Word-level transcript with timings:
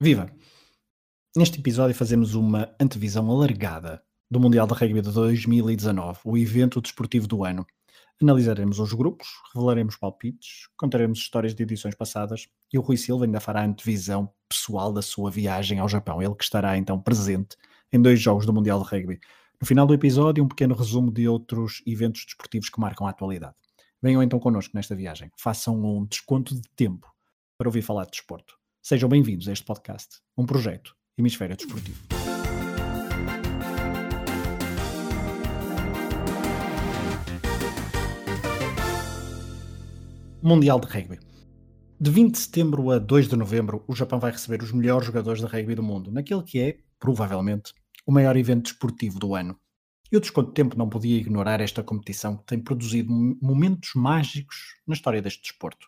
Viva! 0.00 0.30
Neste 1.36 1.58
episódio 1.58 1.92
fazemos 1.92 2.36
uma 2.36 2.72
antevisão 2.80 3.28
alargada 3.28 4.00
do 4.30 4.38
Mundial 4.38 4.64
de 4.64 4.72
Rugby 4.72 5.02
de 5.02 5.10
2019, 5.10 6.20
o 6.24 6.38
evento 6.38 6.80
desportivo 6.80 7.26
do 7.26 7.44
ano. 7.44 7.66
Analisaremos 8.22 8.78
os 8.78 8.92
grupos, 8.92 9.26
revelaremos 9.52 9.96
palpites, 9.96 10.68
contaremos 10.76 11.18
histórias 11.18 11.52
de 11.52 11.64
edições 11.64 11.96
passadas 11.96 12.46
e 12.72 12.78
o 12.78 12.80
Rui 12.80 12.96
Silva 12.96 13.24
ainda 13.24 13.40
fará 13.40 13.62
a 13.62 13.64
antevisão 13.64 14.32
pessoal 14.48 14.92
da 14.92 15.02
sua 15.02 15.32
viagem 15.32 15.80
ao 15.80 15.88
Japão. 15.88 16.22
Ele 16.22 16.36
que 16.36 16.44
estará 16.44 16.78
então 16.78 17.02
presente 17.02 17.56
em 17.92 18.00
dois 18.00 18.20
jogos 18.20 18.46
do 18.46 18.52
Mundial 18.52 18.80
de 18.80 18.88
Rugby. 18.88 19.18
No 19.60 19.66
final 19.66 19.84
do 19.84 19.94
episódio, 19.94 20.44
um 20.44 20.48
pequeno 20.48 20.76
resumo 20.76 21.10
de 21.10 21.26
outros 21.26 21.82
eventos 21.84 22.24
desportivos 22.24 22.68
que 22.68 22.78
marcam 22.78 23.04
a 23.04 23.10
atualidade. 23.10 23.56
Venham 24.00 24.22
então 24.22 24.38
connosco 24.38 24.76
nesta 24.76 24.94
viagem. 24.94 25.28
Façam 25.36 25.76
um 25.84 26.06
desconto 26.06 26.54
de 26.54 26.62
tempo 26.76 27.12
para 27.58 27.66
ouvir 27.66 27.82
falar 27.82 28.04
de 28.04 28.12
desporto. 28.12 28.57
Sejam 28.88 29.06
bem-vindos 29.06 29.46
a 29.46 29.52
este 29.52 29.66
podcast, 29.66 30.16
um 30.34 30.46
projeto 30.46 30.96
Hemisfério 31.18 31.54
Desportivo. 31.54 31.98
Mundial 40.42 40.80
de 40.80 40.86
Rugby. 40.86 41.18
De 42.00 42.10
20 42.10 42.32
de 42.32 42.38
setembro 42.38 42.90
a 42.90 42.98
2 42.98 43.28
de 43.28 43.36
novembro, 43.36 43.84
o 43.86 43.94
Japão 43.94 44.18
vai 44.18 44.30
receber 44.30 44.62
os 44.62 44.72
melhores 44.72 45.06
jogadores 45.06 45.42
de 45.42 45.46
rugby 45.46 45.74
do 45.74 45.82
mundo, 45.82 46.10
naquele 46.10 46.42
que 46.42 46.58
é, 46.58 46.78
provavelmente, 46.98 47.74
o 48.06 48.10
maior 48.10 48.38
evento 48.38 48.70
desportivo 48.70 49.18
do 49.18 49.34
ano. 49.34 49.60
E 50.10 50.16
o 50.16 50.20
Desconto 50.20 50.52
Tempo 50.52 50.78
não 50.78 50.88
podia 50.88 51.18
ignorar 51.18 51.60
esta 51.60 51.82
competição 51.82 52.38
que 52.38 52.46
tem 52.46 52.58
produzido 52.58 53.12
momentos 53.42 53.90
mágicos 53.94 54.80
na 54.86 54.94
história 54.94 55.20
deste 55.20 55.42
desporto, 55.42 55.86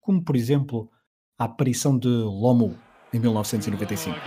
como, 0.00 0.24
por 0.24 0.34
exemplo, 0.34 0.90
a 1.38 1.44
aparição 1.44 1.96
de 1.96 2.08
Lomu 2.08 2.76
em 3.14 3.20
1995. 3.20 4.18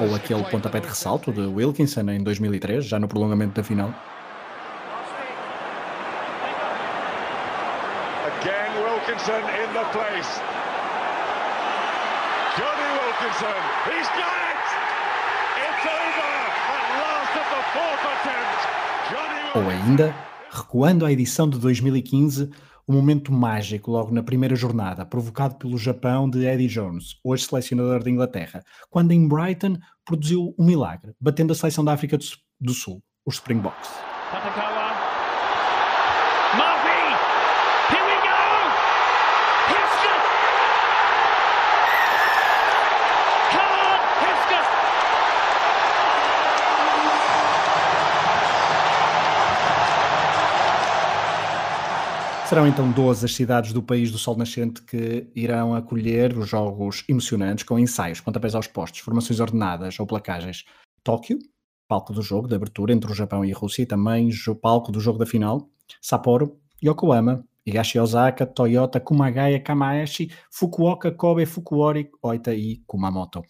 Ou 0.00 0.14
aquele 0.14 0.44
pontapé 0.44 0.80
de 0.80 0.88
ressalto 0.88 1.32
de 1.32 1.40
Wilkinson 1.40 2.02
em 2.10 2.22
2003, 2.22 2.84
já 2.84 2.98
no 2.98 3.08
prolongamento 3.08 3.54
da 3.54 3.64
final. 3.64 3.94
Wilkinson 8.44 9.42
in 9.60 9.68
the 9.74 9.84
place. 9.92 10.40
Johnny 12.56 12.88
Wilkinson, 12.96 13.60
he's 13.84 14.08
got 14.16 14.40
it! 14.48 14.68
It's 15.60 15.84
over 15.84 16.30
at 16.72 16.86
last 17.00 17.32
at 17.36 17.48
the 17.52 17.62
fourth 17.74 18.04
attempt. 18.12 18.60
Johnny 19.10 19.40
Ou 19.54 19.70
ainda, 19.70 20.14
recuando 20.50 21.04
à 21.04 21.12
edição 21.12 21.50
de 21.50 21.58
2015, 21.58 22.50
o 22.86 22.92
momento 22.92 23.30
mágico 23.30 23.90
logo 23.90 24.10
na 24.10 24.22
primeira 24.22 24.56
jornada, 24.56 25.04
provocado 25.04 25.56
pelo 25.56 25.76
Japão 25.76 26.28
de 26.28 26.46
Eddie 26.46 26.66
Jones, 26.66 27.16
hoje 27.22 27.44
selecionador 27.44 28.02
da 28.02 28.10
Inglaterra, 28.10 28.64
quando 28.88 29.12
em 29.12 29.28
Brighton 29.28 29.76
produziu 30.04 30.54
um 30.58 30.64
milagre, 30.64 31.12
batendo 31.20 31.52
a 31.52 31.56
seleção 31.56 31.84
da 31.84 31.92
África 31.92 32.16
do 32.58 32.72
Sul, 32.72 33.02
os 33.26 33.34
Springboks. 33.34 33.90
Serão 52.50 52.66
então 52.66 52.90
12 52.90 53.24
as 53.24 53.32
cidades 53.32 53.72
do 53.72 53.80
país 53.80 54.10
do 54.10 54.18
Sol 54.18 54.36
Nascente 54.36 54.82
que 54.82 55.30
irão 55.36 55.72
acolher 55.72 56.36
os 56.36 56.48
jogos 56.48 57.04
emocionantes 57.08 57.62
com 57.62 57.78
ensaios, 57.78 58.20
pontapés 58.20 58.56
aos 58.56 58.66
postos, 58.66 59.02
formações 59.02 59.38
ordenadas 59.38 60.00
ou 60.00 60.04
placagens. 60.04 60.64
Tóquio, 61.04 61.38
palco 61.86 62.12
do 62.12 62.22
jogo 62.22 62.48
de 62.48 62.56
abertura 62.56 62.92
entre 62.92 63.08
o 63.08 63.14
Japão 63.14 63.44
e 63.44 63.52
a 63.52 63.56
Rússia, 63.56 63.82
e 63.82 63.86
também 63.86 64.28
palco 64.60 64.90
do 64.90 64.98
jogo 64.98 65.16
da 65.16 65.24
final. 65.26 65.70
Sapporo, 66.02 66.58
Yokohama, 66.84 67.44
Higashi 67.64 68.00
Osaka, 68.00 68.44
Toyota, 68.44 68.98
Kumagaya, 68.98 69.60
Kamaeshi, 69.60 70.32
Fukuoka, 70.50 71.12
Kobe, 71.12 71.46
Fukuori, 71.46 72.10
Oita 72.20 72.52
e 72.52 72.82
Kumamoto. 72.84 73.44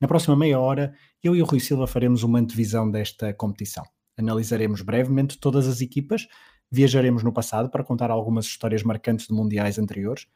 Na 0.00 0.08
próxima 0.08 0.34
meia 0.34 0.58
hora, 0.58 0.94
eu 1.22 1.36
e 1.36 1.42
o 1.42 1.44
Rui 1.44 1.60
Silva 1.60 1.86
faremos 1.86 2.22
uma 2.22 2.38
antevisão 2.38 2.90
desta 2.90 3.34
competição. 3.34 3.84
Analisaremos 4.18 4.80
brevemente 4.80 5.36
todas 5.38 5.68
as 5.68 5.82
equipas, 5.82 6.26
Viajaremos 6.70 7.22
no 7.22 7.32
passado 7.32 7.68
para 7.68 7.84
contar 7.84 8.10
algumas 8.10 8.46
histórias 8.46 8.82
marcantes 8.82 9.26
de 9.26 9.34
mundiais 9.34 9.78
anteriores 9.78 10.26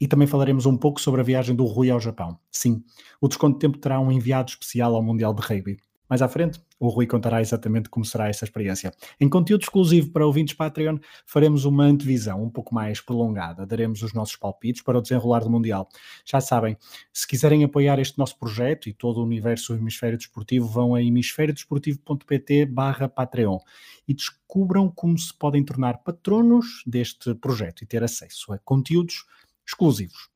e 0.00 0.08
também 0.08 0.26
falaremos 0.26 0.66
um 0.66 0.76
pouco 0.76 1.00
sobre 1.00 1.20
a 1.20 1.24
viagem 1.24 1.54
do 1.54 1.64
Rui 1.64 1.90
ao 1.90 2.00
Japão. 2.00 2.38
Sim, 2.50 2.82
o 3.20 3.28
Desconto 3.28 3.54
de 3.54 3.60
Tempo 3.60 3.78
terá 3.78 4.00
um 4.00 4.10
enviado 4.10 4.50
especial 4.50 4.94
ao 4.94 5.02
Mundial 5.02 5.32
de 5.32 5.42
Rugby. 5.42 5.78
Mais 6.12 6.20
à 6.20 6.28
frente, 6.28 6.60
o 6.78 6.90
Rui 6.90 7.06
contará 7.06 7.40
exatamente 7.40 7.88
como 7.88 8.04
será 8.04 8.28
essa 8.28 8.44
experiência. 8.44 8.92
Em 9.18 9.30
conteúdo 9.30 9.62
exclusivo 9.62 10.10
para 10.10 10.26
ouvintes 10.26 10.54
Patreon, 10.54 10.98
faremos 11.24 11.64
uma 11.64 11.84
antevisão 11.84 12.44
um 12.44 12.50
pouco 12.50 12.74
mais 12.74 13.00
prolongada. 13.00 13.64
Daremos 13.64 14.02
os 14.02 14.12
nossos 14.12 14.36
palpites 14.36 14.82
para 14.82 14.98
o 14.98 15.00
desenrolar 15.00 15.38
do 15.38 15.48
Mundial. 15.48 15.88
Já 16.22 16.38
sabem, 16.38 16.76
se 17.14 17.26
quiserem 17.26 17.64
apoiar 17.64 17.98
este 17.98 18.18
nosso 18.18 18.38
projeto 18.38 18.90
e 18.90 18.92
todo 18.92 19.20
o 19.20 19.24
universo 19.24 19.72
do 19.72 19.78
Hemisfério 19.78 20.18
Desportivo, 20.18 20.66
vão 20.68 20.94
a 20.94 21.02
hemisfériodesportivo.pt 21.02 22.66
barra 22.66 23.08
Patreon 23.08 23.56
e 24.06 24.12
descubram 24.12 24.90
como 24.90 25.18
se 25.18 25.32
podem 25.32 25.64
tornar 25.64 26.02
patronos 26.02 26.82
deste 26.86 27.34
projeto 27.36 27.84
e 27.84 27.86
ter 27.86 28.04
acesso 28.04 28.52
a 28.52 28.58
conteúdos 28.58 29.24
exclusivos. 29.66 30.31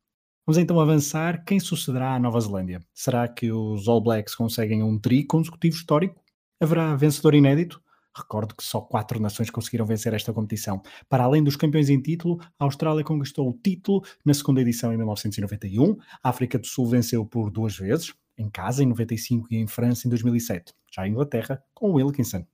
Vamos 0.49 0.59
então 0.59 0.79
avançar. 0.79 1.45
Quem 1.45 1.59
sucederá 1.59 2.15
à 2.15 2.21
Nova 2.21 2.41
Zelândia? 2.41 2.81
Será 2.95 3.27
que 3.27 3.51
os 3.51 3.89
All 3.89 4.01
Blacks 4.01 4.33
conseguem 4.33 4.81
um 4.81 4.97
tri 4.97 5.25
consecutivo 5.27 5.75
histórico? 5.75 6.23
Haverá 6.61 6.95
vencedor 6.95 7.35
inédito? 7.35 7.83
Recordo 8.17 8.55
que 8.55 8.63
só 8.63 8.81
quatro 8.81 9.19
nações 9.19 9.51
conseguiram 9.51 9.85
vencer 9.85 10.15
esta 10.15 10.33
competição. 10.33 10.81
Para 11.09 11.25
além 11.25 11.43
dos 11.43 11.57
campeões 11.57 11.91
em 11.91 12.01
título, 12.01 12.39
a 12.61 12.65
Austrália 12.65 13.03
conquistou 13.03 13.51
o 13.51 13.59
título 13.61 14.05
na 14.25 14.33
segunda 14.33 14.61
edição 14.61 14.93
em 14.93 14.97
1991, 14.97 15.97
a 16.23 16.29
África 16.29 16.61
do 16.61 16.67
Sul 16.69 16.87
venceu 16.87 17.27
por 17.27 17.51
duas 17.51 17.77
vezes, 17.77 18.15
em 18.39 18.49
casa 18.51 18.83
em 18.83 18.87
95 18.87 19.49
e 19.51 19.57
em 19.57 19.67
França 19.67 20.07
em 20.07 20.11
2007. 20.11 20.75
Já 20.95 21.03
a 21.03 21.09
Inglaterra, 21.09 21.63
com 21.75 21.91
o 21.91 21.95
Wilkinson, 21.95 22.45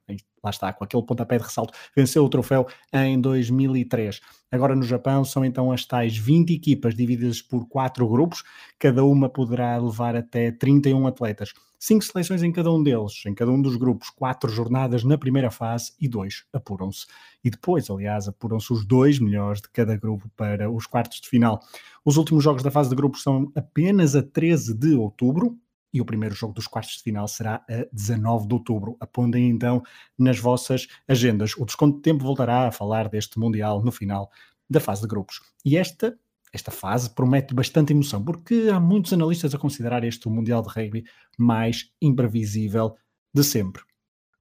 lá 0.43 0.51
está, 0.51 0.73
com 0.73 0.85
aquele 0.85 1.05
pontapé 1.05 1.39
de 1.39 1.45
ressalto, 1.45 1.73
venceu 1.95 2.25
o 2.25 2.29
troféu 2.29 2.67
em 2.93 3.21
2003. 3.21 4.21
Agora 4.51 4.75
no 4.75 4.83
Japão 4.83 5.25
são 5.25 5.45
então 5.45 5.71
as 5.71 5.85
tais 5.85 6.17
20 6.17 6.53
equipas 6.53 6.95
divididas 6.95 7.41
por 7.41 7.69
quatro 7.69 8.09
grupos, 8.09 8.43
cada 8.79 9.05
uma 9.05 9.29
poderá 9.29 9.77
levar 9.79 10.17
até 10.17 10.51
31 10.51 11.07
atletas. 11.07 11.53
Cinco 11.79 12.05
seleções 12.05 12.45
em 12.45 12.53
cada 12.53 12.71
um 12.71 12.81
deles, 12.81 13.25
em 13.27 13.35
cada 13.35 13.51
um 13.51 13.61
dos 13.61 13.75
grupos, 13.75 14.09
quatro 14.11 14.49
jornadas 14.49 15.03
na 15.03 15.19
primeira 15.19 15.51
fase 15.51 15.93
e 16.01 16.09
dois 16.09 16.45
apuram-se. 16.53 17.07
E 17.43 17.51
depois, 17.51 17.91
aliás, 17.91 18.29
apuram-se 18.29 18.73
os 18.73 18.85
dois 18.85 19.19
melhores 19.19 19.61
de 19.61 19.69
cada 19.69 19.97
grupo 19.97 20.31
para 20.37 20.71
os 20.71 20.87
quartos 20.87 21.21
de 21.21 21.29
final. 21.29 21.61
Os 22.05 22.17
últimos 22.17 22.45
jogos 22.45 22.63
da 22.63 22.71
fase 22.71 22.89
de 22.89 22.95
grupos 22.95 23.23
são 23.23 23.51
apenas 23.57 24.15
a 24.15 24.23
13 24.23 24.75
de 24.75 24.95
outubro, 24.95 25.59
e 25.93 26.01
o 26.01 26.05
primeiro 26.05 26.35
jogo 26.35 26.55
dos 26.55 26.67
quartos 26.67 26.97
de 26.97 27.03
final 27.03 27.29
será 27.29 27.65
a 27.69 27.87
19 27.93 28.49
de 28.49 28.55
outubro. 28.55 28.97
Apontem 28.99 29.49
então 29.49 29.83
nas 30.19 30.39
vossas 30.39 30.89
agendas. 31.07 31.55
O 31.57 31.65
Desconto 31.65 31.97
de 31.97 32.03
Tempo 32.03 32.25
voltará 32.25 32.69
a 32.69 32.73
falar 32.73 33.09
deste 33.09 33.39
Mundial 33.39 33.83
no 33.83 33.93
final 33.93 34.31
da 34.69 34.81
fase 34.81 35.03
de 35.03 35.09
grupos. 35.09 35.41
E 35.65 35.77
esta, 35.77 36.19
esta 36.53 36.71
fase 36.71 37.11
promete 37.11 37.55
bastante 37.55 37.93
emoção, 37.93 38.25
porque 38.25 38.69
há 38.73 38.81
muitos 38.81 39.13
analistas 39.13 39.55
a 39.55 39.59
considerar 39.59 40.03
este 40.05 40.27
o 40.27 40.31
Mundial 40.31 40.63
de 40.63 40.69
Rugby 40.69 41.05
mais 41.39 41.93
imprevisível 42.01 42.97
de 43.35 43.45
sempre. 43.45 43.83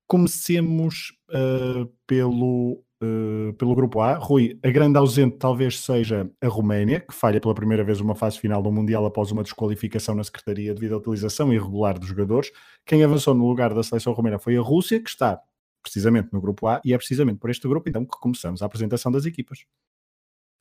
Comecemos 0.08 1.14
uh, 1.30 1.86
pelo 2.06 2.84
uh, 3.02 3.54
pelo 3.54 3.76
grupo 3.76 4.00
A. 4.02 4.16
Rui, 4.16 4.60
a 4.64 4.70
grande 4.70 4.98
ausente 4.98 5.38
talvez 5.38 5.80
seja 5.80 6.30
a 6.42 6.48
Roménia, 6.48 7.00
que 7.00 7.14
falha 7.14 7.40
pela 7.42 7.56
primeira 7.56 7.84
vez 7.84 8.00
uma 8.00 8.16
fase 8.16 8.40
final 8.40 8.62
do 8.62 8.72
Mundial 8.72 9.06
após 9.06 9.32
uma 9.32 9.44
desqualificação 9.44 10.16
na 10.16 10.24
Secretaria 10.24 10.74
devido 10.74 10.96
à 10.96 10.98
utilização 10.98 11.54
irregular 11.54 11.98
dos 11.98 12.08
jogadores. 12.08 12.52
Quem 12.86 13.04
avançou 13.04 13.34
no 13.34 13.48
lugar 13.48 13.74
da 13.74 13.84
seleção 13.84 14.14
romena 14.14 14.40
foi 14.40 14.56
a 14.58 14.62
Rússia, 14.62 15.02
que 15.02 15.10
está 15.10 15.42
precisamente 15.82 16.30
no 16.32 16.40
grupo 16.40 16.68
A, 16.68 16.80
e 16.86 16.94
é 16.94 16.98
precisamente 16.98 17.40
por 17.40 17.50
este 17.50 17.68
grupo 17.68 17.90
então 17.90 18.06
que 18.06 18.20
começamos 18.20 18.62
a 18.62 18.66
apresentação 18.66 19.12
das 19.12 19.26
equipas. 19.26 19.66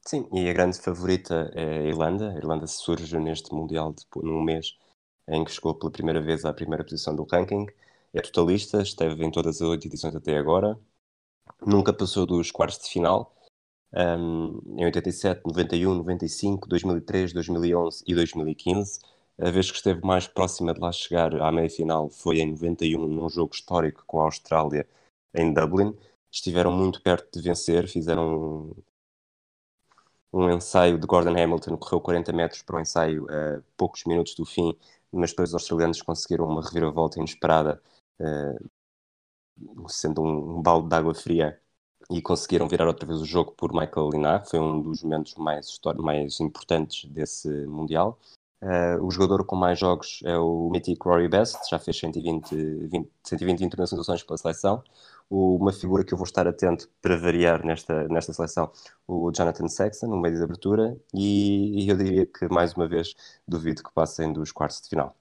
Sim, 0.06 0.26
e 0.32 0.48
a 0.48 0.52
grande 0.52 0.80
favorita 0.80 1.52
é 1.54 1.80
a 1.80 1.82
Irlanda. 1.82 2.30
A 2.30 2.36
Irlanda 2.36 2.66
surge 2.66 3.18
neste 3.18 3.52
Mundial 3.54 3.92
de, 3.92 4.04
num 4.22 4.42
mês 4.42 4.76
em 5.28 5.44
que 5.44 5.52
chegou 5.52 5.74
pela 5.74 5.92
primeira 5.92 6.20
vez 6.20 6.44
à 6.44 6.52
primeira 6.52 6.82
posição 6.82 7.14
do 7.14 7.24
ranking. 7.30 7.66
É 8.12 8.20
totalista, 8.20 8.82
esteve 8.82 9.24
em 9.24 9.30
todas 9.30 9.56
as 9.56 9.68
oito 9.68 9.86
edições 9.86 10.16
até 10.16 10.36
agora, 10.36 10.76
nunca 11.66 11.92
passou 11.92 12.26
dos 12.26 12.50
quartos 12.50 12.78
de 12.78 12.90
final. 12.90 13.34
Um, 13.92 14.60
em 14.78 14.84
87, 14.84 15.42
91, 15.44 15.94
95, 15.96 16.68
2003, 16.68 17.32
2011 17.32 18.04
e 18.06 18.14
2015. 18.14 19.00
A 19.38 19.50
vez 19.50 19.70
que 19.70 19.76
esteve 19.76 20.00
mais 20.04 20.28
próxima 20.28 20.74
de 20.74 20.80
lá 20.80 20.92
chegar 20.92 21.34
à 21.40 21.50
meia-final 21.50 22.10
foi 22.10 22.40
em 22.40 22.50
91, 22.50 23.06
num 23.06 23.28
jogo 23.28 23.54
histórico 23.54 24.04
com 24.06 24.20
a 24.20 24.24
Austrália 24.24 24.86
em 25.34 25.52
Dublin. 25.52 25.96
Estiveram 26.30 26.72
muito 26.72 27.02
perto 27.02 27.38
de 27.38 27.42
vencer, 27.42 27.88
fizeram 27.88 28.72
um, 30.32 30.42
um 30.44 30.50
ensaio 30.50 30.98
de 30.98 31.06
Gordon 31.06 31.30
Hamilton, 31.42 31.76
correu 31.76 32.00
40 32.00 32.32
metros 32.32 32.62
para 32.62 32.76
o 32.76 32.80
ensaio 32.80 33.26
a 33.30 33.62
poucos 33.76 34.04
minutos 34.04 34.34
do 34.34 34.44
fim, 34.44 34.76
mas 35.10 35.30
depois 35.30 35.50
os 35.50 35.54
australianos 35.54 36.02
conseguiram 36.02 36.46
uma 36.46 36.62
reviravolta 36.62 37.18
inesperada, 37.18 37.82
uh, 38.20 38.70
sendo 39.88 40.22
um, 40.22 40.58
um 40.58 40.62
balde 40.62 40.88
de 40.88 40.94
água 40.94 41.14
fria 41.14 41.58
e 42.10 42.20
conseguiram 42.20 42.68
virar 42.68 42.86
outra 42.86 43.06
vez 43.06 43.20
o 43.20 43.24
jogo 43.24 43.52
por 43.52 43.72
Michael 43.72 44.10
Linar, 44.10 44.46
foi 44.46 44.58
um 44.58 44.82
dos 44.82 45.02
momentos 45.02 45.34
mais, 45.36 45.78
mais 45.98 46.40
importantes 46.40 47.08
desse 47.10 47.48
Mundial. 47.66 48.18
Uh, 48.62 49.02
o 49.02 49.10
jogador 49.10 49.44
com 49.44 49.56
mais 49.56 49.78
jogos 49.78 50.20
é 50.24 50.36
o 50.36 50.68
mítico 50.70 51.08
Rory 51.08 51.28
Best, 51.28 51.58
já 51.70 51.78
fez 51.78 51.98
120, 51.98 52.54
20, 52.88 53.10
120 53.24 53.64
internacionalizações 53.64 54.22
pela 54.22 54.36
seleção. 54.36 54.82
O, 55.30 55.56
uma 55.56 55.72
figura 55.72 56.04
que 56.04 56.12
eu 56.12 56.18
vou 56.18 56.26
estar 56.26 56.46
atento 56.46 56.90
para 57.00 57.16
variar 57.16 57.64
nesta, 57.64 58.06
nesta 58.08 58.32
seleção, 58.32 58.70
o 59.06 59.30
Jonathan 59.32 59.68
Sexton, 59.68 60.08
no 60.08 60.20
meio 60.20 60.36
de 60.36 60.42
abertura, 60.42 60.96
e, 61.14 61.84
e 61.84 61.88
eu 61.88 61.96
diria 61.96 62.26
que 62.26 62.48
mais 62.48 62.74
uma 62.74 62.88
vez 62.88 63.14
duvido 63.46 63.82
que 63.82 63.92
passem 63.92 64.32
dos 64.32 64.52
quartos 64.52 64.82
de 64.82 64.88
final. 64.90 65.16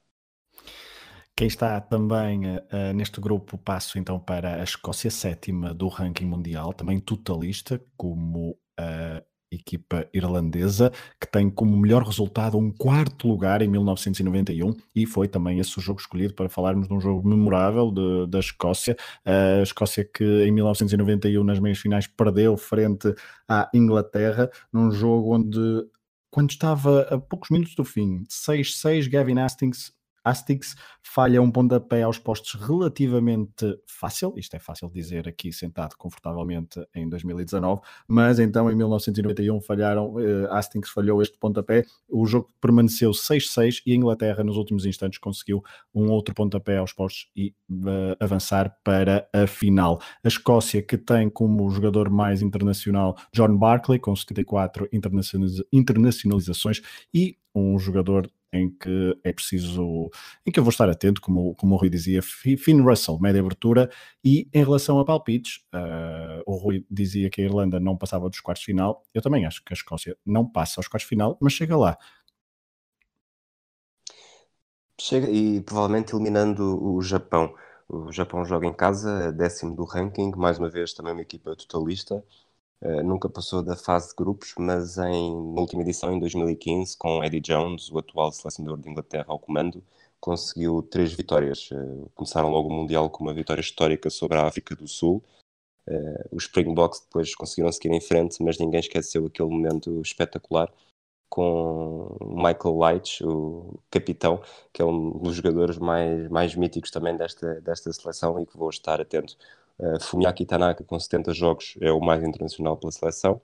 Quem 1.40 1.48
está 1.48 1.80
também 1.80 2.48
uh, 2.48 2.94
neste 2.94 3.22
grupo, 3.22 3.58
passo 3.58 3.98
então 3.98 4.20
para 4.20 4.56
a 4.56 4.64
Escócia, 4.66 5.10
sétima 5.10 5.74
do 5.74 5.88
ranking 5.88 6.26
mundial, 6.26 6.74
também 6.74 7.00
totalista, 7.00 7.82
como 7.96 8.58
a 8.78 9.24
equipa 9.50 10.06
irlandesa, 10.14 10.92
que 11.18 11.32
tem 11.32 11.50
como 11.50 11.78
melhor 11.78 12.04
resultado 12.04 12.58
um 12.58 12.70
quarto 12.70 13.26
lugar 13.26 13.62
em 13.62 13.70
1991 13.70 14.76
e 14.94 15.06
foi 15.06 15.30
também 15.30 15.60
esse 15.60 15.78
o 15.78 15.82
jogo 15.82 16.02
escolhido 16.02 16.34
para 16.34 16.50
falarmos 16.50 16.90
de 16.90 16.94
um 16.94 17.00
jogo 17.00 17.26
memorável 17.26 17.90
de, 17.90 18.28
da 18.28 18.40
Escócia. 18.40 18.98
A 19.24 19.64
Escócia 19.64 20.04
que 20.04 20.44
em 20.44 20.52
1991 20.52 21.42
nas 21.42 21.60
meias 21.60 21.78
finais 21.80 22.06
perdeu 22.06 22.58
frente 22.58 23.16
à 23.48 23.70
Inglaterra, 23.74 24.50
num 24.74 24.92
jogo 24.92 25.36
onde 25.36 25.88
quando 26.30 26.50
estava 26.52 27.04
a 27.04 27.18
poucos 27.18 27.50
minutos 27.50 27.76
do 27.76 27.86
fim, 27.86 28.26
6-6, 28.30 29.10
Gavin 29.10 29.40
Hastings 29.40 29.98
Hastings 30.30 30.76
falha 31.02 31.42
um 31.42 31.52
pontapé 31.52 32.04
aos 32.04 32.20
postos 32.20 32.54
relativamente 32.62 33.80
fácil, 33.88 34.34
isto 34.38 34.56
é 34.56 34.60
fácil 34.60 34.90
dizer 34.90 35.28
aqui 35.28 35.52
sentado 35.52 35.96
confortavelmente 35.98 36.80
em 36.94 37.10
2019, 37.10 37.82
mas 38.08 38.40
então 38.40 38.70
em 38.72 38.76
1991 38.76 39.60
falharam, 39.62 40.14
uh, 40.14 40.88
falhou 40.94 41.22
este 41.22 41.38
pontapé, 41.38 41.84
o 42.08 42.26
jogo 42.26 42.50
permaneceu 42.62 43.12
6-6 43.12 43.82
e 43.86 43.92
a 43.92 43.96
Inglaterra 43.96 44.44
nos 44.44 44.58
últimos 44.58 44.86
instantes 44.86 45.20
conseguiu 45.20 45.64
um 45.94 46.10
outro 46.10 46.34
pontapé 46.36 46.78
aos 46.78 46.94
postos 46.94 47.30
e 47.36 47.54
uh, 47.72 48.16
avançar 48.20 48.78
para 48.84 49.28
a 49.34 49.48
final. 49.48 50.00
A 50.24 50.28
Escócia 50.28 50.82
que 50.82 50.98
tem 50.98 51.30
como 51.30 51.70
jogador 51.70 52.10
mais 52.10 52.42
internacional 52.42 53.18
John 53.34 53.58
Barclay 53.58 54.00
com 54.00 54.16
74 54.16 54.88
internacionalizações 54.92 56.82
e 57.14 57.38
um 57.54 57.80
jogador 57.80 58.30
em 58.52 58.70
que 58.70 59.18
é 59.24 59.32
preciso, 59.32 60.10
em 60.46 60.52
que 60.52 60.60
eu 60.60 60.64
vou 60.64 60.72
estar 60.72 60.90
atento, 60.90 61.22
como, 61.22 61.56
como 61.56 61.76
o 61.76 61.78
Rui 61.78 61.90
dizia, 61.90 62.22
Finn 62.22 62.84
Russell, 62.84 63.20
média 63.20 63.42
abertura, 63.42 63.90
e 64.24 64.48
em 64.54 64.60
relação 64.60 65.00
a 65.00 65.06
palpites, 65.06 65.62
uh, 65.74 66.44
o 66.46 66.56
Rui 66.56 66.86
dizia 66.90 67.30
que 67.30 67.42
a 67.42 67.46
Irlanda 67.46 67.80
não 67.80 67.98
passava 67.98 68.30
dos 68.30 68.40
quartos 68.40 68.64
final, 68.64 69.04
eu 69.14 69.22
também 69.22 69.46
acho 69.46 69.64
que 69.64 69.74
a 69.74 69.76
Escócia 69.76 70.18
não 70.26 70.50
passa 70.50 70.80
aos 70.80 70.88
quartos 70.88 71.08
final, 71.08 71.38
mas 71.42 71.54
chega 71.54 71.78
lá. 71.78 71.98
Chega 75.00 75.30
e 75.30 75.62
provavelmente 75.62 76.14
eliminando 76.14 76.84
o 76.84 77.02
Japão. 77.02 77.54
O 77.88 78.12
Japão 78.12 78.46
joga 78.46 78.68
em 78.68 78.74
casa, 78.74 79.32
décimo 79.32 79.76
do 79.76 79.84
ranking, 79.84 80.32
mais 80.36 80.60
uma 80.60 80.70
vez 80.70 80.94
também 80.94 81.14
uma 81.14 81.22
equipa 81.22 81.56
totalista, 81.56 82.24
Uh, 82.82 83.04
nunca 83.04 83.30
passou 83.30 83.62
da 83.62 83.76
fase 83.76 84.10
de 84.10 84.16
grupos, 84.16 84.54
mas 84.58 84.98
em, 84.98 85.54
na 85.54 85.62
última 85.62 85.82
edição, 85.82 86.14
em 86.14 86.20
2015, 86.20 86.98
com 86.98 87.24
Eddie 87.24 87.42
Jones, 87.42 87.92
o 87.92 87.98
atual 87.98 88.32
selecionador 88.32 88.78
de 88.80 88.90
Inglaterra 88.90 89.26
ao 89.28 89.38
comando, 89.40 89.84
conseguiu 90.20 90.82
três 90.82 91.14
vitórias. 91.14 91.70
Uh, 91.72 92.10
começaram 92.16 92.50
logo 92.50 92.70
o 92.70 92.74
Mundial 92.74 93.10
com 93.10 93.24
uma 93.24 93.34
vitória 93.34 93.62
histórica 93.62 94.10
sobre 94.10 94.38
a 94.38 94.48
África 94.48 94.76
do 94.76 94.88
Sul. 94.88 95.22
Uh, 95.88 96.36
os 96.36 96.44
Springboks 96.44 97.02
depois 97.02 97.36
conseguiram 97.36 97.72
seguir 97.72 97.92
em 97.92 98.02
frente, 98.02 98.42
mas 98.42 98.58
ninguém 98.58 98.80
esqueceu 98.80 99.26
aquele 99.26 99.50
momento 99.50 100.02
espetacular 100.02 100.72
com 101.30 102.18
Michael 102.22 102.80
Leitch, 102.80 103.22
o 103.22 103.80
capitão, 103.92 104.42
que 104.74 104.82
é 104.82 104.86
um 104.86 105.12
dos 105.20 105.36
jogadores 105.36 105.78
mais, 105.78 106.28
mais 106.30 106.56
míticos 106.56 106.92
também 106.92 107.16
desta, 107.16 107.62
desta 107.62 107.94
seleção 107.94 108.40
e 108.40 108.46
que 108.46 108.58
vou 108.58 108.70
estar 108.70 109.00
atento 109.00 109.38
Uh, 109.80 110.02
Fumiaki 110.02 110.46
Tanaka, 110.46 110.84
com 110.84 111.00
70 111.00 111.34
jogos, 111.34 111.76
é 111.82 111.92
o 111.92 112.00
mais 112.00 112.24
internacional 112.24 112.78
pela 112.78 112.92
seleção. 112.92 113.42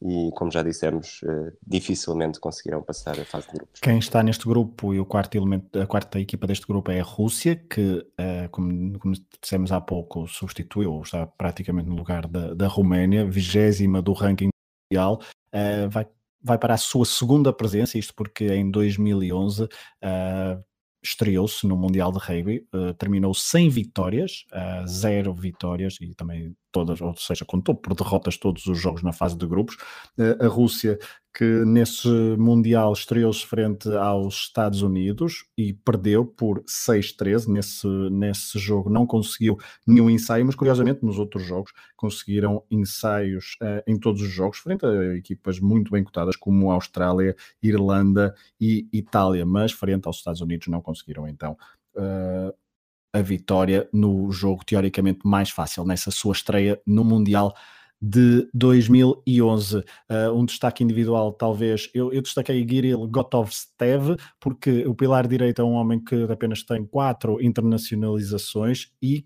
E, 0.00 0.30
como 0.32 0.50
já 0.50 0.62
dissemos, 0.62 1.20
uh, 1.22 1.56
dificilmente 1.66 2.38
conseguirão 2.38 2.82
passar 2.82 3.18
a 3.18 3.24
fase 3.24 3.46
de 3.48 3.54
grupos. 3.54 3.80
Quem 3.80 3.98
está 3.98 4.22
neste 4.22 4.46
grupo 4.46 4.92
e 4.92 5.00
o 5.00 5.06
quarto 5.06 5.34
elemento, 5.36 5.80
a 5.80 5.86
quarta 5.86 6.20
equipa 6.20 6.46
deste 6.46 6.66
grupo 6.66 6.90
é 6.90 7.00
a 7.00 7.04
Rússia, 7.04 7.56
que, 7.56 8.06
uh, 8.20 8.48
como, 8.50 8.98
como, 8.98 9.14
dissemos 9.42 9.72
há 9.72 9.80
pouco, 9.80 10.28
substituiu, 10.28 11.00
está 11.02 11.26
praticamente 11.26 11.88
no 11.88 11.96
lugar 11.96 12.26
da, 12.26 12.54
da 12.54 12.68
Roménia, 12.68 13.24
vigésima 13.24 14.02
do 14.02 14.12
ranking 14.12 14.50
mundial, 14.92 15.20
vai 15.90 16.06
vai 16.44 16.58
para 16.58 16.74
a 16.74 16.76
sua 16.76 17.06
segunda 17.06 17.54
presença, 17.54 17.98
isto 17.98 18.14
porque 18.14 18.52
em 18.52 18.70
2011 18.70 19.64
uh, 19.64 19.68
estreou-se 21.04 21.66
no 21.66 21.76
Mundial 21.76 22.10
de 22.10 22.18
Rugby, 22.18 22.66
uh, 22.74 22.94
terminou 22.94 23.34
sem 23.34 23.68
vitórias, 23.68 24.44
uh, 24.52 24.86
zero 24.86 25.34
vitórias 25.34 25.98
e 26.00 26.14
também 26.14 26.56
todas, 26.74 27.00
ou 27.00 27.14
seja, 27.16 27.44
contou 27.44 27.74
por 27.74 27.94
derrotas 27.94 28.36
todos 28.36 28.66
os 28.66 28.78
jogos 28.78 29.02
na 29.02 29.12
fase 29.12 29.36
de 29.36 29.46
grupos. 29.46 29.76
Uh, 30.18 30.44
a 30.44 30.48
Rússia, 30.48 30.98
que 31.32 31.64
nesse 31.64 32.08
Mundial 32.36 32.92
estreou-se 32.92 33.44
frente 33.46 33.88
aos 33.96 34.34
Estados 34.34 34.82
Unidos 34.82 35.46
e 35.56 35.72
perdeu 35.72 36.24
por 36.24 36.62
6-13 36.64 37.48
nesse, 37.48 37.88
nesse 38.10 38.58
jogo, 38.58 38.90
não 38.90 39.06
conseguiu 39.06 39.56
nenhum 39.86 40.10
ensaio, 40.10 40.44
mas 40.44 40.54
curiosamente 40.54 41.04
nos 41.04 41.18
outros 41.18 41.44
jogos 41.44 41.72
conseguiram 41.96 42.62
ensaios 42.70 43.56
em 43.84 43.98
todos 43.98 44.20
os 44.22 44.28
jogos, 44.28 44.58
frente 44.58 44.86
a 44.86 45.16
equipas 45.16 45.58
muito 45.58 45.90
bem 45.90 46.04
cotadas 46.04 46.36
como 46.36 46.70
Austrália, 46.70 47.34
Irlanda 47.60 48.32
e 48.60 48.86
Itália, 48.92 49.44
mas 49.44 49.72
frente 49.72 50.06
aos 50.06 50.18
Estados 50.18 50.40
Unidos 50.40 50.68
não 50.68 50.80
conseguiram 50.80 51.04
conseguiram 51.14 51.28
então 51.28 51.56
uh, 51.96 52.54
a 53.14 53.22
vitória 53.22 53.88
no 53.92 54.30
jogo 54.32 54.64
teoricamente 54.64 55.20
mais 55.24 55.48
fácil, 55.48 55.84
nessa 55.84 56.10
sua 56.10 56.32
estreia 56.32 56.80
no 56.84 57.04
Mundial 57.04 57.54
de 58.02 58.48
2011. 58.52 59.78
Uh, 59.78 59.84
um 60.34 60.44
destaque 60.44 60.82
individual, 60.82 61.32
talvez, 61.32 61.88
eu, 61.94 62.12
eu 62.12 62.20
destaquei 62.20 62.66
Giril 62.68 63.06
Gotovstev, 63.06 64.16
porque 64.40 64.84
o 64.86 64.94
pilar 64.94 65.28
direito 65.28 65.62
é 65.62 65.64
um 65.64 65.72
homem 65.72 66.02
que 66.02 66.24
apenas 66.24 66.64
tem 66.64 66.84
quatro 66.84 67.40
internacionalizações 67.40 68.88
e 69.00 69.24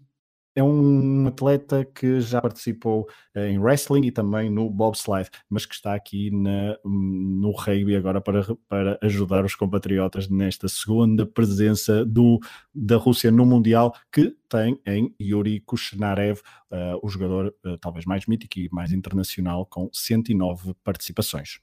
é 0.59 0.63
um 0.63 1.29
atleta 1.29 1.85
que 1.85 2.21
já 2.21 2.41
participou 2.41 3.09
eh, 3.33 3.51
em 3.51 3.61
wrestling 3.61 4.05
e 4.07 4.11
também 4.11 4.51
no 4.51 4.69
bobsled, 4.69 5.31
mas 5.49 5.65
que 5.65 5.75
está 5.75 5.95
aqui 5.95 6.33
na, 6.33 6.77
no 6.85 7.53
rugby 7.53 7.95
agora 7.95 8.21
para, 8.21 8.43
para 8.69 8.99
ajudar 9.03 9.45
os 9.45 9.55
compatriotas 9.55 10.29
nesta 10.29 10.69
segunda 10.69 11.25
presença 11.25 12.05
do, 12.05 12.41
da 12.75 12.97
Rússia 12.97 13.31
no 13.31 13.47
Mundial, 13.47 13.95
que 14.11 14.37
tem 14.49 14.81
em 14.85 15.15
Yuri 15.21 15.61
Kushnarev, 15.61 16.41
uh, 16.73 16.99
o 17.03 17.09
jogador 17.09 17.55
uh, 17.65 17.79
talvez 17.79 18.05
mais 18.05 18.27
mítico 18.27 18.59
e 18.59 18.69
mais 18.73 18.91
internacional, 18.93 19.65
com 19.65 19.89
109 19.93 20.75
participações. 20.83 21.61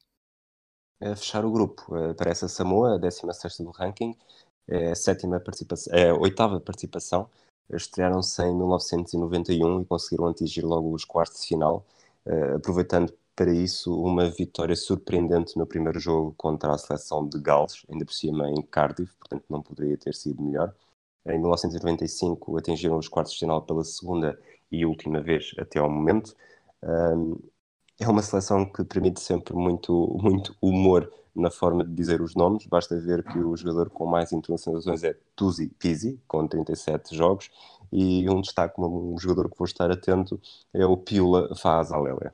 A 1.01 1.15
fechar 1.17 1.43
o 1.43 1.51
grupo, 1.51 1.83
uh, 1.89 2.15
parece 2.15 2.45
a 2.45 2.47
Samoa, 2.47 2.95
a 2.95 2.97
16 2.97 3.57
do 3.59 3.71
ranking, 3.71 4.15
é 4.69 4.91
a 4.91 4.95
sétima 4.95 5.37
participação, 5.39 5.93
é 5.93 6.09
a 6.09 6.15
oitava 6.15 6.61
participação 6.61 7.29
estrearam-se 7.69 8.41
em 8.43 8.55
1991 8.55 9.81
e 9.81 9.85
conseguiram 9.85 10.27
atingir 10.27 10.61
logo 10.61 10.93
os 10.93 11.05
quartos 11.05 11.41
de 11.41 11.47
final, 11.47 11.85
uh, 12.25 12.55
aproveitando 12.55 13.13
para 13.35 13.51
isso 13.51 13.99
uma 14.01 14.29
vitória 14.29 14.75
surpreendente 14.75 15.57
no 15.57 15.65
primeiro 15.65 15.99
jogo 15.99 16.33
contra 16.37 16.73
a 16.73 16.77
seleção 16.77 17.27
de 17.27 17.39
Gales, 17.39 17.83
ainda 17.91 18.05
por 18.05 18.13
cima 18.13 18.49
em 18.49 18.61
Cardiff, 18.61 19.11
portanto 19.17 19.43
não 19.49 19.61
poderia 19.61 19.97
ter 19.97 20.13
sido 20.13 20.41
melhor. 20.41 20.73
Em 21.25 21.39
1995 21.39 22.57
atingiram 22.57 22.97
os 22.97 23.07
quartos 23.07 23.33
de 23.33 23.39
final 23.39 23.61
pela 23.61 23.83
segunda 23.83 24.39
e 24.71 24.85
última 24.85 25.21
vez 25.21 25.53
até 25.57 25.79
ao 25.79 25.89
momento. 25.89 26.35
É 27.99 28.07
uma 28.07 28.21
seleção 28.21 28.65
que 28.65 28.83
permite 28.83 29.19
sempre 29.21 29.53
muito, 29.55 30.17
muito 30.21 30.55
humor 30.61 31.11
na 31.35 31.51
forma 31.51 31.83
de 31.83 31.93
dizer 31.93 32.21
os 32.21 32.35
nomes. 32.35 32.65
Basta 32.65 32.99
ver 32.99 33.23
que 33.23 33.37
o 33.39 33.55
jogador 33.55 33.89
com 33.89 34.05
mais 34.05 34.31
internacionalizações 34.31 35.03
é 35.03 35.17
Tuzi 35.35 35.69
Pizzi, 35.79 36.19
com 36.27 36.47
37 36.47 37.15
jogos, 37.15 37.49
e 37.91 38.29
um 38.29 38.41
destaque, 38.41 38.79
um 38.79 39.17
jogador 39.17 39.49
que 39.49 39.57
vou 39.57 39.65
estar 39.65 39.91
atento, 39.91 40.39
é 40.73 40.85
o 40.85 40.97
Piula 40.97 41.55
Faz 41.55 41.91
Alele. 41.91 42.31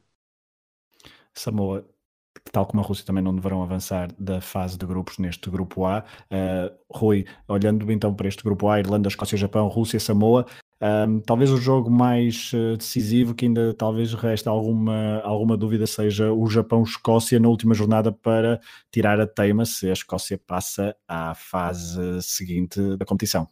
Samoa, 1.33 1.85
tal 2.51 2.65
como 2.65 2.81
a 2.81 2.85
Rússia 2.85 3.05
também 3.05 3.23
não 3.23 3.35
deverão 3.35 3.63
avançar 3.63 4.11
da 4.19 4.41
fase 4.41 4.77
de 4.77 4.85
grupos 4.85 5.17
neste 5.17 5.49
grupo 5.49 5.85
A. 5.85 6.03
Uh, 6.29 6.75
Rui, 6.89 7.25
olhando 7.47 7.89
então 7.91 8.13
para 8.13 8.27
este 8.27 8.43
grupo 8.43 8.67
A, 8.67 8.79
Irlanda, 8.79 9.07
Escócia, 9.07 9.37
Japão, 9.37 9.67
Rússia, 9.67 9.99
Samoa, 9.99 10.45
um, 10.81 11.19
talvez 11.19 11.51
o 11.51 11.57
jogo 11.57 11.91
mais 11.91 12.51
uh, 12.53 12.75
decisivo, 12.75 13.35
que 13.35 13.45
ainda 13.45 13.73
talvez 13.73 14.13
resta 14.13 14.49
alguma, 14.49 15.19
alguma 15.21 15.55
dúvida, 15.55 15.85
seja 15.85 16.33
o 16.33 16.47
Japão-Escócia 16.47 17.39
na 17.39 17.47
última 17.47 17.75
jornada 17.75 18.11
para 18.11 18.59
tirar 18.91 19.19
a 19.19 19.27
teima 19.27 19.63
se 19.63 19.89
a 19.89 19.93
Escócia 19.93 20.39
passa 20.39 20.95
à 21.07 21.35
fase 21.35 22.21
seguinte 22.23 22.97
da 22.97 23.05
competição. 23.05 23.47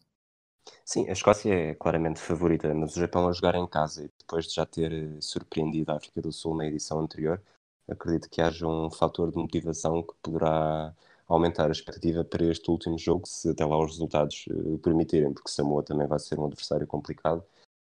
Sim, 0.83 1.07
a 1.07 1.11
Escócia 1.11 1.53
é 1.53 1.75
claramente 1.75 2.19
favorita, 2.19 2.73
mas 2.73 2.95
o 2.95 2.99
Japão 2.99 3.27
a 3.27 3.31
jogar 3.31 3.53
em 3.53 3.67
casa 3.67 4.05
e 4.05 4.11
depois 4.17 4.47
de 4.47 4.55
já 4.55 4.65
ter 4.65 4.91
eh, 4.91 5.21
surpreendido 5.21 5.91
a 5.91 5.97
África 5.97 6.19
do 6.21 6.31
Sul 6.31 6.57
na 6.57 6.65
edição 6.65 6.99
anterior, 6.99 7.39
acredito 7.87 8.27
que 8.27 8.41
haja 8.41 8.65
um 8.67 8.89
fator 8.89 9.29
de 9.31 9.37
motivação 9.37 10.01
que 10.01 10.13
poderá 10.21 10.95
aumentar 11.29 11.67
a 11.67 11.71
expectativa 11.71 12.25
para 12.25 12.43
este 12.45 12.69
último 12.71 12.97
jogo, 12.97 13.27
se 13.27 13.49
até 13.49 13.63
lá 13.63 13.77
os 13.77 13.91
resultados 13.91 14.45
uh, 14.49 14.77
permitirem, 14.79 15.31
porque 15.31 15.51
Samoa 15.51 15.83
também 15.83 16.07
vai 16.07 16.19
ser 16.19 16.39
um 16.39 16.45
adversário 16.45 16.87
complicado. 16.87 17.43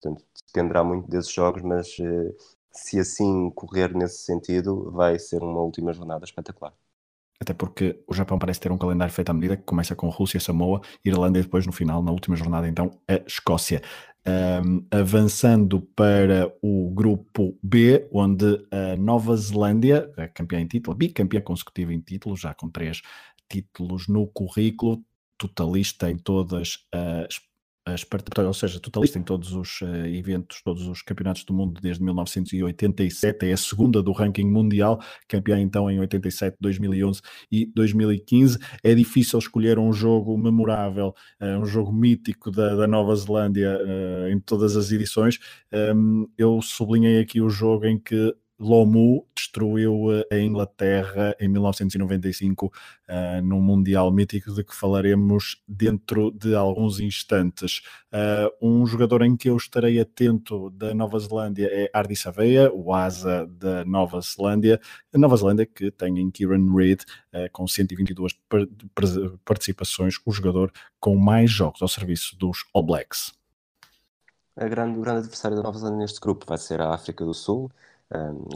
Portanto, 0.01 0.25
dependerá 0.48 0.84
muito 0.84 1.10
desses 1.10 1.32
jogos, 1.32 1.62
mas 1.62 2.00
uh, 2.00 2.36
se 2.72 3.00
assim 3.00 3.50
correr 3.51 3.94
nesse 3.94 4.20
sentido, 4.20 4.89
vai 4.92 5.20
ser 5.20 5.44
uma 5.44 5.62
última 5.62 5.94
jornada 5.94 6.24
espetacular. 6.24 6.74
Até 7.39 7.54
porque 7.54 8.01
o 8.08 8.13
Japão 8.13 8.39
parece 8.39 8.62
ter 8.62 8.72
um 8.72 8.77
calendário 8.77 9.13
feito 9.13 9.30
à 9.30 9.34
medida 9.34 9.58
que 9.58 9.63
começa 9.63 9.94
com 9.94 10.08
Rússia, 10.08 10.39
Samoa, 10.39 10.82
Irlanda 11.04 11.38
e 11.38 11.42
depois 11.42 11.65
no 11.65 11.74
final, 11.74 12.01
na 12.01 12.12
última 12.12 12.36
jornada, 12.36 12.68
então, 12.68 12.92
a 13.08 13.15
Escócia. 13.27 13.82
Um, 14.27 14.84
avançando 14.89 15.82
para 15.96 16.51
o 16.60 16.89
grupo 16.89 17.55
B, 17.62 18.08
onde 18.12 18.65
a 18.72 18.96
Nova 18.96 19.38
Zelândia, 19.38 20.12
a 20.17 20.27
campeã 20.27 20.60
em 20.60 20.67
título, 20.67 20.98
bicampeã 20.98 21.39
consecutiva 21.41 21.94
em 21.94 22.00
título, 22.00 22.36
já 22.36 22.51
com 22.51 22.67
três 22.67 23.03
títulos 23.48 24.08
no 24.08 24.25
currículo, 24.25 25.03
totalista 25.38 26.10
em 26.10 26.17
todas 26.17 26.79
as 26.91 27.25
as 27.27 27.39
ou 28.46 28.54
seja, 28.54 28.80
totalista 28.80 29.20
em 29.20 29.24
todos 29.24 29.54
os 29.54 29.82
uh, 29.82 30.08
eventos, 30.08 30.62
todos 30.63 30.88
os 30.88 31.04
campeonatos 31.04 31.44
do 31.44 31.54
mundo 31.54 31.80
desde 31.80 32.04
1987, 32.04 33.46
é 33.46 33.54
a 33.54 33.58
segunda 33.58 34.01
do 34.01 34.12
ranking 34.12 34.50
mundial, 34.50 35.00
campeã 35.27 35.60
então 35.60 35.89
em 35.89 36.00
87, 36.00 36.58
2011 36.60 37.22
e 37.51 37.68
2015. 37.75 38.58
É 38.84 38.96
difícil 38.96 39.38
escolher 39.38 39.77
um 39.77 39.94
jogo 39.94 40.36
memorável, 40.36 41.13
uh, 41.39 41.60
um 41.60 41.65
jogo 41.65 41.94
mítico 41.94 42.50
da, 42.50 42.75
da 42.75 42.88
Nova 42.88 43.15
Zelândia 43.15 43.77
uh, 43.77 44.30
em 44.30 44.39
todas 44.39 44.75
as 44.75 44.92
edições. 44.92 45.38
Um, 45.72 46.27
eu 46.38 46.62
sublinhei 46.63 47.20
aqui 47.20 47.39
o 47.39 47.50
jogo 47.50 47.86
em 47.86 48.00
que 48.00 48.34
Lomu 48.57 49.27
destruiu 49.35 50.13
eh, 50.13 50.35
a 50.35 50.39
Inglaterra 50.39 51.35
em 51.39 51.47
1995 51.47 52.67
uh, 52.67 53.41
num 53.43 53.62
Mundial 53.62 54.09
mítico 54.12 54.53
de 54.53 54.63
que 54.63 54.74
falaremos 54.74 55.62
dentro 55.67 56.31
de 56.31 56.55
alguns 56.55 57.00
instantes. 57.01 57.81
Uh, 58.13 58.65
um 58.65 58.85
jogador 58.85 59.24
em 59.24 59.35
que 59.35 59.50
eu 59.50 59.57
estarei 59.57 60.00
atento 60.00 60.69
da 60.69 60.93
Nova 60.93 61.19
Zelândia 61.19 61.67
é 61.69 61.89
Ardi 61.93 62.15
Saveia, 62.15 62.71
o 62.74 62.93
asa 62.93 63.45
da 63.45 63.83
Nova 63.83 64.21
Zelândia. 64.21 64.79
A 65.13 65.17
Nova 65.17 65.35
Zelândia 65.35 65.65
que 65.65 65.91
tem 65.91 66.19
em 66.19 66.31
Kieran 66.31 66.74
Reid, 66.74 67.03
uh, 67.33 67.51
com 67.51 67.67
122 67.67 68.39
participações, 69.43 70.15
o 70.25 70.31
jogador 70.31 70.71
com 71.00 71.17
mais 71.17 71.51
jogos 71.51 71.81
ao 71.81 71.89
serviço 71.89 72.38
dos 72.38 72.65
All 72.74 72.83
Blacks. 72.83 73.33
Grande, 74.57 74.97
o 74.97 75.01
grande 75.01 75.19
adversário 75.19 75.57
da 75.57 75.63
Nova 75.63 75.77
Zelândia 75.77 76.00
neste 76.00 76.21
grupo 76.21 76.45
vai 76.47 76.57
ser 76.57 76.79
a 76.79 76.93
África 76.93 77.25
do 77.25 77.33
Sul 77.33 77.69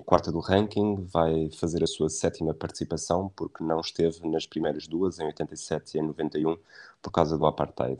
quarta 0.05 0.31
do 0.31 0.39
ranking, 0.39 0.95
vai 1.05 1.49
fazer 1.51 1.83
a 1.83 1.87
sua 1.87 2.09
sétima 2.09 2.53
participação, 2.53 3.29
porque 3.35 3.63
não 3.63 3.79
esteve 3.79 4.27
nas 4.27 4.45
primeiras 4.45 4.87
duas, 4.87 5.19
em 5.19 5.25
87 5.25 5.95
e 5.95 5.99
em 5.99 6.03
91, 6.07 6.57
por 7.01 7.11
causa 7.11 7.37
do 7.37 7.45
apartheid. 7.45 7.99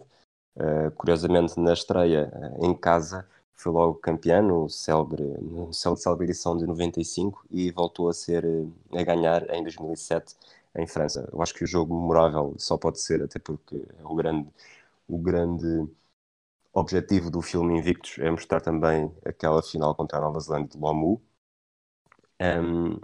Uh, 0.55 0.91
curiosamente, 0.95 1.59
na 1.59 1.73
estreia 1.73 2.31
uh, 2.33 2.65
em 2.65 2.73
casa, 2.75 3.27
foi 3.53 3.71
logo 3.71 3.95
campeão 3.95 4.41
no 4.41 4.69
célebre, 4.69 5.23
edição 6.23 6.57
de 6.57 6.65
95 6.67 7.45
e 7.49 7.71
voltou 7.71 8.09
a 8.09 8.13
ser 8.13 8.45
uh, 8.45 8.73
a 8.93 9.03
ganhar 9.03 9.49
em 9.53 9.63
2007 9.63 10.35
em 10.75 10.87
França. 10.87 11.29
Eu 11.31 11.41
acho 11.41 11.53
que 11.53 11.63
o 11.63 11.67
jogo 11.67 11.93
memorável 11.99 12.55
só 12.57 12.77
pode 12.77 12.99
ser, 13.01 13.21
até 13.23 13.39
porque 13.39 13.75
é 13.99 14.03
o 14.03 14.15
grande, 14.15 14.49
o 15.07 15.17
grande 15.17 15.87
objetivo 16.73 17.29
do 17.31 17.41
filme 17.41 17.77
Invictus 17.77 18.17
é 18.19 18.29
mostrar 18.31 18.61
também 18.61 19.11
aquela 19.25 19.61
final 19.61 19.95
contra 19.95 20.17
a 20.17 20.21
Nova 20.21 20.39
Zelândia 20.39 20.69
de 20.69 20.77
Lomu, 20.77 21.21
um, 22.41 22.99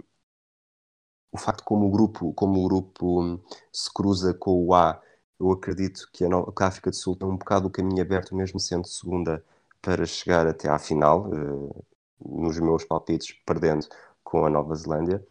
o 1.32 1.38
facto 1.38 1.62
como 1.64 1.86
o 1.86 1.90
grupo 1.90 2.32
como 2.34 2.60
o 2.60 2.68
grupo 2.68 3.40
se 3.72 3.92
cruza 3.92 4.34
com 4.34 4.66
o 4.66 4.74
A 4.74 5.00
eu 5.38 5.52
acredito 5.52 6.08
que 6.12 6.24
a, 6.24 6.28
que 6.28 6.62
a 6.62 6.66
África 6.66 6.90
do 6.90 6.96
Sul 6.96 7.16
tem 7.16 7.28
um 7.28 7.36
bocado 7.36 7.68
o 7.68 7.70
caminho 7.70 8.02
aberto 8.02 8.34
mesmo 8.34 8.58
sendo 8.58 8.86
segunda 8.86 9.44
para 9.82 10.06
chegar 10.06 10.46
até 10.46 10.68
à 10.68 10.78
final 10.78 11.28
uh, 11.28 11.84
nos 12.20 12.58
meus 12.58 12.84
palpites 12.84 13.34
perdendo 13.46 13.86
com 14.24 14.44
a 14.46 14.50
Nova 14.50 14.74
Zelândia. 14.74 15.24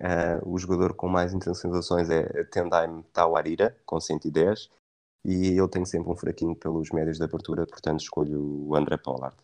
Uh, 0.00 0.52
o 0.52 0.58
jogador 0.58 0.94
com 0.94 1.08
mais 1.08 1.32
internacionalizações 1.32 2.10
é 2.10 2.44
Tendai 2.44 2.88
Tawarira 3.12 3.76
com 3.86 4.00
110 4.00 4.68
e 5.24 5.56
eu 5.56 5.68
tenho 5.68 5.86
sempre 5.86 6.10
um 6.10 6.16
fraquinho 6.16 6.56
pelos 6.56 6.90
médios 6.90 7.18
de 7.18 7.24
abertura 7.24 7.66
portanto 7.66 8.00
escolho 8.00 8.40
o 8.68 8.74
André 8.74 8.96
Pollard 8.96 9.36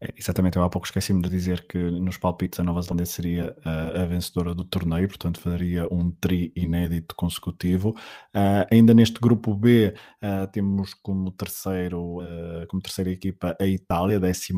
é, 0.00 0.12
exatamente, 0.16 0.56
eu 0.56 0.62
há 0.62 0.68
pouco 0.68 0.86
esqueci-me 0.86 1.22
de 1.22 1.30
dizer 1.30 1.66
que 1.66 1.78
nos 1.78 2.18
palpites 2.18 2.60
a 2.60 2.62
Nova 2.62 2.82
Zelândia 2.82 3.06
seria 3.06 3.56
a, 3.64 4.02
a 4.02 4.06
vencedora 4.06 4.54
do 4.54 4.64
torneio, 4.64 5.08
portanto 5.08 5.40
faria 5.40 5.86
um 5.92 6.10
tri 6.10 6.52
inédito 6.54 7.14
consecutivo. 7.14 7.90
Uh, 8.34 8.66
ainda 8.70 8.92
neste 8.92 9.18
grupo 9.18 9.54
B 9.54 9.94
uh, 10.22 10.46
temos 10.52 10.92
como 10.92 11.30
terceiro, 11.30 12.20
uh, 12.20 12.66
como 12.68 12.82
terceira 12.82 13.10
equipa 13.10 13.56
a 13.58 13.66
Itália, 13.66 14.20
14 14.20 14.52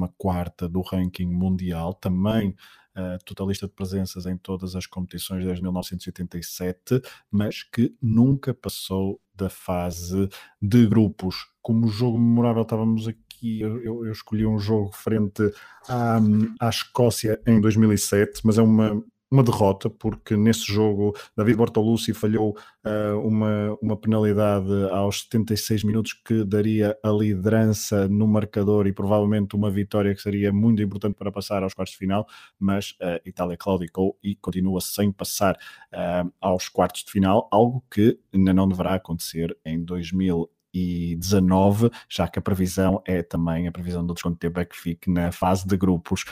do 0.68 0.80
ranking 0.80 1.26
mundial, 1.26 1.94
também 1.94 2.54
totalista 3.24 3.68
de 3.68 3.72
presenças 3.74 4.26
em 4.26 4.36
todas 4.36 4.74
as 4.74 4.84
competições 4.84 5.44
desde 5.44 5.62
1987, 5.62 7.00
mas 7.30 7.62
que 7.62 7.94
nunca 8.02 8.52
passou 8.52 9.20
da 9.32 9.48
fase 9.48 10.28
de 10.60 10.84
grupos. 10.88 11.46
Como 11.62 11.86
jogo 11.86 12.18
memorável, 12.18 12.62
estávamos 12.62 13.06
aqui 13.06 13.27
aqui 13.38 13.60
eu, 13.60 14.04
eu, 14.04 14.12
escolhi 14.12 14.44
um 14.44 14.58
jogo 14.58 14.90
frente 14.92 15.42
à, 15.88 16.18
à 16.60 16.68
Escócia 16.68 17.40
em 17.46 17.60
2007, 17.60 18.40
mas 18.44 18.58
é 18.58 18.62
uma, 18.62 19.02
uma 19.30 19.42
derrota, 19.42 19.88
porque 19.88 20.36
nesse 20.36 20.66
jogo 20.66 21.14
David 21.36 21.56
Bortolucci 21.56 22.12
falhou 22.12 22.56
uh, 22.84 23.18
uma, 23.20 23.78
uma 23.80 23.96
penalidade 23.96 24.72
aos 24.90 25.22
76 25.22 25.84
minutos 25.84 26.12
que 26.12 26.44
daria 26.44 26.98
a 27.02 27.10
liderança 27.10 28.08
no 28.08 28.26
marcador 28.26 28.86
e 28.86 28.92
provavelmente 28.92 29.54
uma 29.54 29.70
vitória 29.70 30.14
que 30.14 30.20
seria 30.22 30.52
muito 30.52 30.82
importante 30.82 31.14
para 31.14 31.30
passar 31.30 31.62
aos 31.62 31.74
quartos 31.74 31.92
de 31.92 31.98
final, 31.98 32.26
mas 32.58 32.96
a 33.00 33.16
uh, 33.16 33.20
Itália 33.24 33.56
claudicou 33.56 34.18
e 34.22 34.34
continua 34.34 34.80
sem 34.80 35.12
passar 35.12 35.56
uh, 35.92 36.32
aos 36.40 36.68
quartos 36.68 37.04
de 37.04 37.12
final, 37.12 37.48
algo 37.52 37.84
que 37.90 38.18
ainda 38.32 38.52
não 38.52 38.68
deverá 38.68 38.94
acontecer 38.94 39.56
em 39.64 39.82
2000 39.82 40.50
2019, 41.16 41.90
já 42.08 42.28
que 42.28 42.38
a 42.38 42.42
previsão 42.42 43.02
é 43.06 43.22
também 43.22 43.66
a 43.66 43.72
previsão 43.72 44.04
do 44.06 44.14
desconto 44.14 44.34
de 44.34 44.40
tempo 44.40 44.60
é 44.60 44.64
que 44.64 44.76
fique 44.76 45.10
na 45.10 45.32
fase 45.32 45.66
de 45.66 45.76
grupos. 45.76 46.24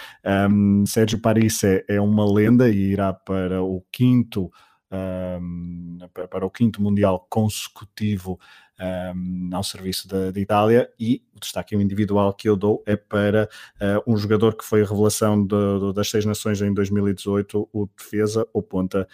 Um, 0.51 0.85
Sérgio 0.87 1.21
Paris 1.21 1.63
é, 1.65 1.85
é, 1.89 2.01
uma 2.01 2.31
lenda 2.31 2.69
e 2.69 2.93
irá 2.93 3.13
para 3.13 3.63
o 3.63 3.83
quinto 3.93 4.51
um, 4.91 5.99
para 6.31 6.47
o 6.47 6.51
quinto 6.51 6.81
mundial 6.81 7.27
consecutivo 7.29 8.39
um, 8.81 9.51
ao 9.53 9.65
serviço 9.65 10.07
da, 10.07 10.39
Itália 10.39 10.89
e 10.99 11.23
o 11.35 11.41
destaque 11.41 11.75
individual 11.75 12.33
que 12.33 12.49
eu 12.49 12.57
dou 12.57 12.85
é 12.87 12.95
para 12.95 13.49
uh, 13.81 14.13
um 14.13 14.17
jogador 14.17 14.57
que 14.57 14.65
foi 14.65 14.83
a 14.83 14.87
revelação 14.87 15.45
das 15.93 16.09
seis 16.09 16.25
nações 16.25 16.63
em 16.63 16.73
2018, 16.73 17.69
o 17.73 17.89
defesa 17.97 18.47
ou 18.53 18.63
ponta 18.63 19.09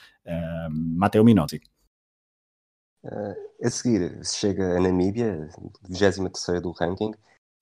Matteo 0.70 1.24
Minotti. 1.24 1.60
Uh, 3.04 3.66
a 3.66 3.70
seguir, 3.70 4.24
chega 4.24 4.76
a 4.76 4.80
Namíbia, 4.80 5.48
23 5.88 6.62
do 6.62 6.70
ranking, 6.70 7.12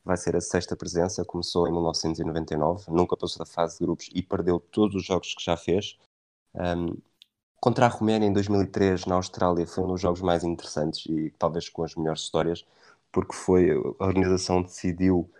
vai 0.05 0.17
ser 0.17 0.37
a 0.37 0.41
sexta 0.41 0.77
presença, 0.77 1.25
começou 1.25 1.67
em 1.67 1.73
1999, 1.73 2.91
nunca 2.91 3.17
passou 3.17 3.39
da 3.39 3.47
fase 3.47 3.79
de 3.79 3.85
grupos 3.85 4.11
e 4.15 4.23
perdeu 4.23 4.61
todos 4.61 4.97
os 4.97 5.05
jogos 5.05 5.35
que 5.35 5.43
já 5.43 5.57
fez. 5.57 5.99
Um, 6.55 6.97
contra 7.61 7.87
a 7.87 7.89
Roménia 7.89 8.27
em 8.27 8.33
2003 8.33 9.07
na 9.07 9.15
Austrália 9.17 9.67
foi 9.67 9.85
um 9.85 9.89
dos 9.89 10.01
jogos 10.01 10.21
mais 10.21 10.45
interessantes 10.45 11.07
e 11.07 11.31
talvez 11.39 11.69
com 11.69 11.85
as 11.85 11.95
melhores 11.95 12.23
histórias, 12.23 12.67
porque 13.13 13.35
foi 13.35 13.71
a 13.71 14.05
organização 14.05 14.63
decidiu 14.63 15.31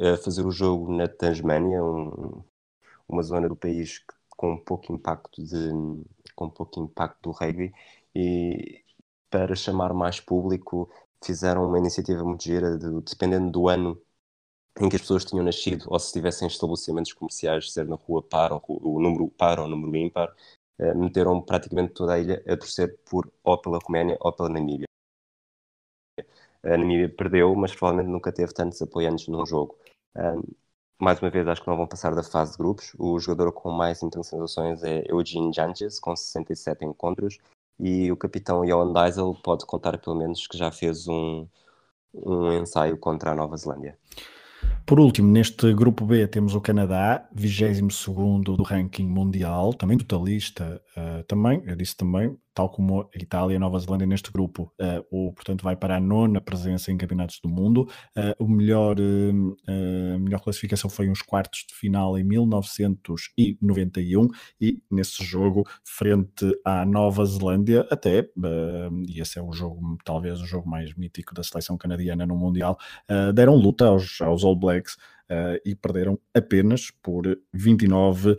eh, 0.00 0.16
fazer 0.18 0.46
o 0.46 0.50
jogo 0.50 0.92
na 0.92 1.08
Tasmânia, 1.08 1.82
um, 1.82 2.42
uma 3.08 3.22
zona 3.22 3.48
do 3.48 3.56
país 3.56 4.04
com 4.30 4.56
pouco 4.58 4.92
impacto 4.92 5.42
de 5.42 5.70
com 6.34 6.50
pouco 6.50 6.80
impacto 6.80 7.18
do 7.22 7.30
rugby 7.32 7.72
e 8.14 8.84
para 9.36 9.54
chamar 9.54 9.92
mais 9.92 10.18
público, 10.18 10.90
fizeram 11.22 11.66
uma 11.68 11.78
iniciativa 11.78 12.24
muito 12.24 12.42
gira, 12.42 12.78
de, 12.78 13.02
dependendo 13.02 13.50
do 13.50 13.68
ano 13.68 14.00
em 14.80 14.88
que 14.88 14.96
as 14.96 15.02
pessoas 15.02 15.26
tinham 15.26 15.44
nascido, 15.44 15.84
ou 15.88 15.98
se 15.98 16.06
estivessem 16.06 16.48
estabelecimentos 16.48 17.12
comerciais, 17.12 17.70
ser 17.70 17.86
na 17.86 17.96
rua 17.96 18.22
par, 18.22 18.50
ou 18.52 18.62
o 18.68 18.98
número 18.98 19.28
par 19.28 19.60
ou 19.60 19.68
número 19.68 19.94
ímpar, 19.94 20.34
meteram 20.78 21.42
praticamente 21.42 21.92
toda 21.92 22.14
a 22.14 22.18
ilha 22.18 22.42
a 22.46 22.56
torcer 22.56 22.98
por 23.04 23.30
ou 23.44 23.58
pela 23.58 23.78
Roménia 23.78 24.16
ou 24.20 24.32
pela 24.32 24.48
Namíbia. 24.48 24.86
A 26.62 26.76
Namíbia 26.78 27.14
perdeu, 27.14 27.54
mas 27.54 27.74
provavelmente 27.74 28.10
nunca 28.10 28.32
teve 28.32 28.54
tantos 28.54 28.80
apoiantes 28.80 29.28
num 29.28 29.44
jogo. 29.44 29.76
mais 30.98 31.20
uma 31.20 31.30
vez, 31.30 31.46
acho 31.46 31.62
que 31.62 31.68
não 31.68 31.76
vão 31.76 31.86
passar 31.86 32.14
da 32.14 32.22
fase 32.22 32.52
de 32.52 32.58
grupos. 32.58 32.94
O 32.98 33.18
jogador 33.18 33.52
com 33.52 33.70
mais 33.70 34.02
internacionalizações 34.02 34.82
é 34.82 35.04
Eugene 35.10 35.52
Janches, 35.52 36.00
com 36.00 36.16
67 36.16 36.86
encontros, 36.86 37.38
e 37.78 38.10
o 38.10 38.16
capitão 38.16 38.64
Johan 38.64 38.92
Diesel 38.92 39.34
pode 39.42 39.66
contar 39.66 39.98
pelo 39.98 40.16
menos 40.16 40.46
que 40.46 40.56
já 40.56 40.70
fez 40.70 41.06
um, 41.06 41.46
um 42.14 42.52
ensaio 42.52 42.96
contra 42.96 43.32
a 43.32 43.34
Nova 43.34 43.56
Zelândia. 43.56 43.96
Por 44.86 45.00
último, 45.00 45.30
neste 45.30 45.72
grupo 45.74 46.06
B 46.06 46.26
temos 46.26 46.54
o 46.54 46.60
Canadá, 46.60 47.28
22 47.32 48.02
do 48.44 48.62
ranking 48.62 49.06
mundial, 49.06 49.74
também 49.74 49.98
totalista, 49.98 50.80
uh, 50.96 51.22
também, 51.24 51.62
eu 51.66 51.76
disse 51.76 51.96
também, 51.96 52.36
tal 52.56 52.68
como 52.70 53.02
a 53.02 53.08
Itália 53.14 53.52
e 53.52 53.56
a 53.56 53.60
Nova 53.60 53.78
Zelândia 53.78 54.06
neste 54.06 54.32
grupo, 54.32 54.72
uh, 54.80 55.32
portanto 55.34 55.62
vai 55.62 55.76
para 55.76 55.96
a 55.96 56.00
nona 56.00 56.40
presença 56.40 56.90
em 56.90 56.96
campeonatos 56.96 57.38
do 57.38 57.50
mundo. 57.50 57.86
Uh, 58.16 58.32
o 58.42 58.48
melhor, 58.48 58.96
a 58.98 60.18
melhor 60.18 60.40
classificação 60.40 60.88
foi 60.88 61.10
uns 61.10 61.20
quartos 61.20 61.66
de 61.68 61.74
final 61.74 62.18
em 62.18 62.24
1991 62.24 64.28
e 64.58 64.80
nesse 64.90 65.22
jogo, 65.22 65.68
frente 65.84 66.50
à 66.64 66.86
Nova 66.86 67.26
Zelândia, 67.26 67.86
até, 67.90 68.26
e 69.06 69.20
esse 69.20 69.38
é 69.38 69.42
o 69.42 69.52
jogo, 69.52 69.98
talvez 70.02 70.40
o 70.40 70.46
jogo 70.46 70.66
mais 70.66 70.94
mítico 70.94 71.34
da 71.34 71.42
seleção 71.42 71.76
canadiana 71.76 72.24
no 72.24 72.36
Mundial, 72.36 72.78
deram 73.34 73.54
luta 73.54 73.88
aos, 73.88 74.18
aos 74.22 74.42
All 74.44 74.56
Blacks 74.56 74.96
uh, 75.30 75.60
e 75.64 75.74
perderam 75.74 76.18
apenas 76.34 76.90
por 76.90 77.24
29-13. 77.54 78.36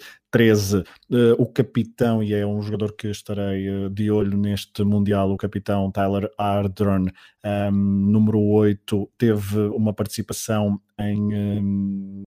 Uh, 0.81 1.15
eh, 1.15 1.35
o 1.37 1.45
capitão, 1.45 2.21
e 2.23 2.33
é 2.33 2.45
um 2.45 2.61
jogador 2.61 2.93
que 2.93 3.07
estarei 3.07 3.69
uh, 3.69 3.89
de 3.89 4.11
olho 4.11 4.37
neste 4.37 4.83
Mundial, 4.83 5.31
o 5.31 5.37
capitão 5.37 5.91
Tyler 5.91 6.29
Ardern, 6.37 7.05
um, 7.05 7.49
ehm, 7.49 8.11
número 8.11 8.39
8, 8.39 9.09
teve 9.17 9.59
uma 9.69 9.93
participação 9.93 10.79
em, 10.99 11.21
um, 11.21 11.33
ehm, 11.33 12.23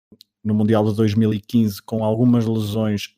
no 0.44 0.54
Mundial 0.54 0.84
de 0.84 0.96
2015 0.96 1.82
com 1.82 2.04
algumas 2.04 2.46
lesões 2.46 3.14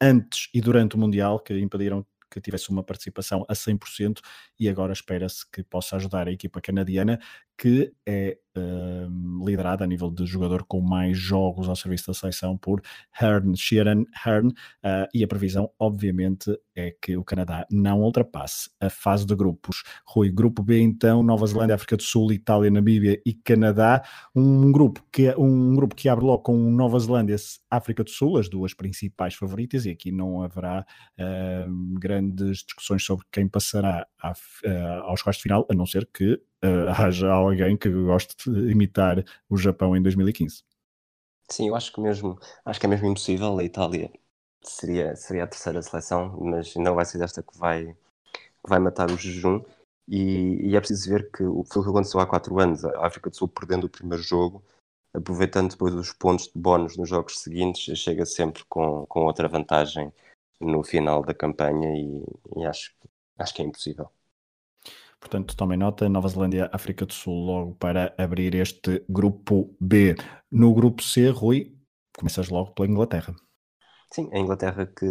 antes 0.00 0.48
e 0.52 0.60
durante 0.60 0.96
o 0.96 0.98
Mundial 0.98 1.38
que 1.38 1.58
impediram 1.58 2.04
que 2.32 2.40
tivesse 2.40 2.70
uma 2.70 2.82
participação 2.82 3.44
a 3.46 3.52
100% 3.52 4.20
e 4.58 4.68
agora 4.68 4.92
espera-se 4.92 5.48
que 5.50 5.62
possa 5.62 5.96
ajudar 5.96 6.26
a 6.26 6.32
equipa 6.32 6.60
canadiana 6.60 7.20
que 7.62 7.92
é 8.04 8.36
uh, 8.58 9.44
liderada 9.46 9.84
a 9.84 9.86
nível 9.86 10.10
de 10.10 10.26
jogador 10.26 10.64
com 10.64 10.80
mais 10.80 11.16
jogos 11.16 11.68
ao 11.68 11.76
serviço 11.76 12.08
da 12.08 12.14
seleção 12.14 12.58
por 12.58 12.82
Hearn, 13.20 13.56
Sheeran 13.56 14.02
Hearn, 14.26 14.48
uh, 14.48 15.06
e 15.14 15.22
a 15.22 15.28
previsão, 15.28 15.70
obviamente, 15.78 16.58
é 16.74 16.92
que 17.00 17.16
o 17.16 17.22
Canadá 17.22 17.64
não 17.70 18.00
ultrapasse 18.00 18.68
a 18.80 18.90
fase 18.90 19.24
de 19.24 19.36
grupos. 19.36 19.84
Rui, 20.04 20.28
grupo 20.32 20.60
B, 20.60 20.80
então, 20.80 21.22
Nova 21.22 21.46
Zelândia, 21.46 21.76
África 21.76 21.96
do 21.96 22.02
Sul, 22.02 22.32
Itália, 22.32 22.68
Namíbia 22.68 23.22
e 23.24 23.32
Canadá, 23.32 24.02
um 24.34 24.72
grupo 24.72 25.00
que, 25.12 25.32
um 25.38 25.72
grupo 25.76 25.94
que 25.94 26.08
abre 26.08 26.24
logo 26.24 26.42
com 26.42 26.56
Nova 26.56 26.98
Zelândia, 26.98 27.36
África 27.70 28.02
do 28.02 28.10
Sul, 28.10 28.38
as 28.38 28.48
duas 28.48 28.74
principais 28.74 29.36
favoritas, 29.36 29.86
e 29.86 29.90
aqui 29.90 30.10
não 30.10 30.42
haverá 30.42 30.84
uh, 31.16 31.98
grandes 32.00 32.64
discussões 32.64 33.04
sobre 33.04 33.24
quem 33.30 33.46
passará 33.46 34.04
à, 34.20 34.32
aos 35.04 35.22
quartos 35.22 35.36
de 35.36 35.42
final, 35.44 35.64
a 35.70 35.74
não 35.76 35.86
ser 35.86 36.08
que 36.12 36.42
uh, 36.64 36.88
haja 36.96 37.30
alguém 37.30 37.76
que 37.76 37.90
goste 37.90 38.50
de 38.50 38.70
imitar 38.70 39.24
o 39.48 39.56
Japão 39.56 39.96
em 39.96 40.02
2015. 40.02 40.62
Sim, 41.48 41.68
eu 41.68 41.76
acho 41.76 41.92
que 41.92 42.00
mesmo 42.00 42.38
acho 42.64 42.80
que 42.80 42.86
é 42.86 42.88
mesmo 42.88 43.08
impossível. 43.08 43.58
A 43.58 43.64
Itália 43.64 44.10
seria, 44.62 45.14
seria 45.16 45.44
a 45.44 45.46
terceira 45.46 45.82
seleção, 45.82 46.38
mas 46.40 46.74
não 46.76 46.94
vai 46.94 47.04
ser 47.04 47.20
esta 47.22 47.42
que 47.42 47.56
vai, 47.58 47.94
que 48.32 48.68
vai 48.68 48.78
matar 48.78 49.10
o 49.10 49.16
jejum. 49.16 49.62
E, 50.08 50.70
e 50.70 50.76
é 50.76 50.80
preciso 50.80 51.10
ver 51.10 51.30
que 51.30 51.44
o 51.44 51.62
que 51.64 51.78
aconteceu 51.78 52.20
há 52.20 52.26
quatro 52.26 52.58
anos, 52.58 52.84
a 52.84 53.06
África 53.06 53.30
do 53.30 53.36
Sul 53.36 53.48
perdendo 53.48 53.84
o 53.84 53.88
primeiro 53.88 54.22
jogo, 54.22 54.62
aproveitando 55.14 55.70
depois 55.70 55.94
os 55.94 56.12
pontos 56.12 56.46
de 56.46 56.58
bónus 56.58 56.96
nos 56.96 57.08
jogos 57.08 57.38
seguintes, 57.38 57.98
chega 57.98 58.26
sempre 58.26 58.64
com, 58.68 59.06
com 59.06 59.26
outra 59.26 59.48
vantagem 59.48 60.12
no 60.60 60.82
final 60.82 61.22
da 61.22 61.34
campanha 61.34 61.94
e, 61.94 62.24
e 62.56 62.66
acho, 62.66 62.94
acho 63.38 63.54
que 63.54 63.62
é 63.62 63.64
impossível. 63.64 64.10
Portanto, 65.22 65.56
tomem 65.56 65.78
nota, 65.78 66.08
Nova 66.08 66.28
Zelândia, 66.28 66.68
África 66.72 67.06
do 67.06 67.12
Sul, 67.12 67.46
logo 67.46 67.74
para 67.76 68.12
abrir 68.18 68.56
este 68.56 69.04
grupo 69.08 69.72
B. 69.80 70.16
No 70.50 70.74
grupo 70.74 71.00
C, 71.00 71.30
Rui, 71.30 71.78
começas 72.18 72.48
logo 72.48 72.72
pela 72.72 72.88
Inglaterra. 72.88 73.32
Sim, 74.12 74.28
a 74.32 74.38
Inglaterra 74.38 74.84
que 74.84 75.06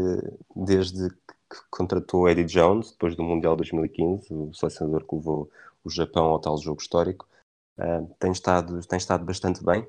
desde 0.54 1.10
que 1.10 1.58
contratou 1.69 2.28
Eddie 2.28 2.43
Jones, 2.43 2.91
depois 2.91 3.15
do 3.15 3.24
Mundial 3.24 3.56
2015, 3.56 4.34
o 4.34 4.54
selecionador 4.54 5.08
que 5.08 5.15
levou 5.15 5.50
o 5.82 5.89
Japão 5.89 6.26
ao 6.26 6.41
tal 6.41 6.58
jogo 6.58 6.82
histórico, 6.82 7.26
uh, 7.80 8.06
tem, 8.19 8.34
estado, 8.34 8.86
tem 8.86 8.97
estado 8.97 9.24
bastante 9.24 9.63
bem. 9.63 9.88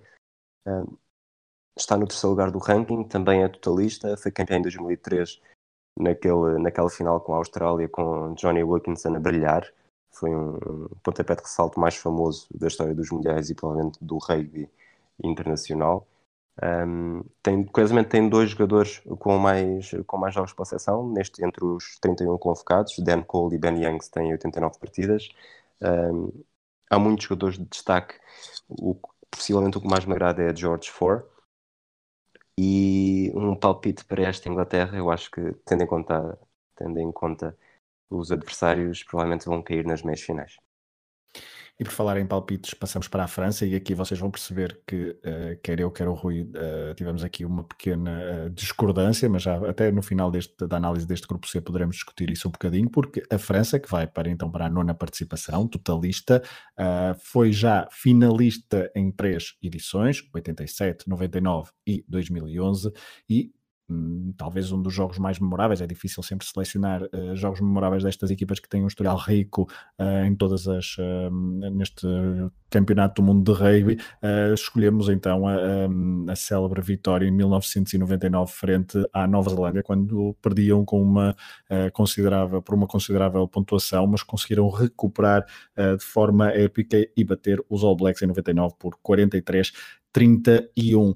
Uh, 0.65 0.99
está 1.77 1.97
no 1.97 2.07
terceiro 2.07 2.31
lugar 2.31 2.53
do 2.53 2.61
ranking, 2.61 3.03
também 3.09 3.43
é 3.43 3.49
totalista, 3.49 4.17
foi 4.17 4.31
campeão 4.31 4.61
em 4.61 4.63
2003 4.63 5.41
naquele, 5.99 6.59
naquela 6.61 6.89
final 6.89 7.21
com 7.21 7.35
a 7.35 7.39
Austrália, 7.39 7.89
com 7.89 8.35
Johnny 8.35 8.63
Wilkinson 8.63 9.17
a 9.17 9.21
brilhar 9.21 9.69
foi 10.13 10.35
um, 10.35 10.89
pontapé 11.03 11.35
de 11.35 11.43
ressalto 11.43 11.81
mais 11.81 11.97
famoso 11.97 12.47
da 12.55 12.69
história 12.69 12.95
dos 12.95 13.11
mundiais 13.11 13.51
e 13.51 13.55
provavelmente 13.55 13.99
do 14.03 14.19
rugby 14.19 14.69
internacional. 15.23 16.07
Um, 16.63 17.25
tem, 17.43 17.65
curiosamente 17.65 18.11
tem 18.11 18.29
dois 18.29 18.51
jogadores 18.51 19.01
com 19.19 19.39
mais, 19.39 19.91
com 20.07 20.19
mais 20.19 20.35
jogos 20.35 20.53
pela 20.53 20.67
seleção, 20.67 21.09
neste, 21.11 21.45
entre 21.45 21.65
os 21.65 21.99
31 22.01 22.37
convocados, 22.39 22.99
Dan 22.99 23.23
Cole 23.23 23.57
e 23.57 23.59
Ben 23.59 23.83
Youngs 23.83 24.09
têm 24.11 24.33
89 24.33 24.79
partidas. 24.79 25.29
Um, 25.81 26.31
há 26.91 26.99
muitos 26.99 27.25
jogadores 27.25 27.59
de 27.59 27.65
destaque, 27.65 28.15
o, 28.69 28.95
possivelmente 29.31 29.79
o 29.79 29.81
que 29.81 29.89
mais 29.89 30.05
me 30.05 30.13
agrada 30.13 30.43
é 30.43 30.55
George 30.55 30.91
Ford. 30.91 31.25
E 32.59 33.33
um 33.35 33.57
palpite 33.57 34.05
para 34.05 34.23
esta 34.25 34.49
Inglaterra, 34.49 34.97
eu 34.97 35.11
acho 35.11 35.31
que, 35.31 35.53
tendo 35.65 35.83
em 35.83 35.87
conta, 35.87 36.39
tendo 36.77 36.99
em 36.99 37.11
conta 37.11 37.57
os 38.13 38.31
adversários 38.31 39.03
provavelmente 39.03 39.47
vão 39.47 39.63
cair 39.63 39.85
nas 39.85 40.03
meias 40.03 40.21
finais. 40.21 40.57
E 41.81 41.85
por 41.85 41.93
falar 41.93 42.19
em 42.19 42.27
palpites, 42.27 42.75
passamos 42.75 43.09
para 43.09 43.25
a 43.25 43.27
França 43.27 43.65
e 43.65 43.75
aqui 43.75 43.95
vocês 43.95 44.21
vão 44.21 44.31
perceber 44.31 44.81
que, 44.87 45.19
uh, 45.25 45.59
quer 45.63 45.81
eu, 45.81 45.91
quer 45.91 46.07
o 46.07 46.13
Rui, 46.13 46.43
uh, 46.43 46.95
tivemos 46.95 47.25
aqui 47.25 47.45
uma 47.45 47.65
pequena 47.65 48.47
uh, 48.47 48.51
discordância, 48.51 49.29
mas 49.29 49.43
já 49.43 49.57
até 49.69 49.91
no 49.91 50.03
final 50.03 50.31
deste, 50.31 50.55
da 50.67 50.77
análise 50.77 51.07
deste 51.07 51.27
grupo 51.27 51.49
C 51.49 51.61
poderemos 51.61 51.97
discutir 51.97 52.31
isso 52.31 52.47
um 52.47 52.53
bocadinho, 52.53 52.91
porque 52.91 53.23
a 53.31 53.39
França, 53.39 53.81
que 53.81 53.91
vai 53.91 54.07
para 54.07 54.31
então 54.31 54.51
para 54.51 54.67
a 54.67 54.71
nona 54.71 54.95
participação, 54.95 55.67
totalista, 55.67 56.43
foi 57.19 57.53
já 57.53 57.89
finalista 57.91 58.91
em 58.95 59.11
três 59.11 59.57
edições, 59.63 60.23
87, 60.33 61.09
99 61.09 61.71
e 61.87 62.05
2011, 62.09 62.93
e 63.29 63.53
talvez 64.37 64.73
um 64.73 64.81
dos 64.81 64.93
jogos 64.93 65.19
mais 65.19 65.39
memoráveis. 65.39 65.81
É 65.81 65.87
difícil 65.87 66.23
sempre 66.23 66.47
selecionar 66.47 67.03
uh, 67.03 67.37
jogos 67.37 67.61
memoráveis 67.61 68.03
destas 68.03 68.31
equipas 68.31 68.59
que 68.59 68.69
têm 68.69 68.83
um 68.85 68.87
historial 68.87 69.17
rico 69.17 69.69
uh, 69.99 70.25
em 70.25 70.35
todas 70.35 70.67
as 70.69 70.97
uh, 70.99 71.31
neste 71.73 72.07
campeonato 72.71 73.21
do 73.21 73.27
mundo 73.27 73.53
de 73.53 73.59
rugby. 73.59 73.99
escolhemos 74.55 75.11
então 75.11 75.47
a, 75.47 75.55
a, 75.55 76.33
a, 76.33 76.37
célebre 76.37 76.81
vitória 76.81 77.27
em 77.27 77.31
1999 77.31 78.51
frente 78.51 79.07
à 79.13 79.27
Nova 79.27 79.51
Zelândia, 79.51 79.83
quando 79.83 80.35
perdiam 80.41 80.83
com 80.83 81.03
uma 81.03 81.37
considerável 81.93 82.63
por 82.63 82.75
uma 82.75 82.87
considerável 82.87 83.47
pontuação, 83.47 84.07
mas 84.07 84.23
conseguiram 84.23 84.71
recuperar 84.71 85.45
de 85.77 86.03
forma 86.03 86.49
épica 86.49 86.97
e 87.15 87.23
bater 87.23 87.63
os 87.69 87.85
All 87.85 87.95
Blacks 87.95 88.23
em 88.23 88.27
99 88.27 88.75
por 88.79 88.97
43 89.03 89.71
31. 90.13 91.11
Uh, 91.11 91.15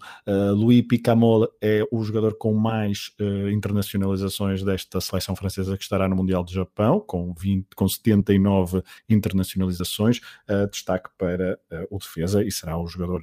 Louis 0.55 0.83
Picamol 0.83 1.49
é 1.61 1.87
o 1.91 2.03
jogador 2.03 2.37
com 2.39 2.55
mais 2.55 3.13
uh, 3.21 3.51
internacionalizações 3.51 4.63
desta 4.63 5.01
seleção 5.01 5.37
francesa 5.37 5.77
que 5.77 5.83
estará 5.83 6.09
no 6.09 6.17
Mundial 6.17 6.43
do 6.43 6.51
Japão, 6.51 6.99
com, 7.01 7.35
20, 7.35 7.67
com 7.77 7.87
79 7.87 8.83
internacionalizações. 9.09 10.19
Uh, 10.49 10.69
destaque 10.71 11.11
para 11.19 11.59
uh, 11.71 11.87
o 11.91 11.99
defesa 11.99 12.43
e 12.43 12.51
será 12.51 12.79
o 12.79 12.87
jogador 12.87 13.23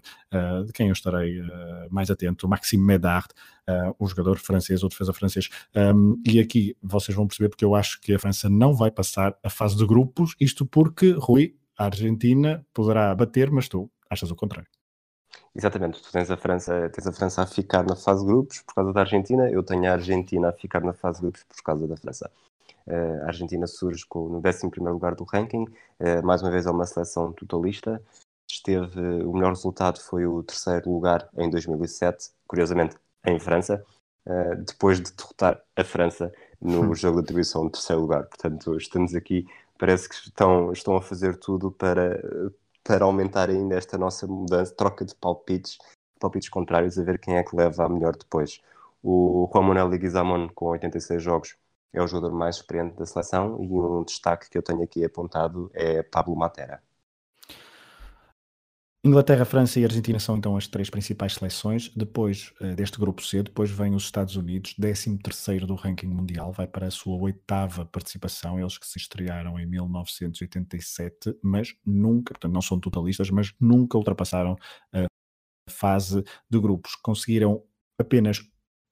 de 0.66 0.74
quem 0.74 0.88
eu 0.88 0.94
estarei 0.94 1.42
mais 1.90 2.10
atento, 2.10 2.48
Maxime 2.48 2.84
Medard, 2.84 3.28
o 4.00 4.08
jogador 4.08 4.38
francês, 4.38 4.84
o 4.84 4.90
defesa 4.90 5.14
francês. 5.14 5.50
Um, 5.76 6.22
e 6.28 6.40
aqui 6.40 6.76
vocês 6.82 7.16
vão 7.16 7.28
perceber 7.28 7.50
porque 7.50 7.64
eu 7.64 7.76
acho 7.76 8.02
que 8.02 8.14
a 8.14 8.20
França 8.20 8.50
não 8.50 8.74
vai 8.74 8.90
passar 8.90 9.38
a 9.44 9.50
fase 9.50 9.78
de 9.78 9.86
grupos, 9.86 10.36
isto 10.40 10.66
porque, 10.66 11.12
Rui, 11.12 11.56
a 11.78 11.86
Argentina 11.86 12.66
poderá 12.74 13.14
bater, 13.14 13.52
mas 13.52 13.68
tu 13.68 13.90
achas 14.10 14.32
o 14.32 14.36
contrário. 14.36 14.68
Exatamente, 15.56 16.02
tu 16.02 16.12
tens 16.12 16.32
a 16.32 16.38
França, 16.38 16.90
tens 16.90 17.06
a 17.06 17.12
França 17.12 17.44
a 17.44 17.46
ficar 17.46 17.84
na 17.86 17.96
fase 17.96 18.22
de 18.22 18.28
grupos 18.28 18.62
por 18.62 18.74
causa 18.74 18.92
da 18.92 19.02
Argentina, 19.02 19.50
eu 19.50 19.62
tenho 19.62 19.86
a 19.86 19.94
Argentina 19.94 20.50
a 20.50 20.54
ficar 20.54 20.82
na 20.82 20.94
fase 20.94 21.20
de 21.20 21.24
grupos 21.24 21.44
por 21.44 21.62
causa 21.64 21.88
da 21.88 21.96
França. 21.96 22.32
Uh, 22.88 23.24
a 23.24 23.28
Argentina 23.28 23.68
surge 23.68 24.06
com, 24.06 24.28
no 24.28 24.42
11 24.46 24.68
lugar 24.80 25.16
do 25.16 25.24
ranking, 25.24 25.64
uh, 25.64 26.26
mais 26.26 26.42
uma 26.42 26.52
vez 26.52 26.66
é 26.66 26.72
uma 26.72 26.86
seleção 26.86 27.32
totalista. 27.32 28.02
Esteve, 28.50 29.00
o 29.24 29.34
melhor 29.34 29.50
resultado 29.50 30.00
foi 30.00 30.26
o 30.26 30.44
terceiro 30.44 30.92
lugar 30.92 31.30
em 31.38 31.50
2007, 31.50 32.32
curiosamente 32.48 32.98
em 33.26 33.40
França, 33.40 33.84
uh, 34.28 34.56
depois 34.58 35.00
de 35.00 35.14
derrotar 35.14 35.62
a 35.76 35.84
França 35.84 36.34
no 36.60 36.92
hum. 36.92 36.96
jogo 36.96 37.18
de 37.18 37.24
atribuição 37.26 37.66
de 37.68 37.74
terceiro 37.74 38.02
lugar. 38.02 38.26
Portanto, 38.26 38.76
estamos 38.76 39.14
aqui, 39.14 39.46
parece 39.78 40.10
que 40.10 40.16
estão, 40.16 40.72
estão 40.74 40.98
a 40.98 41.02
fazer 41.02 41.38
tudo 41.38 41.72
para, 41.72 42.20
para 42.84 43.06
aumentar 43.06 43.50
ainda 43.50 43.76
esta 43.76 43.98
nossa 43.98 44.28
mudança, 44.28 44.76
troca 44.76 45.06
de 45.06 45.16
palpites, 45.16 45.78
palpites 46.20 46.50
contrários, 46.50 46.98
a 47.00 47.04
ver 47.04 47.20
quem 47.20 47.38
é 47.38 47.44
que 47.44 47.56
leva 47.56 47.86
a 47.86 47.90
melhor 47.90 48.16
depois. 48.16 48.62
O 49.02 49.50
Juan 49.54 49.64
Manuel 49.64 49.88
Leguizamon, 49.88 50.50
com 50.50 50.68
86 50.68 51.22
jogos, 51.22 51.56
é 51.94 52.02
o 52.02 52.08
jogador 52.08 52.34
mais 52.34 52.58
experiente 52.58 52.96
da 52.96 53.06
seleção 53.06 53.62
e 53.62 53.68
um 53.68 54.04
destaque 54.04 54.50
que 54.50 54.58
eu 54.58 54.64
tenho 54.64 54.82
aqui 54.84 55.04
apontado 55.06 55.70
é 55.74 56.02
Pablo 56.04 56.36
Matera. 56.36 56.82
Inglaterra, 59.06 59.44
França 59.44 59.82
e 59.82 59.84
Argentina 59.84 60.18
são 60.18 60.38
então 60.38 60.56
as 60.56 60.66
três 60.66 60.90
principais 60.90 61.34
seleções. 61.34 61.90
Depois 61.94 62.54
uh, 62.62 62.74
deste 62.74 62.98
grupo 62.98 63.22
C, 63.22 63.44
depois 63.44 63.70
vem 63.70 63.94
os 63.94 64.04
Estados 64.04 64.38
Unidos, 64.38 64.76
13 64.76 65.18
terceiro 65.18 65.68
do 65.68 65.76
ranking 65.76 66.08
mundial, 66.08 66.54
vai 66.54 66.66
para 66.66 66.88
a 66.88 66.92
sua 66.92 67.18
oitava 67.18 67.86
participação, 67.86 68.58
eles 68.58 68.78
que 68.78 68.88
se 68.88 68.98
estrearam 68.98 69.60
em 69.60 69.66
1987, 69.66 71.38
mas 71.44 71.76
nunca, 71.86 72.34
portanto 72.34 72.54
não 72.54 72.62
são 72.62 72.80
totalistas, 72.80 73.30
mas 73.30 73.54
nunca 73.60 73.98
ultrapassaram 73.98 74.56
a 74.94 75.06
fase 75.70 76.24
de 76.50 76.58
grupos. 76.58 76.96
Conseguiram 76.96 77.62
apenas 78.00 78.40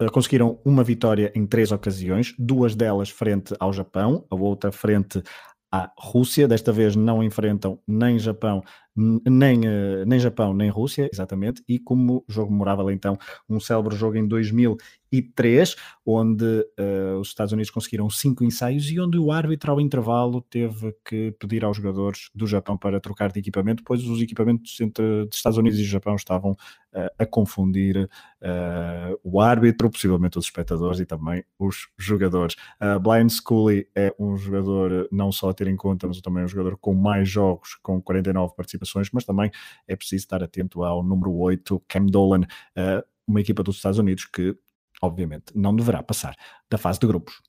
uh, 0.02 0.12
conseguiram 0.12 0.60
uma 0.66 0.84
vitória 0.84 1.32
em 1.34 1.48
três 1.48 1.72
ocasiões, 1.72 2.36
duas 2.38 2.76
delas 2.76 3.10
frente 3.10 3.56
ao 3.62 3.72
Japão, 3.72 4.28
a 4.30 4.36
outra 4.36 4.74
frente 4.74 5.24
à 5.72 5.90
Rússia. 5.98 6.50
Desta 6.50 6.74
vez 6.74 6.98
não 6.98 7.24
enfrentam 7.24 7.80
nem 7.88 8.20
Japão 8.20 8.62
nem, 8.96 9.62
eh, 9.66 10.04
nem 10.06 10.20
Japão, 10.20 10.54
nem 10.54 10.70
Rússia, 10.70 11.10
exatamente, 11.12 11.64
e 11.68 11.80
como 11.80 12.26
jogo 12.28 12.52
memorável 12.52 12.92
então, 12.92 13.18
um 13.50 13.60
célebre 13.60 13.96
jogo 13.96 14.18
em 14.18 14.28
2003, 14.28 15.76
onde 16.06 16.46
uh, 16.46 17.20
os 17.20 17.30
Estados 17.30 17.54
Unidos 17.54 17.72
conseguiram 17.72 18.10
cinco 18.10 18.44
ensaios 18.44 18.90
e 18.92 19.00
onde 19.00 19.18
o 19.18 19.32
árbitro 19.32 19.72
ao 19.72 19.80
intervalo 19.80 20.42
teve 20.42 20.94
que 21.06 21.34
pedir 21.40 21.64
aos 21.64 21.78
jogadores 21.78 22.30
do 22.36 22.46
Japão 22.46 22.78
para 22.78 23.00
trocar 23.00 23.32
de 23.32 23.40
equipamento, 23.40 23.84
pois 23.86 24.04
os 24.04 24.22
equipamentos 24.22 24.80
entre 24.82 25.28
Estados 25.32 25.58
Unidos 25.58 25.80
e 25.80 25.84
Japão 25.84 26.16
estavam 26.16 26.52
uh, 26.52 27.10
a 27.18 27.26
confundir 27.26 27.98
uh, 27.98 29.20
o 29.24 29.40
árbitro, 29.40 29.90
possivelmente 29.90 30.38
os 30.38 30.46
espectadores 30.46 31.00
e 31.00 31.06
também 31.06 31.44
os 31.58 31.88
jogadores. 31.98 32.56
Blind 33.02 33.30
Scully 33.30 33.88
é 33.96 34.14
um 34.20 34.36
jogador 34.36 35.08
não 35.12 35.32
só 35.32 35.50
a 35.50 35.54
ter 35.54 35.68
em 35.68 35.76
conta, 35.76 36.08
mas 36.08 36.20
também 36.20 36.44
um 36.44 36.48
jogador 36.48 36.78
com 36.78 36.94
mais 36.94 37.30
jogos, 37.30 37.76
com 37.82 38.02
49 38.02 38.54
participações 38.56 38.81
participações, 38.82 39.10
mas 39.14 39.24
também 39.24 39.52
é 39.88 39.96
preciso 39.96 40.24
estar 40.24 40.44
atento 40.44 40.84
ao 40.84 41.04
número 41.04 41.34
8, 41.34 41.82
Cam 41.88 42.06
Dolan, 42.06 42.42
uh, 42.42 43.06
uma 43.28 43.40
equipa 43.40 43.64
dos 43.64 43.78
Estados 43.78 44.00
Unidos 44.00 44.26
que, 44.26 44.58
obviamente, 45.02 45.54
não 45.56 45.76
deverá 45.76 46.02
passar 46.04 46.36
da 46.70 46.78
fase 46.78 47.00
de 47.00 47.08
grupos. 47.08 47.42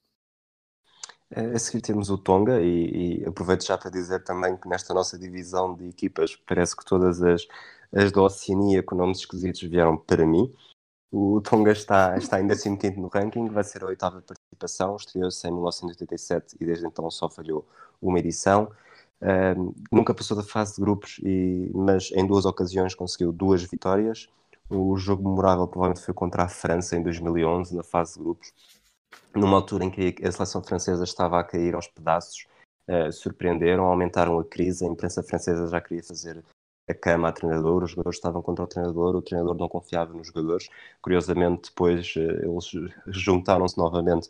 A 1.34 1.58
seguir 1.58 1.80
temos 1.80 2.10
o 2.10 2.18
Tonga 2.18 2.60
e, 2.60 3.22
e, 3.22 3.24
aproveito 3.24 3.64
já 3.64 3.78
para 3.78 3.90
dizer 3.90 4.22
também 4.22 4.54
que 4.54 4.68
nesta 4.68 4.92
nossa 4.92 5.18
divisão 5.18 5.74
de 5.74 5.88
equipas 5.88 6.36
parece 6.36 6.76
que 6.76 6.84
todas 6.84 7.22
as, 7.22 7.46
as 7.90 8.12
da 8.12 8.20
Oceania 8.20 8.82
com 8.82 8.94
nomes 8.94 9.20
esquisitos 9.20 9.62
vieram 9.62 9.96
para 9.96 10.26
mim. 10.26 10.52
O 11.10 11.40
Tonga 11.40 11.72
está, 11.72 12.18
está 12.18 12.38
em 12.38 12.46
15 12.46 13.00
no 13.00 13.08
ranking, 13.08 13.48
vai 13.48 13.64
ser 13.64 13.82
a 13.82 13.86
oitava 13.86 14.20
participação, 14.20 14.96
estreou-se 14.96 15.46
em 15.48 15.52
1987 15.52 16.56
e 16.60 16.66
desde 16.66 16.86
então 16.86 17.10
só 17.10 17.30
falhou 17.30 17.66
uma 18.00 18.18
edição. 18.18 18.70
Uh, 19.22 19.72
nunca 19.92 20.12
passou 20.12 20.36
da 20.36 20.42
fase 20.42 20.74
de 20.74 20.80
grupos, 20.80 21.20
e, 21.22 21.70
mas 21.72 22.10
em 22.10 22.26
duas 22.26 22.44
ocasiões 22.44 22.92
conseguiu 22.92 23.32
duas 23.32 23.62
vitórias. 23.62 24.28
O 24.68 24.96
jogo 24.96 25.22
memorável 25.22 25.68
provavelmente 25.68 26.04
foi 26.04 26.12
contra 26.12 26.42
a 26.42 26.48
França 26.48 26.96
em 26.96 27.02
2011, 27.02 27.76
na 27.76 27.84
fase 27.84 28.14
de 28.14 28.20
grupos, 28.20 28.52
numa 29.32 29.56
altura 29.56 29.84
em 29.84 29.90
que 29.90 30.16
a 30.26 30.32
seleção 30.32 30.62
francesa 30.62 31.04
estava 31.04 31.38
a 31.38 31.44
cair 31.44 31.74
aos 31.74 31.86
pedaços. 31.86 32.46
Uh, 32.88 33.12
surpreenderam, 33.12 33.84
aumentaram 33.84 34.40
a 34.40 34.44
crise. 34.44 34.84
A 34.84 34.88
imprensa 34.88 35.22
francesa 35.22 35.68
já 35.68 35.80
queria 35.80 36.02
fazer 36.02 36.42
a 36.88 36.94
cama 36.94 37.28
a 37.28 37.32
treinador, 37.32 37.84
os 37.84 37.90
jogadores 37.92 38.16
estavam 38.16 38.42
contra 38.42 38.64
o 38.64 38.66
treinador, 38.66 39.14
o 39.14 39.22
treinador 39.22 39.56
não 39.56 39.68
confiava 39.68 40.12
nos 40.12 40.26
jogadores. 40.26 40.68
Curiosamente, 41.00 41.70
depois 41.70 42.12
uh, 42.16 42.20
eles 42.20 42.72
juntaram-se 43.06 43.78
novamente 43.78 44.28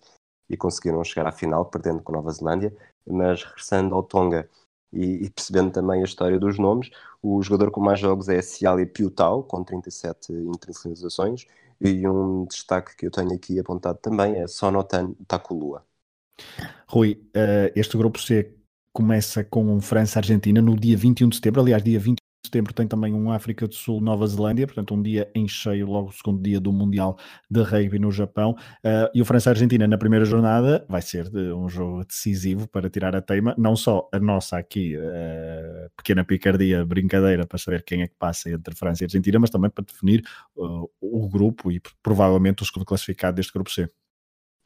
e 0.50 0.56
conseguiram 0.56 1.02
chegar 1.02 1.26
à 1.26 1.32
final, 1.32 1.64
perdendo 1.64 2.02
com 2.02 2.12
a 2.12 2.16
Nova 2.16 2.30
Zelândia. 2.30 2.76
Mas 3.06 3.42
regressando 3.42 3.94
ao 3.94 4.02
Tonga, 4.02 4.48
e, 4.92 5.24
e, 5.24 5.30
percebendo 5.30 5.70
também 5.70 6.02
a 6.02 6.04
história 6.04 6.38
dos 6.38 6.58
nomes, 6.58 6.90
o 7.22 7.42
jogador 7.42 7.70
com 7.70 7.80
mais 7.80 7.98
jogos 7.98 8.28
é 8.28 8.42
Ciali 8.42 8.86
Piutau, 8.86 9.42
com 9.42 9.64
37 9.64 10.32
internacionalizações, 10.32 11.46
e 11.80 12.06
um 12.06 12.44
destaque 12.44 12.96
que 12.96 13.06
eu 13.06 13.10
tenho 13.10 13.32
aqui 13.32 13.58
apontado 13.58 13.98
também 13.98 14.36
é 14.36 14.46
Sonotan 14.46 15.14
Takulua. 15.26 15.84
Rui, 16.86 17.20
uh, 17.36 17.72
este 17.74 17.96
grupo 17.96 18.20
C 18.20 18.54
começa 18.92 19.42
com 19.42 19.80
França-Argentina 19.80 20.60
no 20.60 20.76
dia 20.76 20.96
21 20.96 21.28
de 21.28 21.36
setembro, 21.36 21.60
aliás, 21.62 21.82
dia 21.82 21.98
21 21.98 22.21
setembro 22.44 22.74
tem 22.74 22.86
também 22.86 23.14
um 23.14 23.30
África 23.30 23.66
do 23.68 23.74
Sul, 23.74 24.00
Nova 24.00 24.26
Zelândia, 24.26 24.66
portanto 24.66 24.94
um 24.94 25.02
dia 25.02 25.30
em 25.34 25.46
cheio, 25.46 25.86
logo 25.86 26.08
o 26.08 26.12
segundo 26.12 26.42
dia 26.42 26.60
do 26.60 26.72
Mundial 26.72 27.16
de 27.48 27.62
Rugby 27.62 27.98
no 27.98 28.10
Japão. 28.10 28.56
Uh, 28.84 29.08
e 29.14 29.22
o 29.22 29.24
França-Argentina 29.24 29.86
na 29.86 29.96
primeira 29.96 30.24
jornada 30.24 30.84
vai 30.88 31.00
ser 31.00 31.30
de 31.30 31.52
um 31.52 31.68
jogo 31.68 32.04
decisivo 32.04 32.68
para 32.68 32.90
tirar 32.90 33.14
a 33.14 33.22
teima, 33.22 33.54
não 33.56 33.76
só 33.76 34.08
a 34.12 34.18
nossa 34.18 34.58
aqui 34.58 34.96
uh, 34.96 35.90
pequena 35.96 36.24
picardia, 36.24 36.84
brincadeira 36.84 37.46
para 37.46 37.58
saber 37.58 37.84
quem 37.84 38.02
é 38.02 38.08
que 38.08 38.14
passa 38.18 38.50
entre 38.50 38.74
França 38.74 39.04
e 39.04 39.06
Argentina, 39.06 39.38
mas 39.38 39.50
também 39.50 39.70
para 39.70 39.84
definir 39.84 40.24
uh, 40.56 40.90
o 41.00 41.28
grupo 41.28 41.70
e 41.70 41.80
provavelmente 42.02 42.62
o 42.62 42.66
segundo 42.66 42.84
classificado 42.84 43.36
deste 43.36 43.52
grupo 43.52 43.70
C. 43.70 43.88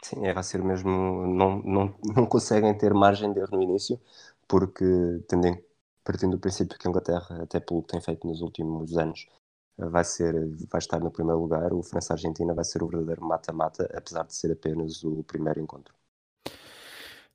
Sim, 0.03 0.27
é, 0.27 0.33
vai 0.33 0.43
ser 0.43 0.63
mesmo. 0.63 1.27
Não, 1.27 1.63
não, 1.63 1.95
não 2.15 2.27
conseguem 2.27 2.77
ter 2.77 2.93
margem 2.95 3.33
de 3.33 3.41
erro 3.41 3.57
no 3.57 3.63
início, 3.63 4.01
porque 4.47 4.85
tendem 5.29 5.59
partindo 6.07 6.33
do 6.33 6.39
princípio 6.39 6.79
que 6.79 6.87
a 6.87 6.91
Inglaterra, 6.91 7.43
até 7.43 7.59
pelo 7.59 7.83
que 7.83 7.89
tem 7.89 8.01
feito 8.01 8.27
nos 8.27 8.41
últimos 8.41 8.97
anos, 8.97 9.27
vai 9.77 10.05
ser 10.05 10.33
vai 10.71 10.79
estar 10.79 11.01
no 11.01 11.11
primeiro 11.11 11.41
lugar, 11.41 11.73
o 11.73 11.83
França-Argentina 11.83 12.55
vai 12.55 12.65
ser 12.65 12.83
o 12.83 12.89
verdadeiro 12.89 13.25
mata-mata, 13.25 13.91
apesar 13.95 14.25
de 14.25 14.35
ser 14.35 14.53
apenas 14.53 15.03
o 15.05 15.23
primeiro 15.25 15.61
encontro. 15.61 15.93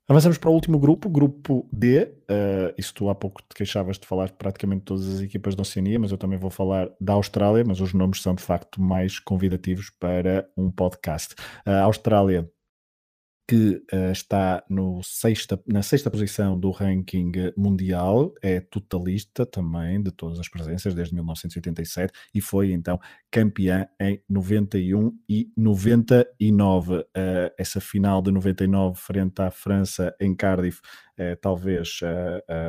Avançamos 0.08 0.36
para 0.36 0.50
o 0.50 0.52
último 0.52 0.78
grupo, 0.78 1.08
grupo 1.08 1.66
D. 1.72 2.04
Uh, 2.04 2.74
isso 2.76 2.92
tu 2.92 3.08
há 3.08 3.14
pouco 3.14 3.40
te 3.40 3.54
queixavas 3.54 3.98
de 3.98 4.06
falar 4.06 4.32
praticamente 4.32 4.84
todas 4.84 5.06
as 5.06 5.20
equipas 5.20 5.54
da 5.54 5.62
Oceania, 5.62 5.98
mas 5.98 6.10
eu 6.10 6.18
também 6.18 6.38
vou 6.38 6.50
falar 6.50 6.90
da 7.00 7.12
Austrália, 7.12 7.64
mas 7.64 7.80
os 7.80 7.94
nomes 7.94 8.20
são 8.20 8.34
de 8.34 8.42
facto 8.42 8.82
mais 8.82 9.20
convidativos 9.20 9.90
para 9.90 10.50
um 10.56 10.70
podcast. 10.72 11.36
A 11.64 11.82
Austrália 11.82 12.50
que 13.52 13.84
uh, 13.92 14.10
está 14.10 14.64
sexta, 15.02 15.62
na 15.66 15.82
sexta 15.82 16.10
posição 16.10 16.58
do 16.58 16.70
ranking 16.70 17.30
mundial, 17.54 18.32
é 18.40 18.60
totalista 18.60 19.44
também 19.44 20.02
de 20.02 20.10
todas 20.10 20.40
as 20.40 20.48
presenças 20.48 20.94
desde 20.94 21.14
1987 21.14 22.14
e 22.34 22.40
foi 22.40 22.72
então 22.72 22.98
campeã 23.30 23.86
em 24.00 24.22
91 24.26 25.12
e 25.28 25.52
99. 25.54 26.94
Uh, 26.94 27.04
eh, 27.14 27.54
essa 27.58 27.78
final 27.78 28.22
de 28.22 28.30
99 28.30 28.98
frente 28.98 29.42
à 29.42 29.50
França 29.50 30.14
em 30.18 30.34
Cardiff, 30.34 30.80
uh, 31.18 31.36
talvez 31.38 32.00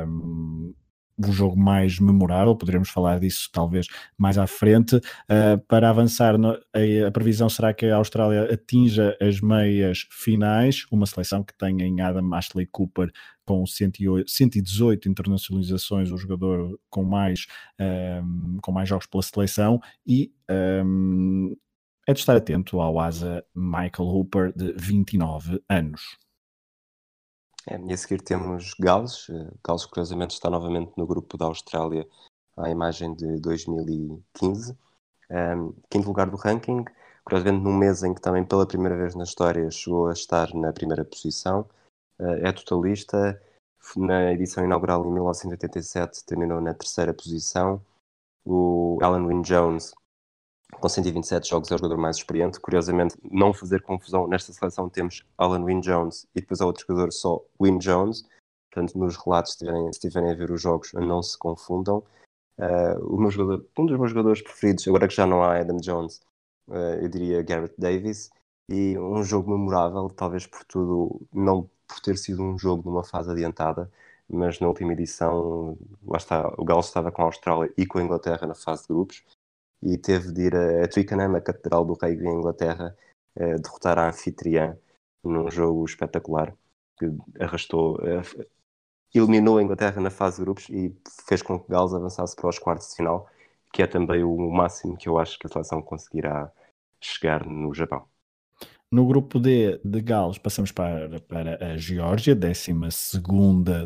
um, 0.06 0.74
o 1.18 1.32
jogo 1.32 1.56
mais 1.56 1.98
memorável, 1.98 2.56
poderemos 2.56 2.88
falar 2.88 3.20
disso 3.20 3.48
talvez 3.52 3.86
mais 4.18 4.38
à 4.38 4.46
frente. 4.46 4.96
Uh, 4.96 5.58
para 5.68 5.90
avançar, 5.90 6.36
no, 6.36 6.50
a, 6.52 7.08
a, 7.08 7.10
previsão 7.10 7.48
será 7.48 7.72
que 7.72 7.86
a 7.86 7.96
Austrália 7.96 8.52
atinja 8.52 9.16
as 9.20 9.40
meias 9.40 10.06
finais, 10.10 10.86
uma 10.90 11.06
seleção 11.06 11.42
que 11.42 11.56
tem 11.56 11.82
em 11.82 12.00
Adam 12.00 12.34
Ashley 12.34 12.66
Cooper 12.66 13.10
com 13.44 13.64
108, 13.66 14.30
118 14.30 15.08
internacionalizações, 15.08 16.10
o 16.10 16.16
jogador 16.16 16.78
com 16.88 17.04
mais, 17.04 17.46
um, 17.78 18.58
com 18.62 18.72
mais 18.72 18.88
jogos 18.88 19.06
pela 19.06 19.22
seleção, 19.22 19.80
e 20.06 20.32
um, 20.84 21.54
é 22.06 22.12
de 22.12 22.20
estar 22.20 22.36
atento 22.36 22.80
ao 22.80 22.98
asa 23.00 23.44
Michael 23.54 24.08
Hooper, 24.08 24.52
de 24.54 24.72
29 24.76 25.62
anos. 25.68 26.18
É, 27.66 27.78
e 27.78 27.92
a 27.92 27.96
seguir 27.96 28.20
temos 28.22 28.74
Gales. 28.78 29.28
Eh, 29.30 29.50
Gales, 29.66 29.86
curiosamente, 29.86 30.34
está 30.34 30.50
novamente 30.50 30.92
no 30.96 31.06
grupo 31.06 31.36
da 31.36 31.46
Austrália 31.46 32.06
à 32.56 32.70
imagem 32.70 33.14
de 33.14 33.40
2015. 33.40 34.76
Um, 35.30 35.72
quinto 35.90 36.06
lugar 36.06 36.30
do 36.30 36.36
ranking, 36.36 36.84
curiosamente 37.24 37.64
num 37.64 37.76
mês 37.76 38.02
em 38.02 38.14
que 38.14 38.20
também 38.20 38.44
pela 38.44 38.66
primeira 38.66 38.96
vez 38.96 39.14
na 39.14 39.24
história 39.24 39.70
chegou 39.70 40.08
a 40.08 40.12
estar 40.12 40.52
na 40.54 40.72
primeira 40.72 41.04
posição. 41.04 41.68
Uh, 42.18 42.46
é 42.46 42.52
totalista. 42.52 43.40
Na 43.96 44.32
edição 44.32 44.64
inaugural 44.64 45.04
em 45.06 45.12
1987 45.12 46.24
terminou 46.24 46.60
na 46.60 46.74
terceira 46.74 47.12
posição. 47.14 47.84
O 48.44 48.98
Alan 49.02 49.26
Wynne 49.26 49.42
Jones 49.42 49.94
com 50.80 50.88
127 50.88 51.48
jogos 51.48 51.70
é 51.70 51.74
o 51.74 51.78
jogador 51.78 51.96
mais 51.96 52.16
experiente. 52.16 52.60
Curiosamente, 52.60 53.16
não 53.30 53.52
fazer 53.52 53.82
confusão, 53.82 54.26
nesta 54.28 54.52
seleção 54.52 54.88
temos 54.88 55.24
Alan 55.38 55.64
Wynne 55.64 55.80
Jones 55.80 56.26
e 56.34 56.40
depois 56.40 56.60
há 56.60 56.66
outro 56.66 56.84
jogador 56.86 57.12
só 57.12 57.40
Wynne 57.60 57.78
Jones. 57.78 58.24
Portanto, 58.70 58.98
nos 58.98 59.16
relatos, 59.16 59.52
se 59.52 59.56
estiverem, 59.56 59.92
se 59.92 59.98
estiverem 59.98 60.30
a 60.30 60.34
ver 60.34 60.50
os 60.50 60.60
jogos, 60.60 60.92
não 60.94 61.22
se 61.22 61.38
confundam. 61.38 62.02
Uh, 62.58 63.30
jogador, 63.30 63.66
um 63.78 63.86
dos 63.86 63.98
meus 63.98 64.10
jogadores 64.10 64.42
preferidos, 64.42 64.86
agora 64.86 65.08
que 65.08 65.14
já 65.14 65.26
não 65.26 65.42
há 65.42 65.58
Adam 65.58 65.76
Jones, 65.76 66.20
uh, 66.68 66.74
eu 67.00 67.08
diria 67.08 67.42
Garrett 67.42 67.74
Davis. 67.78 68.30
e 68.68 68.98
um 68.98 69.22
jogo 69.22 69.50
memorável, 69.50 70.08
talvez 70.10 70.46
por 70.46 70.64
tudo, 70.64 71.20
não 71.32 71.68
por 71.86 72.00
ter 72.00 72.16
sido 72.16 72.42
um 72.42 72.58
jogo 72.58 72.88
numa 72.88 73.04
fase 73.04 73.30
adiantada, 73.30 73.90
mas 74.28 74.58
na 74.60 74.68
última 74.68 74.92
edição, 74.92 75.76
lá 76.06 76.16
está, 76.16 76.48
o 76.58 76.64
Galo 76.64 76.80
estava 76.80 77.12
com 77.12 77.22
a 77.22 77.26
Austrália 77.26 77.72
e 77.76 77.86
com 77.86 77.98
a 77.98 78.02
Inglaterra 78.02 78.46
na 78.46 78.54
fase 78.54 78.82
de 78.82 78.88
grupos 78.88 79.22
e 79.84 79.98
teve 79.98 80.32
de 80.32 80.42
ir 80.46 80.56
a 80.56 80.88
Twickenham, 80.88 81.36
a 81.36 81.40
Catedral 81.40 81.84
do 81.84 81.94
Rei 81.94 82.14
em 82.14 82.28
Inglaterra, 82.28 82.96
eh, 83.36 83.56
derrotar 83.58 83.98
a 83.98 84.08
anfitriã 84.08 84.76
num 85.22 85.50
jogo 85.50 85.84
espetacular 85.84 86.54
que 86.98 87.06
arrastou, 87.40 87.98
eliminou 89.14 89.58
a 89.58 89.62
Inglaterra 89.62 90.00
na 90.00 90.10
fase 90.10 90.38
de 90.38 90.42
grupos 90.44 90.68
e 90.68 90.94
fez 91.26 91.42
com 91.42 91.58
que 91.58 91.70
Gales 91.70 91.94
avançasse 91.94 92.34
para 92.36 92.48
os 92.48 92.58
quartos 92.58 92.90
de 92.90 92.96
final, 92.96 93.28
que 93.72 93.82
é 93.82 93.86
também 93.86 94.24
o 94.24 94.50
máximo 94.50 94.96
que 94.96 95.08
eu 95.08 95.18
acho 95.18 95.38
que 95.38 95.46
a 95.46 95.50
seleção 95.50 95.80
conseguirá 95.82 96.50
chegar 97.00 97.46
no 97.46 97.72
Japão. 97.74 98.06
No 98.94 99.04
grupo 99.04 99.40
D 99.40 99.80
de 99.84 100.00
Gales 100.00 100.38
passamos 100.38 100.70
para, 100.70 101.18
para 101.22 101.72
a 101.72 101.76
Geórgia, 101.76 102.32
12 102.32 102.72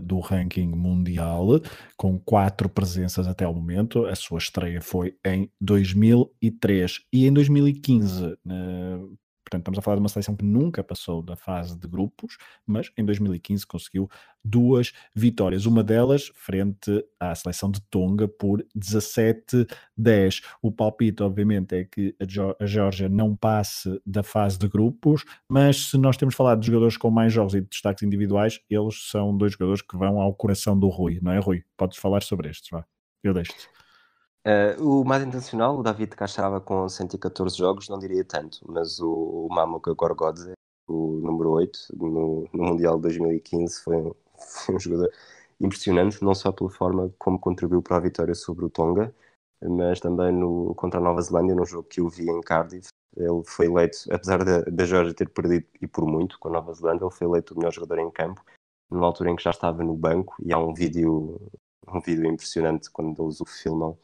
do 0.02 0.20
ranking 0.20 0.68
mundial, 0.68 1.62
com 1.96 2.18
quatro 2.18 2.68
presenças 2.68 3.26
até 3.26 3.48
o 3.48 3.54
momento. 3.54 4.04
A 4.04 4.14
sua 4.14 4.36
estreia 4.36 4.82
foi 4.82 5.16
em 5.24 5.50
2003 5.62 7.06
e 7.10 7.26
em 7.26 7.32
2015, 7.32 8.36
Portanto, 9.48 9.62
estamos 9.62 9.78
a 9.78 9.82
falar 9.82 9.96
de 9.96 10.02
uma 10.02 10.08
seleção 10.10 10.36
que 10.36 10.44
nunca 10.44 10.84
passou 10.84 11.22
da 11.22 11.34
fase 11.34 11.74
de 11.78 11.88
grupos, 11.88 12.36
mas 12.66 12.90
em 12.98 13.04
2015 13.04 13.66
conseguiu 13.66 14.10
duas 14.44 14.92
vitórias. 15.14 15.64
Uma 15.64 15.82
delas 15.82 16.30
frente 16.34 17.02
à 17.18 17.34
seleção 17.34 17.70
de 17.70 17.80
Tonga 17.80 18.28
por 18.28 18.62
17-10. 18.76 20.44
O 20.60 20.70
palpite, 20.70 21.22
obviamente, 21.22 21.74
é 21.74 21.84
que 21.84 22.14
a 22.60 22.66
Geórgia 22.66 23.08
não 23.08 23.34
passe 23.34 23.98
da 24.04 24.22
fase 24.22 24.58
de 24.58 24.68
grupos, 24.68 25.24
mas 25.48 25.88
se 25.88 25.96
nós 25.96 26.18
temos 26.18 26.34
falado 26.34 26.60
de 26.60 26.66
jogadores 26.66 26.98
com 26.98 27.10
mais 27.10 27.32
jogos 27.32 27.54
e 27.54 27.62
de 27.62 27.68
destaques 27.68 28.02
individuais, 28.02 28.60
eles 28.68 29.08
são 29.10 29.34
dois 29.34 29.52
jogadores 29.52 29.80
que 29.80 29.96
vão 29.96 30.20
ao 30.20 30.34
coração 30.34 30.78
do 30.78 30.88
Rui, 30.88 31.20
não 31.22 31.32
é, 31.32 31.38
Rui? 31.38 31.64
Podes 31.74 31.96
falar 31.96 32.22
sobre 32.22 32.50
estes, 32.50 32.68
vá. 32.70 32.84
Eu 33.24 33.32
deixo-te. 33.32 33.66
Uh, 34.48 35.00
o 35.00 35.04
mais 35.04 35.22
intencional, 35.22 35.78
o 35.78 35.82
David 35.82 36.16
Cachava 36.16 36.58
com 36.58 36.88
114 36.88 37.54
jogos, 37.54 37.90
não 37.90 37.98
diria 37.98 38.24
tanto, 38.24 38.60
mas 38.66 38.98
o, 38.98 39.46
o 39.46 39.48
Mamuka 39.50 39.92
Gorgodze, 39.92 40.52
o 40.86 41.20
número 41.20 41.50
8 41.50 41.78
no, 41.94 42.48
no 42.50 42.64
Mundial 42.64 42.96
de 42.96 43.02
2015, 43.02 43.80
foi 43.82 43.96
um, 43.96 44.14
foi 44.64 44.76
um 44.76 44.80
jogador 44.80 45.12
impressionante, 45.60 46.24
não 46.24 46.34
só 46.34 46.50
pela 46.50 46.70
forma 46.70 47.12
como 47.18 47.38
contribuiu 47.38 47.82
para 47.82 47.98
a 47.98 48.00
vitória 48.00 48.34
sobre 48.34 48.64
o 48.64 48.70
Tonga, 48.70 49.14
mas 49.62 50.00
também 50.00 50.32
no, 50.32 50.74
contra 50.76 50.98
a 50.98 51.02
Nova 51.02 51.20
Zelândia, 51.20 51.54
num 51.54 51.66
jogo 51.66 51.86
que 51.86 52.00
eu 52.00 52.08
vi 52.08 52.30
em 52.30 52.40
Cardiff. 52.40 52.88
Ele 53.18 53.42
foi 53.44 53.66
eleito, 53.66 53.98
apesar 54.10 54.42
da, 54.42 54.62
da 54.62 54.84
Georgia 54.86 55.12
ter 55.12 55.28
perdido 55.28 55.66
e 55.78 55.86
por 55.86 56.06
muito 56.06 56.38
com 56.38 56.48
a 56.48 56.52
Nova 56.52 56.72
Zelândia, 56.72 57.04
ele 57.04 57.14
foi 57.14 57.26
eleito 57.26 57.52
o 57.52 57.58
melhor 57.58 57.72
jogador 57.72 57.98
em 57.98 58.10
campo, 58.10 58.42
numa 58.90 59.04
altura 59.06 59.30
em 59.30 59.36
que 59.36 59.42
já 59.42 59.50
estava 59.50 59.84
no 59.84 59.94
banco. 59.94 60.34
E 60.42 60.54
há 60.54 60.58
um 60.58 60.72
vídeo, 60.72 61.38
um 61.86 62.00
vídeo 62.00 62.24
impressionante 62.24 62.90
quando 62.90 63.22
eles 63.22 63.42
o 63.42 63.44
filmam 63.44 63.98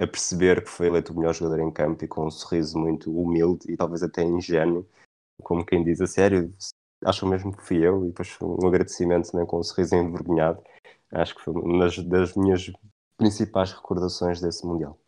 a 0.00 0.06
perceber 0.06 0.62
que 0.62 0.70
foi 0.70 0.86
eleito 0.86 1.12
o 1.12 1.16
melhor 1.16 1.34
jogador 1.34 1.60
em 1.60 1.70
campo 1.70 2.04
e 2.04 2.08
com 2.08 2.26
um 2.26 2.30
sorriso 2.30 2.78
muito 2.78 3.10
humilde 3.12 3.70
e 3.70 3.76
talvez 3.76 4.02
até 4.02 4.22
ingênuo, 4.22 4.88
como 5.42 5.64
quem 5.64 5.84
diz 5.84 6.00
a 6.00 6.06
sério, 6.06 6.52
acham 7.04 7.28
mesmo 7.28 7.54
que 7.54 7.62
fui 7.62 7.78
eu, 7.78 8.04
e 8.04 8.08
depois 8.08 8.36
um 8.40 8.66
agradecimento 8.66 9.30
também 9.30 9.46
com 9.46 9.58
um 9.58 9.62
sorriso 9.62 9.94
envergonhado. 9.94 10.62
Acho 11.12 11.34
que 11.34 11.42
foi 11.42 11.54
uma 11.54 11.86
das 11.86 12.34
minhas 12.34 12.70
principais 13.16 13.72
recordações 13.72 14.40
desse 14.40 14.66
Mundial. 14.66 14.98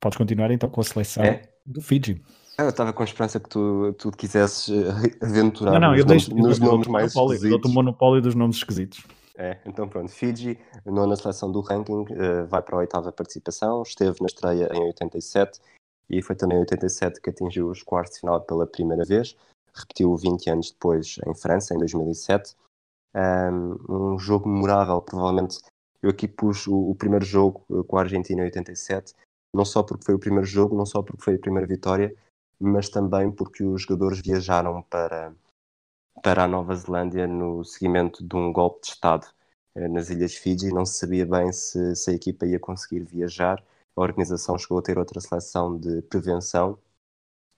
Podes 0.00 0.18
continuar 0.18 0.50
então 0.50 0.68
com 0.68 0.80
a 0.80 0.84
seleção 0.84 1.22
é? 1.24 1.48
do 1.64 1.80
Fiji. 1.80 2.22
Ah, 2.58 2.64
eu 2.64 2.68
estava 2.68 2.92
com 2.92 3.02
a 3.02 3.04
esperança 3.04 3.40
que 3.40 3.48
tu, 3.48 3.92
tu 3.98 4.10
quisesses 4.12 4.68
eh, 4.68 5.24
aventurar 5.24 5.72
não, 5.72 5.80
não, 5.80 5.90
nos, 5.90 6.00
eu 6.00 6.06
nomes, 6.06 6.28
deixo, 6.28 6.42
nos 6.42 6.60
eu, 6.60 6.66
nomes 6.66 6.86
mais 6.86 7.14
esquisitos. 7.14 7.50
Eu 7.50 7.58
dou 7.58 7.70
o 7.70 7.74
monopólio 7.74 8.22
dos 8.22 8.34
nomes 8.34 8.56
esquisitos. 8.56 9.04
É, 9.36 9.58
então 9.66 9.88
pronto, 9.88 10.12
Fiji, 10.12 10.58
nona 10.86 11.16
seleção 11.16 11.50
do 11.50 11.60
ranking, 11.60 12.02
uh, 12.02 12.46
vai 12.46 12.62
para 12.62 12.76
a 12.76 12.78
oitava 12.78 13.10
participação, 13.10 13.82
esteve 13.82 14.16
na 14.20 14.26
estreia 14.26 14.70
em 14.72 14.84
87 14.84 15.60
e 16.08 16.22
foi 16.22 16.36
também 16.36 16.56
em 16.56 16.60
87 16.60 17.20
que 17.20 17.30
atingiu 17.30 17.68
os 17.68 17.82
quartos 17.82 18.14
de 18.14 18.20
final 18.20 18.40
pela 18.42 18.66
primeira 18.66 19.04
vez, 19.04 19.36
repetiu 19.74 20.16
20 20.16 20.50
anos 20.50 20.70
depois 20.70 21.18
em 21.26 21.34
França, 21.34 21.74
em 21.74 21.78
2007. 21.78 22.54
Um, 23.16 24.14
um 24.14 24.18
jogo 24.18 24.48
memorável, 24.48 25.00
provavelmente 25.00 25.58
eu 26.02 26.10
aqui 26.10 26.28
pus 26.28 26.66
o, 26.66 26.90
o, 26.90 26.94
primeiro 26.94 27.24
jogo 27.24 27.64
eh, 27.70 27.82
com 27.86 27.96
a 27.96 28.00
Argentina 28.02 28.42
em 28.42 28.44
87, 28.44 29.14
não 29.54 29.64
só 29.64 29.82
porque 29.82 30.04
foi 30.04 30.14
o 30.14 30.18
primeiro 30.18 30.44
jogo, 30.44 30.76
não 30.76 30.84
só 30.84 31.02
porque 31.02 31.22
foi 31.22 31.36
a 31.36 31.38
primeira 31.38 31.66
vitória, 31.66 32.14
mas 32.60 32.88
também 32.88 33.30
porque 33.30 33.64
os 33.64 33.82
jogadores 33.82 34.20
viajaram 34.20 34.82
para, 34.82 35.32
para 36.24 36.44
a 36.44 36.48
Nova 36.48 36.74
Zelândia 36.74 37.26
no 37.26 37.62
seguimento 37.64 38.26
de 38.26 38.34
um 38.34 38.50
golpe 38.50 38.80
de 38.80 38.88
Estado 38.88 39.26
eh, 39.74 39.88
nas 39.88 40.08
Ilhas 40.08 40.34
Fiji. 40.34 40.72
Não 40.72 40.86
se 40.86 40.94
sabia 40.98 41.26
bem 41.26 41.52
se, 41.52 41.94
se, 41.94 42.10
a 42.10 42.14
equipa 42.14 42.46
ia 42.46 42.58
conseguir 42.58 43.04
viajar. 43.04 43.62
A 43.94 44.00
organização 44.00 44.56
chegou 44.58 44.78
a 44.78 44.82
ter 44.82 44.98
outra 44.98 45.20
seleção 45.20 45.78
de 45.78 46.00
prevenção, 46.02 46.78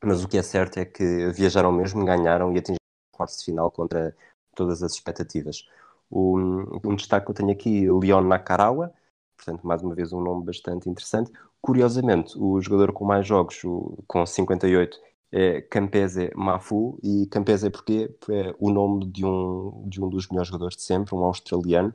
mas 0.05 0.24
o 0.24 0.29
que 0.29 0.37
é 0.38 0.42
certo 0.42 0.79
é 0.79 0.85
que 0.85 1.31
viajaram 1.33 1.70
mesmo, 1.72 2.05
ganharam 2.05 2.52
e 2.52 2.59
atingiram 2.59 2.76
o 3.14 3.16
quarto 3.16 3.38
de 3.38 3.44
final 3.44 3.70
contra 3.70 4.16
todas 4.57 4.83
as 4.83 4.92
expectativas. 4.94 5.68
Um, 6.11 6.81
um 6.85 6.96
destaque 6.96 7.26
que 7.26 7.31
eu 7.33 7.37
tenho 7.37 7.52
aqui, 7.52 7.88
Leon 7.90 8.22
Nakarawa, 8.22 8.92
portanto, 9.37 9.64
mais 9.66 9.83
uma 9.83 9.94
vez 9.94 10.12
um 10.12 10.20
nome 10.20 10.44
bastante 10.44 10.90
interessante. 10.90 11.31
Curiosamente, 11.62 12.37
o 12.38 12.61
jogador 12.61 12.92
com 12.92 13.05
mais 13.05 13.26
jogos, 13.26 13.62
com 14.09 14.26
58, 14.26 15.00
é 15.33 15.61
Campese 15.62 16.31
Mafu. 16.35 16.99
E 17.03 17.27
Campese 17.27 17.71
porque 17.71 18.15
é 18.31 18.55
o 18.59 18.71
nome 18.71 19.11
de 19.11 19.25
um, 19.25 19.89
de 19.89 20.03
um 20.03 20.09
dos 20.09 20.29
melhores 20.29 20.49
jogadores 20.49 20.77
de 20.77 20.83
sempre, 20.83 21.15
um 21.15 21.25
australiano. 21.25 21.95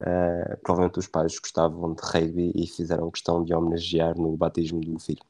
Uh, 0.00 0.56
provavelmente 0.62 1.00
os 1.00 1.08
pais 1.08 1.36
gostavam 1.38 1.92
de 1.92 2.00
rugby 2.02 2.52
e 2.54 2.68
fizeram 2.68 3.10
questão 3.10 3.44
de 3.44 3.52
homenagear 3.52 4.16
no 4.16 4.36
batismo 4.36 4.80
do 4.80 4.98
filho. 4.98 5.24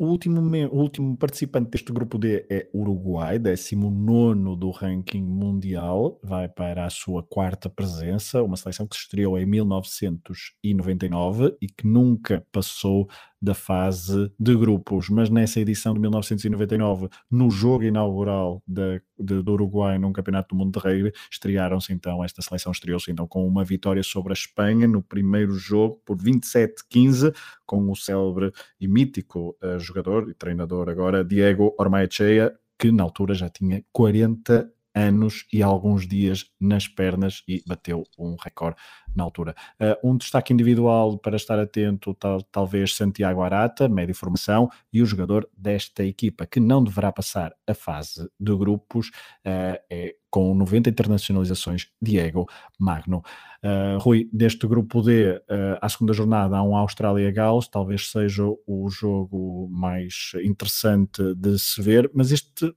O 0.00 0.06
último, 0.06 0.40
o 0.40 0.80
último 0.80 1.14
participante 1.14 1.70
deste 1.70 1.92
grupo 1.92 2.16
D 2.16 2.46
é 2.48 2.70
Uruguai, 2.72 3.38
19 3.38 4.56
do 4.56 4.70
ranking 4.70 5.22
mundial, 5.22 6.18
vai 6.22 6.48
para 6.48 6.86
a 6.86 6.90
sua 6.90 7.22
quarta 7.22 7.68
presença, 7.68 8.42
uma 8.42 8.56
seleção 8.56 8.86
que 8.86 8.96
se 8.96 9.02
estreou 9.02 9.38
em 9.38 9.44
1999 9.44 11.54
e 11.60 11.66
que 11.66 11.86
nunca 11.86 12.42
passou 12.50 13.10
da 13.40 13.54
fase 13.54 14.30
de 14.38 14.56
grupos, 14.56 15.08
mas 15.08 15.30
nessa 15.30 15.60
edição 15.60 15.94
de 15.94 16.00
1999, 16.00 17.08
no 17.30 17.50
jogo 17.50 17.84
inaugural 17.84 18.62
da, 18.66 19.00
do 19.18 19.52
Uruguai 19.52 19.98
num 19.98 20.12
Campeonato 20.12 20.54
do 20.54 20.58
Mundo 20.58 20.78
de 20.78 20.78
Rugby, 20.78 21.12
estrearam-se 21.30 21.92
então, 21.92 22.22
esta 22.22 22.42
seleção 22.42 22.72
estreou-se 22.72 23.10
então 23.10 23.26
com 23.26 23.46
uma 23.46 23.64
vitória 23.64 24.02
sobre 24.02 24.32
a 24.32 24.34
Espanha 24.34 24.86
no 24.86 25.02
primeiro 25.02 25.54
jogo 25.54 26.00
por 26.04 26.16
27-15, 26.18 27.34
com 27.64 27.90
o 27.90 27.96
célebre 27.96 28.52
e 28.80 28.86
mítico 28.86 29.56
uh, 29.62 29.78
jogador 29.78 30.28
e 30.28 30.34
treinador 30.34 30.88
agora, 30.88 31.24
Diego 31.24 31.74
Ormaechea, 31.78 32.54
que 32.78 32.90
na 32.90 33.02
altura 33.02 33.34
já 33.34 33.48
tinha 33.48 33.84
40 33.92 34.70
anos 34.94 35.46
e 35.52 35.62
alguns 35.62 36.06
dias 36.06 36.46
nas 36.60 36.88
pernas 36.88 37.42
e 37.46 37.62
bateu 37.66 38.04
um 38.18 38.36
recorde 38.40 38.76
na 39.14 39.24
altura. 39.24 39.54
Uh, 39.80 40.10
um 40.10 40.16
destaque 40.16 40.52
individual 40.52 41.18
para 41.18 41.36
estar 41.36 41.58
atento, 41.58 42.14
tal, 42.14 42.42
talvez 42.42 42.94
Santiago 42.94 43.42
Arata, 43.42 43.88
médio 43.88 44.14
formação, 44.14 44.68
e 44.92 45.02
o 45.02 45.06
jogador 45.06 45.48
desta 45.56 46.04
equipa 46.04 46.46
que 46.46 46.60
não 46.60 46.82
deverá 46.82 47.12
passar 47.12 47.52
a 47.66 47.74
fase 47.74 48.28
de 48.38 48.56
grupos 48.56 49.08
uh, 49.08 49.78
é 49.90 50.14
com 50.30 50.54
90 50.54 50.90
internacionalizações, 50.90 51.88
Diego 52.00 52.46
Magno. 52.78 53.22
Uh, 53.62 53.98
Rui, 53.98 54.30
deste 54.32 54.66
grupo 54.66 55.02
D, 55.02 55.32
uh, 55.32 55.42
à 55.82 55.88
segunda 55.88 56.12
jornada 56.12 56.56
há 56.56 56.62
um 56.62 56.76
Austrália-Gales, 56.76 57.68
talvez 57.68 58.10
seja 58.10 58.44
o 58.44 58.88
jogo 58.88 59.68
mais 59.70 60.32
interessante 60.44 61.34
de 61.34 61.58
se 61.58 61.82
ver, 61.82 62.10
mas 62.14 62.30
este 62.30 62.72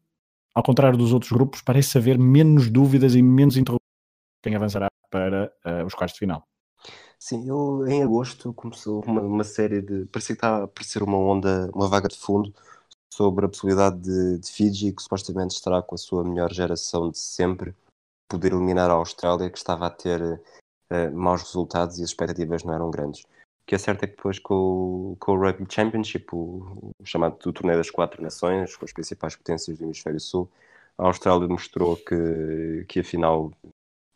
ao 0.54 0.64
contrário 0.64 0.98
dos 0.98 1.14
outros 1.14 1.32
grupos, 1.32 1.62
parece 1.62 1.98
haver 1.98 2.18
menos 2.18 2.70
dúvidas 2.70 3.16
e 3.16 3.22
menos 3.22 3.58
interrogações 3.58 3.84
quem 4.44 4.56
avançará 4.56 4.90
para 5.10 5.52
uh, 5.66 5.86
os 5.86 5.96
quartos 5.96 6.16
de 6.16 6.20
final. 6.20 6.46
Sim, 7.18 7.48
eu 7.48 7.88
em 7.88 8.04
agosto 8.04 8.54
começou 8.54 9.02
uma, 9.06 9.22
uma 9.22 9.44
série 9.46 9.82
de. 9.82 10.06
parecia 10.08 10.36
que 10.36 10.40
estava 10.40 10.62
a 10.62 10.64
aparecer 10.66 11.02
uma 11.02 11.18
onda, 11.18 11.72
uma 11.74 11.88
vaga 11.88 12.10
de 12.10 12.18
fundo 12.18 12.54
sobre 13.14 13.46
a 13.46 13.50
possibilidade 13.50 14.00
de, 14.02 14.40
de 14.40 14.52
Fiji, 14.52 14.92
que 14.92 15.02
supostamente 15.02 15.56
estará 15.56 15.82
com 15.82 15.96
a 15.96 15.98
sua 15.98 16.24
melhor 16.24 16.52
geração 16.52 17.10
de 17.10 17.18
sempre, 17.18 17.74
poder 18.28 18.52
eliminar 18.52 18.90
a 18.90 18.94
Austrália, 18.94 19.50
que 19.50 19.58
estava 19.58 19.86
a 19.86 19.90
ter 19.90 20.22
uh, 20.22 21.16
maus 21.16 21.44
resultados 21.44 21.98
e 22.00 22.04
as 22.04 22.10
expectativas 22.10 22.64
não 22.64 22.74
eram 22.74 22.92
grandes. 22.92 23.24
O 23.64 23.66
que 23.66 23.76
é 23.76 23.78
certo 23.78 24.04
é 24.04 24.08
que 24.08 24.16
depois 24.18 24.40
com, 24.40 25.16
com 25.20 25.32
o 25.32 25.40
Rugby 25.40 25.66
Championship, 25.70 26.28
o, 26.34 26.94
o 27.00 27.06
chamado 27.06 27.38
do 27.40 27.54
Torneio 27.54 27.78
das 27.78 27.90
Quatro 27.90 28.22
Nações, 28.22 28.76
com 28.76 28.84
as 28.84 28.92
principais 28.92 29.36
potências 29.36 29.78
do 29.78 29.86
Hemisfério 29.86 30.20
Sul, 30.20 30.52
a 30.98 31.08
Austrália 31.08 31.48
mostrou 31.48 31.96
que, 31.96 32.86
que 32.88 33.00
afinal 33.00 33.52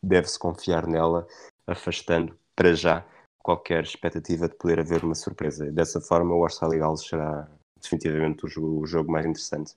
deve-se 0.03 0.37
confiar 0.37 0.85
nela, 0.85 1.25
afastando 1.65 2.37
para 2.55 2.73
já 2.73 3.05
qualquer 3.39 3.83
expectativa 3.83 4.49
de 4.49 4.55
poder 4.55 4.81
haver 4.81 5.03
uma 5.03 5.15
surpresa. 5.15 5.71
Dessa 5.71 6.01
forma, 6.01 6.35
o 6.35 6.43
Austrália 6.43 6.79
Gales 6.79 7.07
será, 7.07 7.49
definitivamente 7.81 8.45
o 8.45 8.49
jogo, 8.49 8.81
o 8.81 8.85
jogo 8.85 9.09
mais 9.09 9.25
interessante. 9.25 9.73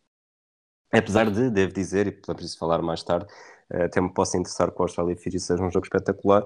Apesar 0.93 1.31
de, 1.31 1.49
devo 1.49 1.73
dizer, 1.73 2.09
e 2.09 2.11
preciso 2.11 2.59
falar 2.59 2.83
mais 2.83 3.05
tarde, 3.05 3.33
até 3.71 4.01
me 4.01 4.13
posso 4.13 4.37
interessar 4.37 4.73
que 4.73 4.81
o 4.81 4.83
Austrália 4.83 5.17
Fiji 5.17 5.39
seja 5.39 5.63
um 5.63 5.71
jogo 5.71 5.87
espetacular, 5.87 6.45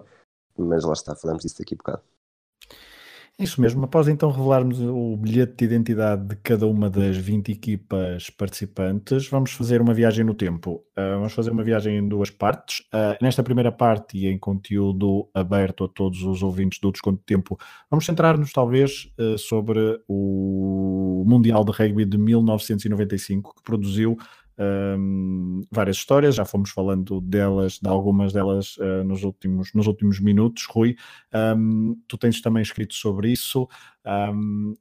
mas 0.56 0.84
lá 0.84 0.92
está, 0.92 1.16
falamos 1.16 1.42
disso 1.42 1.58
daqui 1.58 1.74
a 1.74 1.78
bocado. 1.78 2.02
Isso 3.36 3.60
mesmo. 3.60 3.84
Após 3.84 4.06
então 4.06 4.30
revelarmos 4.30 4.80
o 4.80 5.16
bilhete 5.16 5.54
de 5.56 5.64
identidade 5.64 6.24
de 6.24 6.36
cada 6.36 6.68
uma 6.68 6.88
das 6.88 7.16
20 7.16 7.50
equipas 7.50 8.30
participantes, 8.30 9.28
vamos 9.28 9.50
fazer 9.50 9.80
uma 9.80 9.92
viagem 9.92 10.24
no 10.24 10.34
tempo. 10.34 10.84
Uh, 10.96 11.18
vamos 11.18 11.32
fazer 11.32 11.50
uma 11.50 11.64
viagem 11.64 11.96
em 11.98 12.08
duas 12.08 12.30
partes. 12.30 12.80
Uh, 12.92 13.18
nesta 13.20 13.42
primeira 13.42 13.72
parte, 13.72 14.16
e 14.16 14.28
em 14.28 14.38
conteúdo 14.38 15.28
aberto 15.34 15.82
a 15.82 15.88
todos 15.88 16.22
os 16.22 16.44
ouvintes 16.44 16.78
do 16.78 16.92
Desconto 16.92 17.18
de 17.18 17.24
Tempo, 17.24 17.58
vamos 17.90 18.06
centrar-nos 18.06 18.52
talvez 18.52 19.12
uh, 19.18 19.36
sobre 19.36 20.00
o 20.06 21.24
Mundial 21.26 21.64
de 21.64 21.72
Rugby 21.72 22.04
de 22.04 22.16
1995, 22.16 23.56
que 23.56 23.62
produziu 23.64 24.16
um, 24.58 25.62
várias 25.70 25.96
histórias, 25.96 26.36
já 26.36 26.44
fomos 26.44 26.70
falando 26.70 27.20
delas, 27.20 27.78
de 27.78 27.88
algumas 27.88 28.32
delas 28.32 28.76
uh, 28.76 29.04
nos, 29.04 29.24
últimos, 29.24 29.72
nos 29.74 29.86
últimos 29.86 30.20
minutos, 30.20 30.64
Rui. 30.66 30.96
Um, 31.32 32.00
tu 32.06 32.16
tens 32.16 32.40
também 32.40 32.62
escrito 32.62 32.94
sobre 32.94 33.32
isso. 33.32 33.68
Um, 34.06 34.74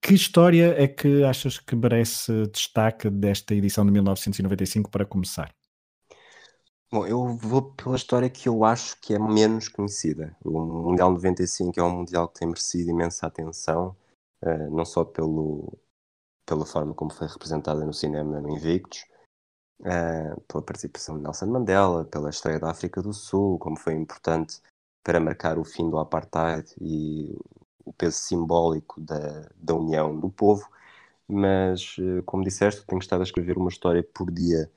que 0.00 0.14
história 0.14 0.74
é 0.80 0.86
que 0.86 1.24
achas 1.24 1.58
que 1.58 1.74
merece 1.74 2.46
destaque 2.46 3.10
desta 3.10 3.54
edição 3.54 3.84
de 3.84 3.90
1995 3.90 4.90
para 4.90 5.04
começar? 5.04 5.52
Bom, 6.90 7.04
eu 7.04 7.36
vou 7.36 7.72
pela 7.72 7.96
história 7.96 8.30
que 8.30 8.48
eu 8.48 8.64
acho 8.64 9.00
que 9.00 9.12
é 9.12 9.18
menos 9.18 9.68
conhecida. 9.68 10.36
O 10.44 10.60
Mundial 10.60 11.10
95 11.10 11.80
é 11.80 11.82
um 11.82 11.96
Mundial 11.96 12.28
que 12.28 12.38
tem 12.38 12.48
merecido 12.48 12.90
imensa 12.90 13.26
atenção, 13.26 13.96
uh, 14.42 14.70
não 14.76 14.84
só 14.84 15.04
pelo, 15.04 15.76
pela 16.46 16.64
forma 16.64 16.94
como 16.94 17.12
foi 17.12 17.26
representada 17.26 17.84
no 17.84 17.92
cinema 17.92 18.40
no 18.40 18.50
Invictus, 18.50 19.04
uh, 19.80 20.40
pela 20.42 20.62
participação 20.62 21.16
de 21.16 21.24
Nelson 21.24 21.46
Mandela, 21.46 22.04
pela 22.04 22.30
história 22.30 22.60
da 22.60 22.70
África 22.70 23.02
do 23.02 23.12
Sul, 23.12 23.58
como 23.58 23.76
foi 23.76 23.94
importante 23.94 24.60
para 25.04 25.20
marcar 25.20 25.58
o 25.58 25.64
fim 25.64 25.90
do 25.90 25.98
apartheid 25.98 26.72
e 26.80 27.36
o 27.84 27.92
peso 27.92 28.18
simbólico 28.18 29.00
da, 29.00 29.48
da 29.56 29.74
união 29.74 30.18
do 30.18 30.30
povo. 30.30 30.68
Mas, 31.28 31.98
uh, 31.98 32.22
como 32.24 32.44
disseste, 32.44 32.86
tenho 32.86 33.00
estado 33.00 33.20
a 33.20 33.24
escrever 33.24 33.58
uma 33.58 33.68
história 33.68 34.02
por 34.02 34.30
dia 34.30 34.70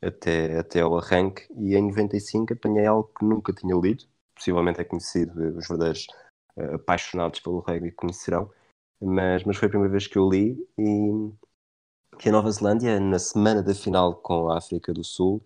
até, 0.00 0.58
até 0.58 0.80
ao 0.80 0.96
arranque 0.96 1.46
e 1.56 1.74
em 1.74 1.88
95 1.88 2.52
apanhei 2.52 2.86
algo 2.86 3.10
que 3.18 3.24
nunca 3.24 3.52
tinha 3.52 3.74
lido, 3.74 4.04
possivelmente 4.34 4.80
é 4.80 4.84
conhecido, 4.84 5.32
os 5.58 5.66
verdadeiros 5.66 6.06
apaixonados 6.74 7.40
pelo 7.40 7.60
rugby 7.60 7.92
conhecerão, 7.92 8.50
mas, 9.00 9.44
mas 9.44 9.56
foi 9.56 9.66
a 9.66 9.70
primeira 9.70 9.92
vez 9.92 10.06
que 10.06 10.18
eu 10.18 10.28
li 10.28 10.56
e 10.78 11.30
que 12.18 12.28
a 12.28 12.32
Nova 12.32 12.50
Zelândia, 12.50 12.98
na 12.98 13.18
semana 13.18 13.62
da 13.62 13.74
final 13.74 14.14
com 14.16 14.50
a 14.50 14.58
África 14.58 14.92
do 14.92 15.04
Sul, 15.04 15.40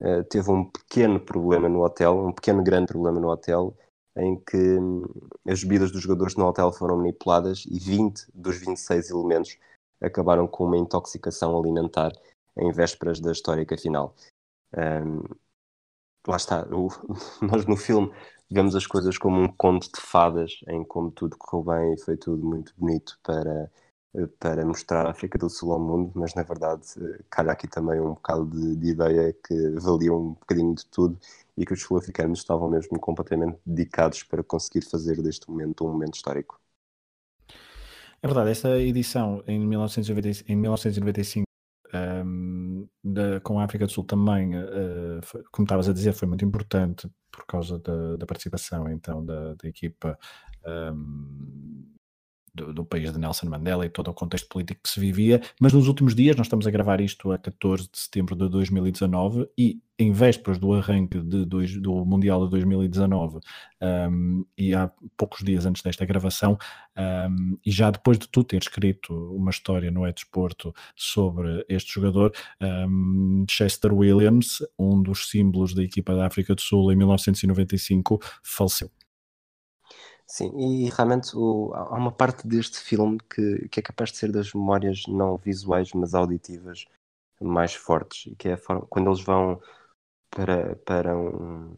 uh, 0.00 0.24
teve 0.24 0.50
um 0.50 0.64
pequeno 0.64 1.20
problema 1.20 1.68
no 1.68 1.84
hotel, 1.84 2.26
um 2.26 2.32
pequeno 2.32 2.62
grande 2.62 2.88
problema 2.88 3.20
no 3.20 3.28
hotel, 3.28 3.76
em 4.16 4.36
que 4.36 4.56
hum, 4.56 5.04
as 5.46 5.62
bebidas 5.62 5.92
dos 5.92 6.02
jogadores 6.02 6.34
no 6.34 6.46
hotel 6.46 6.72
foram 6.72 6.96
manipuladas 6.96 7.64
e 7.70 7.78
20 7.78 8.26
dos 8.34 8.56
26 8.56 9.10
elementos 9.10 9.58
acabaram 10.00 10.46
com 10.46 10.64
uma 10.64 10.76
intoxicação 10.76 11.56
alimentar 11.56 12.12
em 12.56 12.72
vésperas 12.72 13.20
da 13.20 13.32
histórica 13.32 13.76
final. 13.76 14.14
Um, 14.74 15.22
lá 16.26 16.36
está, 16.36 16.66
o, 16.70 16.88
nós 17.42 17.66
no 17.66 17.76
filme 17.76 18.10
vemos 18.50 18.74
as 18.76 18.86
coisas 18.86 19.18
como 19.18 19.40
um 19.40 19.48
conto 19.48 19.90
de 19.92 20.00
fadas, 20.00 20.60
em 20.68 20.84
como 20.84 21.10
tudo 21.10 21.36
correu 21.36 21.64
bem 21.64 21.94
e 21.94 22.00
foi 22.00 22.16
tudo 22.16 22.44
muito 22.44 22.72
bonito 22.76 23.18
para, 23.22 23.70
para 24.38 24.64
mostrar 24.64 25.06
a 25.06 25.10
África 25.10 25.38
do 25.38 25.50
Sul 25.50 25.72
ao 25.72 25.80
mundo, 25.80 26.12
mas 26.14 26.34
na 26.34 26.42
verdade 26.42 26.86
calha 27.30 27.52
aqui 27.52 27.68
também 27.68 28.00
um 28.00 28.14
bocado 28.14 28.46
de, 28.46 28.76
de 28.76 28.88
ideia 28.88 29.32
que 29.32 29.70
valiam 29.80 30.16
um 30.18 30.32
bocadinho 30.34 30.74
de 30.74 30.86
tudo 30.86 31.18
e 31.56 31.64
que 31.66 31.72
os 31.72 31.82
sul-africanos 31.82 32.40
estavam 32.40 32.68
mesmo 32.70 32.98
completamente 33.00 33.58
dedicados 33.64 34.22
para 34.22 34.42
conseguir 34.42 34.82
fazer 34.82 35.22
deste 35.22 35.50
momento 35.50 35.84
um 35.84 35.92
momento 35.92 36.14
histórico. 36.14 36.60
É 38.22 38.26
verdade, 38.26 38.50
esta 38.50 38.78
edição 38.78 39.42
em, 39.46 39.60
1990, 39.60 40.44
em 40.50 40.56
1995 40.56 41.46
um, 41.94 42.55
da, 43.12 43.40
com 43.40 43.58
a 43.58 43.64
África 43.64 43.86
do 43.86 43.92
Sul 43.92 44.04
também, 44.04 44.56
uh, 44.56 45.20
foi, 45.22 45.42
como 45.52 45.64
estavas 45.64 45.88
a 45.88 45.92
dizer, 45.92 46.12
foi 46.12 46.26
muito 46.26 46.44
importante 46.44 47.08
por 47.30 47.46
causa 47.46 47.78
da, 47.78 48.16
da 48.16 48.26
participação 48.26 48.88
então 48.88 49.24
da, 49.24 49.54
da 49.54 49.68
equipa 49.68 50.18
um, 50.66 51.95
do, 52.56 52.72
do, 52.72 52.84
país 52.84 53.12
de 53.12 53.18
Nelson 53.18 53.46
Mandela 53.46 53.84
e 53.84 53.88
todo 53.88 54.08
o 54.08 54.14
contexto 54.14 54.48
político 54.48 54.80
que 54.82 54.88
se 54.88 54.98
vivia, 54.98 55.40
mas 55.60 55.72
nos 55.72 55.86
últimos 55.86 56.14
dias, 56.14 56.36
nós 56.36 56.46
estamos 56.46 56.66
a 56.66 56.70
gravar 56.70 57.00
isto 57.00 57.30
a 57.30 57.38
14 57.38 57.84
de 57.84 57.98
setembro 57.98 58.34
de 58.34 58.48
2019 58.48 59.48
e 59.56 59.80
em 59.98 60.12
vésperas 60.12 60.58
do 60.58 60.74
arranque 60.74 61.20
de 61.20 61.44
do 61.46 62.04
Mundial 62.04 62.44
de 62.44 62.50
2019 62.50 63.38
um, 64.10 64.44
e 64.56 64.74
há 64.74 64.90
poucos 65.16 65.42
dias 65.42 65.64
antes 65.64 65.82
desta 65.82 66.04
gravação 66.04 66.58
um, 67.30 67.56
e 67.64 67.70
já 67.70 67.90
depois 67.90 68.18
de 68.18 68.28
tu 68.28 68.44
ter 68.44 68.60
escrito 68.60 69.14
uma 69.34 69.50
história 69.50 69.90
no 69.90 70.06
E-Desporto 70.06 70.74
sobre 70.94 71.64
este 71.68 71.94
jogador, 71.94 72.32
um, 72.60 73.46
Chester 73.48 73.92
Williams, 73.92 74.62
um 74.78 75.02
dos 75.02 75.30
símbolos 75.30 75.74
da 75.74 75.82
equipa 75.82 76.14
da 76.14 76.26
África 76.26 76.54
do 76.54 76.60
Sul 76.60 76.92
em 76.92 76.96
1995, 76.96 78.20
faleceu. 78.42 78.90
Sim, 80.26 80.50
e 80.58 80.90
realmente 80.90 81.36
o, 81.36 81.72
há 81.74 81.94
uma 81.96 82.10
parte 82.10 82.46
deste 82.48 82.78
filme 82.78 83.18
que, 83.30 83.68
que 83.68 83.78
é 83.80 83.82
capaz 83.82 84.10
de 84.10 84.18
ser 84.18 84.32
das 84.32 84.52
memórias 84.52 85.04
não 85.06 85.36
visuais, 85.36 85.92
mas 85.94 86.14
auditivas 86.14 86.84
mais 87.40 87.74
fortes, 87.74 88.34
que 88.38 88.48
é 88.48 88.54
a 88.54 88.58
forma, 88.58 88.86
quando 88.88 89.08
eles 89.10 89.22
vão 89.22 89.60
para, 90.30 90.76
para 90.78 91.16
um, 91.16 91.76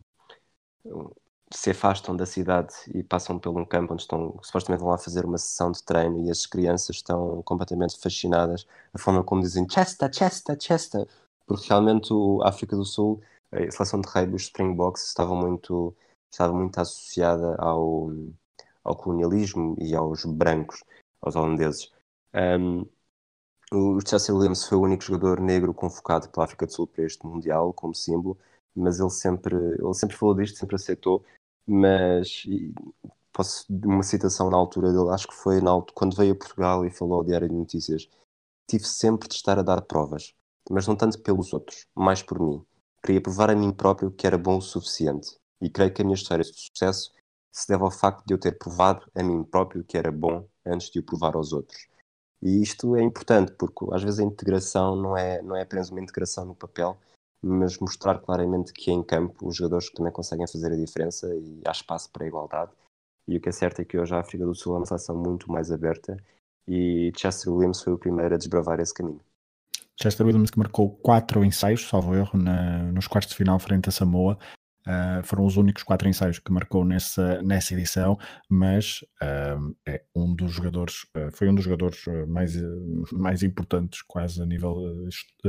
um, 0.87 1.11
se 1.53 1.71
afastam 1.71 2.17
da 2.17 2.27
cidade 2.27 2.75
e 2.95 3.03
passam 3.03 3.39
por 3.39 3.57
um 3.59 3.65
campo 3.65 3.95
onde 3.95 4.03
estão, 4.03 4.39
supostamente 4.43 4.81
vão 4.83 4.91
lá 4.91 4.99
fazer 4.99 5.25
uma 5.27 5.39
sessão 5.39 5.73
de 5.73 5.83
treino 5.83 6.27
e 6.27 6.31
as 6.31 6.47
crianças 6.47 6.97
estão 6.97 7.43
completamente 7.43 7.99
fascinadas, 8.01 8.67
a 8.95 8.99
forma 8.99 9.25
como 9.25 9.43
dizem 9.43 9.67
Chester, 9.69 10.11
Chester, 10.15 10.57
Chester, 10.61 11.09
porque 11.47 11.69
realmente 11.69 12.13
o 12.13 12.43
África 12.45 12.77
do 12.77 12.85
Sul, 12.85 13.21
a 13.53 13.71
seleção 13.71 14.01
de 14.01 14.09
rugby, 14.09 14.37
os 14.37 14.43
Springboks, 14.45 15.07
estava 15.09 15.35
muito 15.35 15.95
estava 16.31 16.53
muito 16.53 16.79
associada 16.79 17.57
ao, 17.57 18.11
ao 18.85 18.97
colonialismo 18.97 19.77
e 19.79 19.95
aos 19.95 20.25
brancos, 20.25 20.83
aos 21.21 21.37
holandeses. 21.37 21.93
Um, 22.35 22.87
o 23.71 24.01
Chester 24.01 24.35
Williams 24.35 24.65
foi 24.65 24.79
o 24.79 24.83
único 24.83 25.05
jogador 25.05 25.41
negro 25.41 25.75
convocado 25.75 26.29
pela 26.31 26.45
África 26.45 26.67
do 26.67 26.73
Sul 26.73 26.87
para 26.87 27.05
este 27.05 27.27
Mundial 27.27 27.73
como 27.75 27.95
símbolo, 27.95 28.39
mas 28.75 28.99
ele 28.99 29.11
sempre, 29.11 29.55
ele 29.57 29.95
sempre 29.95 30.17
falou 30.17 30.35
disto, 30.35 30.59
sempre 30.59 30.77
aceitou. 30.77 31.25
Mas 31.67 32.47
posso 33.33 33.67
uma 33.71 34.03
citação 34.03 34.51
na 34.51 34.57
altura 34.57 34.91
dele, 34.91 35.11
acho 35.11 35.29
que 35.29 35.35
foi 35.35 35.61
na, 35.61 35.71
quando 35.95 36.17
veio 36.17 36.33
a 36.33 36.37
Portugal 36.37 36.87
e 36.87 36.91
falou 36.91 37.19
ao 37.19 37.25
Diário 37.25 37.49
de 37.49 37.55
Notícias: 37.55 38.09
tive 38.67 38.85
sempre 38.85 39.29
de 39.29 39.35
estar 39.35 39.59
a 39.59 39.63
dar 39.63 39.83
provas, 39.83 40.35
mas 40.71 40.87
não 40.87 40.97
tanto 40.97 41.21
pelos 41.21 41.53
outros, 41.53 41.87
mais 41.95 42.23
por 42.23 42.41
mim. 42.41 42.65
Queria 43.03 43.21
provar 43.21 43.51
a 43.51 43.55
mim 43.55 43.73
próprio 43.73 44.11
que 44.11 44.27
era 44.27 44.39
bom 44.39 44.59
o 44.59 44.63
suficiente. 44.63 45.37
E 45.61 45.69
creio 45.69 45.93
que 45.93 46.03
a 46.03 46.05
minha 46.05 46.15
história 46.15 46.45
de 46.45 46.53
sucesso 46.55 47.13
se 47.51 47.67
deve 47.69 47.83
ao 47.83 47.91
facto 47.91 48.25
de 48.25 48.35
eu 48.35 48.39
ter 48.39 48.59
provado 48.59 49.11
a 49.15 49.23
mim 49.23 49.43
próprio 49.43 49.85
que 49.85 49.97
era 49.97 50.13
bom 50.13 50.47
antes 50.65 50.91
de 50.91 51.01
o 51.01 51.03
provar 51.03 51.35
aos 51.35 51.53
outros. 51.53 51.89
E 52.41 52.63
isto 52.63 52.95
é 52.95 53.03
importante 53.03 53.53
porque 53.53 53.87
às 53.93 54.03
vezes 54.03 54.21
a 54.21 54.25
integração 54.25 54.95
não 54.95 55.17
é, 55.17 55.43
não 55.43 55.57
é 55.57 55.63
apenas 55.63 55.91
uma 55.91 56.01
integração 56.01 56.45
no 56.45 56.55
papel, 56.55 56.97
mas 57.43 57.79
mostrar 57.79 58.19
claramente 58.19 58.73
que 58.73 58.91
em 58.91 59.03
campo 59.03 59.49
os 59.49 59.57
jogadores 59.57 59.91
também 59.91 60.13
conseguem 60.13 60.47
fazer 60.47 60.73
a 60.73 60.77
diferença 60.77 61.27
e 61.35 61.63
há 61.67 61.71
espaço 61.71 62.11
para 62.11 62.25
a 62.25 62.29
igualdade. 62.29 62.71
E 63.27 63.37
o 63.37 63.41
que 63.41 63.49
é 63.49 63.53
certo 63.53 63.81
é 63.81 63.85
que 63.85 63.99
hoje 63.99 64.15
a 64.15 64.21
África 64.21 64.45
do 64.45 64.55
Sul 64.55 64.75
é 64.75 64.79
uma 64.79 64.87
seleção 64.87 65.17
muito 65.17 65.51
mais 65.51 65.71
aberta 65.71 66.17
e 66.67 67.13
Chester 67.17 67.53
Williams 67.53 67.83
foi 67.83 67.93
o 67.93 67.99
primeiro 67.99 68.35
a 68.35 68.39
desbravar 68.39 68.81
esse 68.81 68.95
caminho. 68.95 69.21
Chester 70.01 70.25
Williams 70.25 70.51
que 70.51 70.59
marcou 70.59 70.91
quatro 70.91 71.45
ensaios, 71.45 71.89
salvo 71.89 72.15
erro, 72.15 72.39
na, 72.39 72.85
nos 72.93 73.09
quartos 73.09 73.31
de 73.31 73.37
final 73.37 73.59
frente 73.59 73.89
a 73.89 73.93
Samoa, 73.93 74.39
Uh, 74.87 75.23
foram 75.23 75.45
os 75.45 75.59
únicos 75.59 75.83
quatro 75.83 76.09
ensaios 76.09 76.39
que 76.39 76.51
marcou 76.51 76.83
nessa, 76.83 77.43
nessa 77.43 77.75
edição, 77.75 78.19
mas 78.49 79.01
uh, 79.23 79.77
é 79.87 80.03
um 80.15 80.35
dos 80.35 80.53
jogadores, 80.53 81.03
uh, 81.15 81.31
foi 81.31 81.49
um 81.49 81.55
dos 81.55 81.65
jogadores 81.65 82.05
mais, 82.27 82.55
mais 83.13 83.43
importantes, 83.43 84.01
quase 84.03 84.41
a 84.41 84.47
nível 84.47 84.77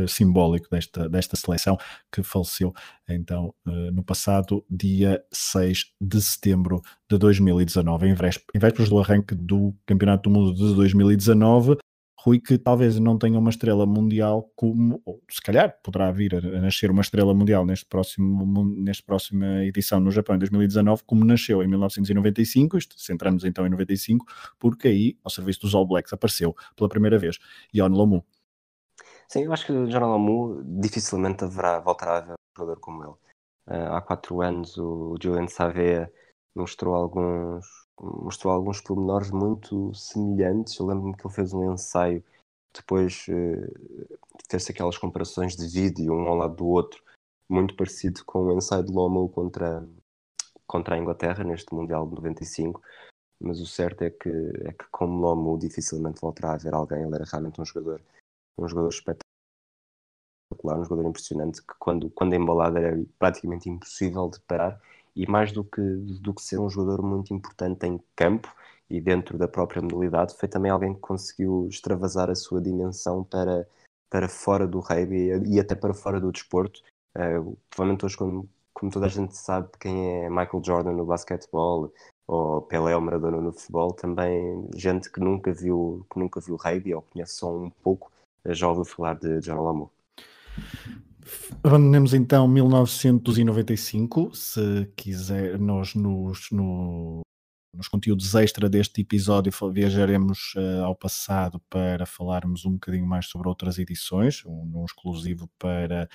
simbólico 0.07 0.67
desta, 0.69 1.07
desta 1.07 1.37
seleção, 1.37 1.77
que 2.11 2.21
faleceu 2.21 2.73
então 3.07 3.53
no 3.65 4.03
passado 4.03 4.63
dia 4.69 5.23
6 5.31 5.85
de 5.99 6.21
setembro 6.21 6.81
de 7.09 7.17
2019, 7.17 8.07
em 8.07 8.13
vésperas 8.59 8.89
do 8.89 8.99
arranque 8.99 9.33
do 9.33 9.73
Campeonato 9.85 10.29
do 10.29 10.33
Mundo 10.33 10.53
de 10.53 10.75
2019. 10.75 11.77
Rui, 12.21 12.39
que 12.39 12.57
talvez 12.57 12.99
não 12.99 13.17
tenha 13.17 13.39
uma 13.39 13.49
estrela 13.49 13.85
mundial 13.85 14.51
como, 14.53 15.01
ou 15.05 15.21
se 15.29 15.41
calhar 15.41 15.79
poderá 15.81 16.11
vir 16.11 16.35
a, 16.35 16.41
nascer 16.59 16.91
uma 16.91 17.01
estrela 17.01 17.33
mundial 17.33 17.65
neste 17.65 17.85
próximo, 17.85 18.65
nesta 18.75 19.03
próxima 19.05 19.63
edição 19.63 20.01
no 20.01 20.11
Japão 20.11 20.35
em 20.35 20.39
2019, 20.39 21.03
como 21.05 21.23
nasceu 21.23 21.63
em 21.63 21.67
1995, 21.67 22.77
isto, 22.77 22.99
centramos 22.99 23.45
então 23.45 23.65
em 23.65 23.69
95, 23.69 24.25
porque 24.59 24.89
aí, 24.89 25.17
ao 25.23 25.31
serviço 25.31 25.61
dos 25.61 25.73
All 25.73 25.87
Blacks, 25.87 26.11
apareceu 26.11 26.53
pela 26.75 26.89
primeira 26.89 27.17
vez 27.17 27.39
Yon 27.73 27.87
Lomu. 27.87 28.25
Sim, 29.29 29.43
eu 29.43 29.53
acho 29.53 29.67
que 29.67 29.71
o 29.71 29.87
John 29.87 29.99
Lomu 29.99 30.61
dificilmente 30.81 31.45
haverá, 31.45 31.79
voltará 31.79 32.17
a 32.17 32.21
ver 32.21 32.33
um 32.33 32.57
jogador 32.57 32.79
como 32.81 33.03
ele. 33.03 33.13
Uh, 33.67 33.93
há 33.93 34.01
quatro 34.01 34.41
anos 34.41 34.77
o 34.77 35.15
Julian 35.21 35.47
Savea 35.47 36.11
mostrou 36.53 36.95
alguns 36.95 37.65
mostrou 37.99 38.53
alguns 38.53 38.81
pormenores 38.81 39.31
muito 39.31 39.93
semelhantes. 39.93 40.77
Eu 40.77 40.87
lembro-me 40.87 41.15
que 41.15 41.25
ele 41.25 41.33
fez 41.33 41.53
um 41.53 41.73
ensaio 41.73 42.23
depois 42.73 43.25
uh, 43.27 44.19
fez 44.49 44.69
aquelas 44.69 44.97
comparações 44.97 45.55
de 45.55 45.67
vídeo 45.67 46.13
um 46.13 46.27
ao 46.27 46.35
lado 46.35 46.55
do 46.55 46.67
outro, 46.67 47.03
muito 47.49 47.75
parecido 47.75 48.23
com 48.25 48.45
o 48.45 48.57
ensaio 48.57 48.83
de 48.83 48.91
Lomo 48.91 49.29
contra, 49.29 49.87
contra 50.67 50.95
a 50.95 50.97
Inglaterra 50.97 51.43
neste 51.43 51.73
Mundial 51.73 52.07
de 52.07 52.15
95. 52.15 52.81
Mas 53.41 53.59
o 53.61 53.65
certo 53.65 54.03
é 54.03 54.09
que, 54.09 54.29
é 54.29 54.73
que 54.73 54.85
como 54.91 55.19
Lomo 55.19 55.57
dificilmente 55.57 56.21
voltará 56.21 56.53
a 56.53 56.57
ver 56.57 56.73
alguém, 56.73 57.03
ele 57.03 57.15
era 57.15 57.25
realmente 57.25 57.59
um 57.61 57.65
jogador, 57.65 58.01
um 58.57 58.67
jogador 58.67 58.89
espetacular, 58.89 59.23
um 60.79 60.83
jogador 60.83 61.07
impressionante 61.07 61.61
que 61.61 61.73
quando, 61.79 62.09
quando 62.11 62.33
embalado 62.33 62.77
era 62.77 63.01
praticamente 63.17 63.69
impossível 63.69 64.29
de 64.29 64.39
parar 64.41 64.79
e 65.19 65.29
mais 65.29 65.51
do 65.51 65.65
que, 65.65 65.81
do 65.81 66.33
que 66.33 66.41
ser 66.41 66.57
um 66.57 66.69
jogador 66.69 67.01
muito 67.01 67.33
importante 67.33 67.85
em 67.85 67.99
campo 68.15 68.47
e 68.89 69.01
dentro 69.01 69.37
da 69.37 69.49
própria 69.49 69.81
modalidade, 69.81 70.33
foi 70.37 70.47
também 70.47 70.71
alguém 70.71 70.93
que 70.93 71.01
conseguiu 71.01 71.67
extravasar 71.69 72.29
a 72.29 72.35
sua 72.35 72.61
dimensão 72.61 73.21
para, 73.21 73.67
para 74.09 74.29
fora 74.29 74.65
do 74.65 74.79
rugby 74.79 75.31
e 75.45 75.59
até 75.59 75.75
para 75.75 75.93
fora 75.93 76.21
do 76.21 76.31
desporto. 76.31 76.81
Uh, 77.17 77.57
provavelmente 77.69 78.05
hoje, 78.05 78.15
como, 78.15 78.49
como 78.73 78.89
toda 78.89 79.07
a 79.07 79.09
gente 79.09 79.35
sabe 79.35 79.67
quem 79.77 80.23
é 80.23 80.29
Michael 80.29 80.63
Jordan 80.63 80.93
no 80.93 81.05
basquetebol 81.05 81.91
ou 82.25 82.61
Pelé 82.61 82.95
ou 82.95 83.01
Maradona 83.01 83.41
no 83.41 83.51
futebol, 83.51 83.91
também 83.91 84.69
gente 84.73 85.11
que 85.11 85.19
nunca 85.19 85.51
viu, 85.51 86.05
que 86.09 86.17
nunca 86.17 86.39
viu 86.39 86.55
rugby 86.55 86.95
ou 86.95 87.01
conhece 87.01 87.33
só 87.33 87.53
um 87.53 87.69
pouco, 87.69 88.09
já 88.45 88.69
ouviu 88.69 88.85
falar 88.85 89.15
de 89.15 89.41
John 89.41 89.61
Lamour. 89.61 89.89
Abandonemos 91.63 92.13
então 92.13 92.47
1995, 92.47 94.33
se 94.33 94.91
quiser, 94.95 95.59
nós 95.59 95.93
nos, 95.93 96.49
no, 96.51 97.21
nos 97.75 97.87
conteúdos 97.87 98.33
extra 98.35 98.69
deste 98.69 99.01
episódio 99.01 99.51
viajaremos 99.71 100.53
uh, 100.55 100.85
ao 100.85 100.95
passado 100.95 101.61
para 101.69 102.05
falarmos 102.05 102.65
um 102.65 102.73
bocadinho 102.73 103.05
mais 103.05 103.27
sobre 103.27 103.47
outras 103.47 103.77
edições, 103.77 104.43
um, 104.45 104.81
um 104.81 104.85
exclusivo 104.85 105.49
para 105.59 106.09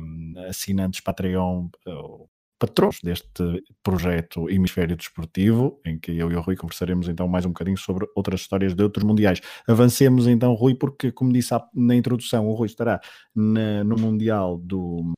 um, 0.00 0.34
assinantes 0.48 1.00
Patreon, 1.00 1.68
uh, 1.86 2.28
patrões 2.58 2.98
deste 3.02 3.62
projeto 3.82 4.48
Hemisfério 4.48 4.96
Desportivo, 4.96 5.80
em 5.84 5.98
que 5.98 6.12
eu 6.12 6.30
e 6.30 6.36
o 6.36 6.40
Rui 6.40 6.56
conversaremos 6.56 7.08
então 7.08 7.26
mais 7.28 7.44
um 7.44 7.50
bocadinho 7.50 7.76
sobre 7.76 8.06
outras 8.14 8.40
histórias 8.40 8.74
de 8.74 8.82
outros 8.82 9.04
mundiais. 9.04 9.40
Avancemos 9.66 10.26
então, 10.26 10.54
Rui, 10.54 10.74
porque, 10.74 11.10
como 11.12 11.32
disse 11.32 11.54
na 11.74 11.94
introdução, 11.94 12.46
o 12.46 12.54
Rui 12.54 12.66
estará 12.66 13.00
na, 13.34 13.84
no 13.84 13.96
Mundial 13.96 14.58
do, 14.58 15.12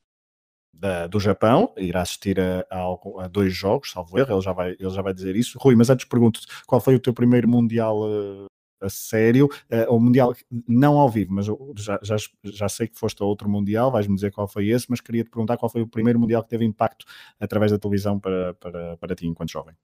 da, 0.73 1.07
do 1.07 1.19
Japão, 1.19 1.73
irá 1.77 2.01
assistir 2.01 2.39
a, 2.39 2.65
a, 2.71 3.23
a, 3.23 3.27
dois 3.27 3.53
jogos, 3.53 3.91
salvo 3.91 4.17
erro, 4.17 4.33
ele 4.33 4.41
já, 4.41 4.53
vai, 4.53 4.71
ele 4.71 4.89
já 4.89 5.01
vai 5.01 5.13
dizer 5.13 5.35
isso. 5.35 5.57
Rui, 5.59 5.75
mas 5.75 5.89
antes 5.89 6.05
pergunto 6.05 6.39
qual 6.65 6.81
foi 6.81 6.95
o 6.95 6.99
teu 6.99 7.13
primeiro 7.13 7.47
Mundial 7.47 7.99
uh, 8.01 8.45
a 8.81 8.89
sério, 8.89 9.47
uh, 9.71 9.93
o 9.93 9.99
Mundial, 9.99 10.35
não 10.67 10.97
ao 10.97 11.09
vivo, 11.09 11.33
mas 11.33 11.45
já, 11.77 11.99
já, 12.01 12.15
já 12.43 12.69
sei 12.69 12.87
que 12.87 12.97
foste 12.97 13.21
a 13.21 13.25
outro 13.25 13.49
Mundial, 13.49 13.91
vais-me 13.91 14.15
dizer 14.15 14.31
qual 14.31 14.47
foi 14.47 14.69
esse, 14.69 14.85
mas 14.89 15.01
queria 15.01 15.23
te 15.23 15.29
perguntar 15.29 15.57
qual 15.57 15.69
foi 15.69 15.81
o 15.81 15.87
primeiro 15.87 16.19
Mundial 16.19 16.43
que 16.43 16.49
teve 16.49 16.65
impacto 16.65 17.05
através 17.39 17.71
da 17.71 17.79
televisão 17.79 18.19
para, 18.19 18.53
para, 18.55 18.97
para 18.97 19.15
ti 19.15 19.27
enquanto 19.27 19.51
jovem. 19.51 19.75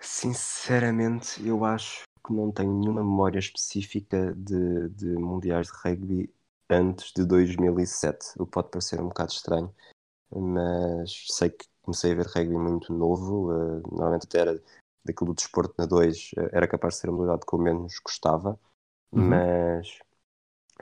Sinceramente, 0.00 1.46
eu 1.46 1.64
acho 1.64 2.04
que 2.26 2.32
não 2.32 2.50
tenho 2.50 2.72
nenhuma 2.78 3.02
memória 3.02 3.38
específica 3.38 4.34
de, 4.34 4.88
de 4.90 5.06
mundiais 5.06 5.66
de 5.66 5.72
rugby 5.74 6.34
antes 6.68 7.12
de 7.12 7.24
2007, 7.24 8.34
o 8.38 8.46
que 8.46 8.52
pode 8.52 8.70
parecer 8.70 9.00
um 9.00 9.08
bocado 9.08 9.32
estranho, 9.32 9.74
mas 10.30 11.26
sei 11.28 11.50
que 11.50 11.66
comecei 11.82 12.12
a 12.12 12.14
ver 12.14 12.26
rugby 12.26 12.56
muito 12.56 12.92
novo, 12.92 13.52
uh, 13.52 13.82
normalmente 13.90 14.24
até 14.24 14.40
era 14.40 14.62
daquilo 15.04 15.32
do 15.32 15.36
desporto 15.36 15.74
na 15.78 15.86
2 15.86 16.30
eh, 16.36 16.50
era 16.52 16.68
capaz 16.68 16.94
de 16.94 17.00
ser 17.00 17.08
a 17.08 17.12
modalidade 17.12 17.46
que 17.46 17.54
eu 17.54 17.58
menos 17.58 17.94
gostava, 18.04 18.58
uhum. 19.12 19.28
mas, 19.28 19.98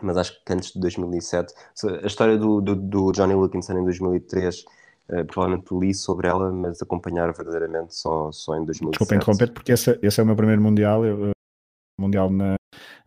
mas 0.03 0.17
acho 0.17 0.45
que 0.45 0.53
antes 0.53 0.73
de 0.73 0.81
2007, 0.81 1.55
a 2.03 2.07
história 2.07 2.37
do, 2.37 2.61
do, 2.61 2.75
do 2.75 3.13
Johnny 3.13 3.35
Wilkinson 3.35 3.79
em 3.79 3.85
2003, 3.85 4.61
uh, 4.61 4.65
eh, 5.09 5.25
provavelmente 5.25 5.75
li 5.75 5.95
sobre 5.95 6.29
ela, 6.29 6.53
mas 6.53 6.83
acompanhar 6.83 7.33
verdadeiramente 7.33 7.95
só, 7.95 8.31
só 8.33 8.55
em 8.57 8.65
2007. 8.65 8.91
Desculpa 8.91 9.15
interromper, 9.15 9.53
porque 9.53 9.73
esse, 9.73 9.99
esse 10.03 10.21
é 10.21 10.23
o 10.23 10.27
meu 10.27 10.37
primeiro 10.37 10.63
Mundial, 10.63 11.05
eu, 11.05 11.31
mundial 11.99 12.31
na, 12.31 12.55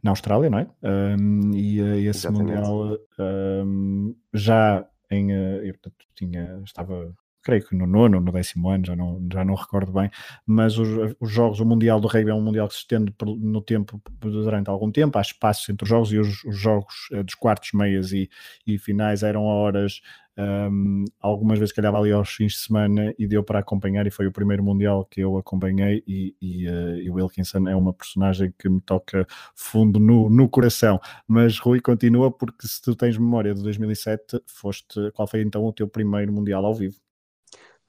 na 0.03 0.11
Austrália, 0.11 0.49
não 0.49 0.59
é? 0.59 0.67
Um, 0.83 1.51
e 1.53 1.81
uh, 1.81 1.95
esse 1.95 2.27
Exatamente. 2.27 2.59
Mundial 2.59 2.97
um, 3.19 4.15
já 4.33 4.85
em. 5.09 5.31
Eu, 5.31 5.73
portanto, 5.73 6.05
tinha, 6.15 6.61
estava 6.65 7.13
creio 7.41 7.65
que 7.65 7.75
no 7.75 7.85
nono 7.87 8.19
no 8.19 8.31
décimo 8.31 8.69
ano, 8.69 8.85
já 8.85 8.95
não, 8.95 9.27
já 9.31 9.43
não 9.43 9.55
recordo 9.55 9.91
bem, 9.91 10.09
mas 10.45 10.77
os, 10.77 11.15
os 11.19 11.31
jogos, 11.31 11.59
o 11.59 11.65
Mundial 11.65 11.99
do 11.99 12.07
Rugby 12.07 12.31
é 12.31 12.33
um 12.33 12.41
Mundial 12.41 12.67
que 12.67 12.73
se 12.73 12.81
estende 12.81 13.13
no 13.39 13.61
tempo 13.61 14.01
durante 14.19 14.69
algum 14.69 14.91
tempo, 14.91 15.17
há 15.17 15.21
espaços 15.21 15.67
entre 15.69 15.83
os 15.83 15.89
jogos 15.89 16.11
e 16.13 16.17
os, 16.17 16.43
os 16.43 16.57
jogos 16.57 16.95
eh, 17.11 17.23
dos 17.23 17.35
quartos, 17.35 17.71
meias 17.73 18.11
e, 18.11 18.29
e 18.65 18.77
finais 18.77 19.23
eram 19.23 19.49
a 19.49 19.53
horas 19.53 20.01
um, 20.37 21.05
algumas 21.19 21.59
vezes 21.59 21.73
calhava 21.73 21.97
ali 21.99 22.11
aos 22.11 22.29
fins 22.29 22.53
de 22.53 22.59
semana 22.59 23.13
e 23.17 23.27
deu 23.27 23.43
para 23.43 23.59
acompanhar 23.59 24.07
e 24.07 24.11
foi 24.11 24.27
o 24.27 24.31
primeiro 24.31 24.63
Mundial 24.63 25.05
que 25.05 25.21
eu 25.21 25.37
acompanhei 25.37 26.03
e, 26.07 26.35
e, 26.41 26.69
uh, 26.69 26.97
e 26.97 27.09
o 27.09 27.15
Wilkinson 27.15 27.67
é 27.67 27.75
uma 27.75 27.93
personagem 27.93 28.53
que 28.57 28.69
me 28.69 28.79
toca 28.81 29.27
fundo 29.55 29.99
no, 29.99 30.29
no 30.29 30.49
coração. 30.49 30.99
Mas 31.27 31.59
Rui 31.59 31.81
continua 31.81 32.31
porque 32.31 32.67
se 32.67 32.81
tu 32.81 32.95
tens 32.95 33.17
memória 33.17 33.53
de 33.53 33.61
2007, 33.61 34.41
foste, 34.47 35.11
qual 35.13 35.27
foi 35.27 35.41
então 35.41 35.63
o 35.65 35.73
teu 35.73 35.87
primeiro 35.87 36.31
Mundial 36.31 36.65
ao 36.65 36.73
vivo? 36.73 36.95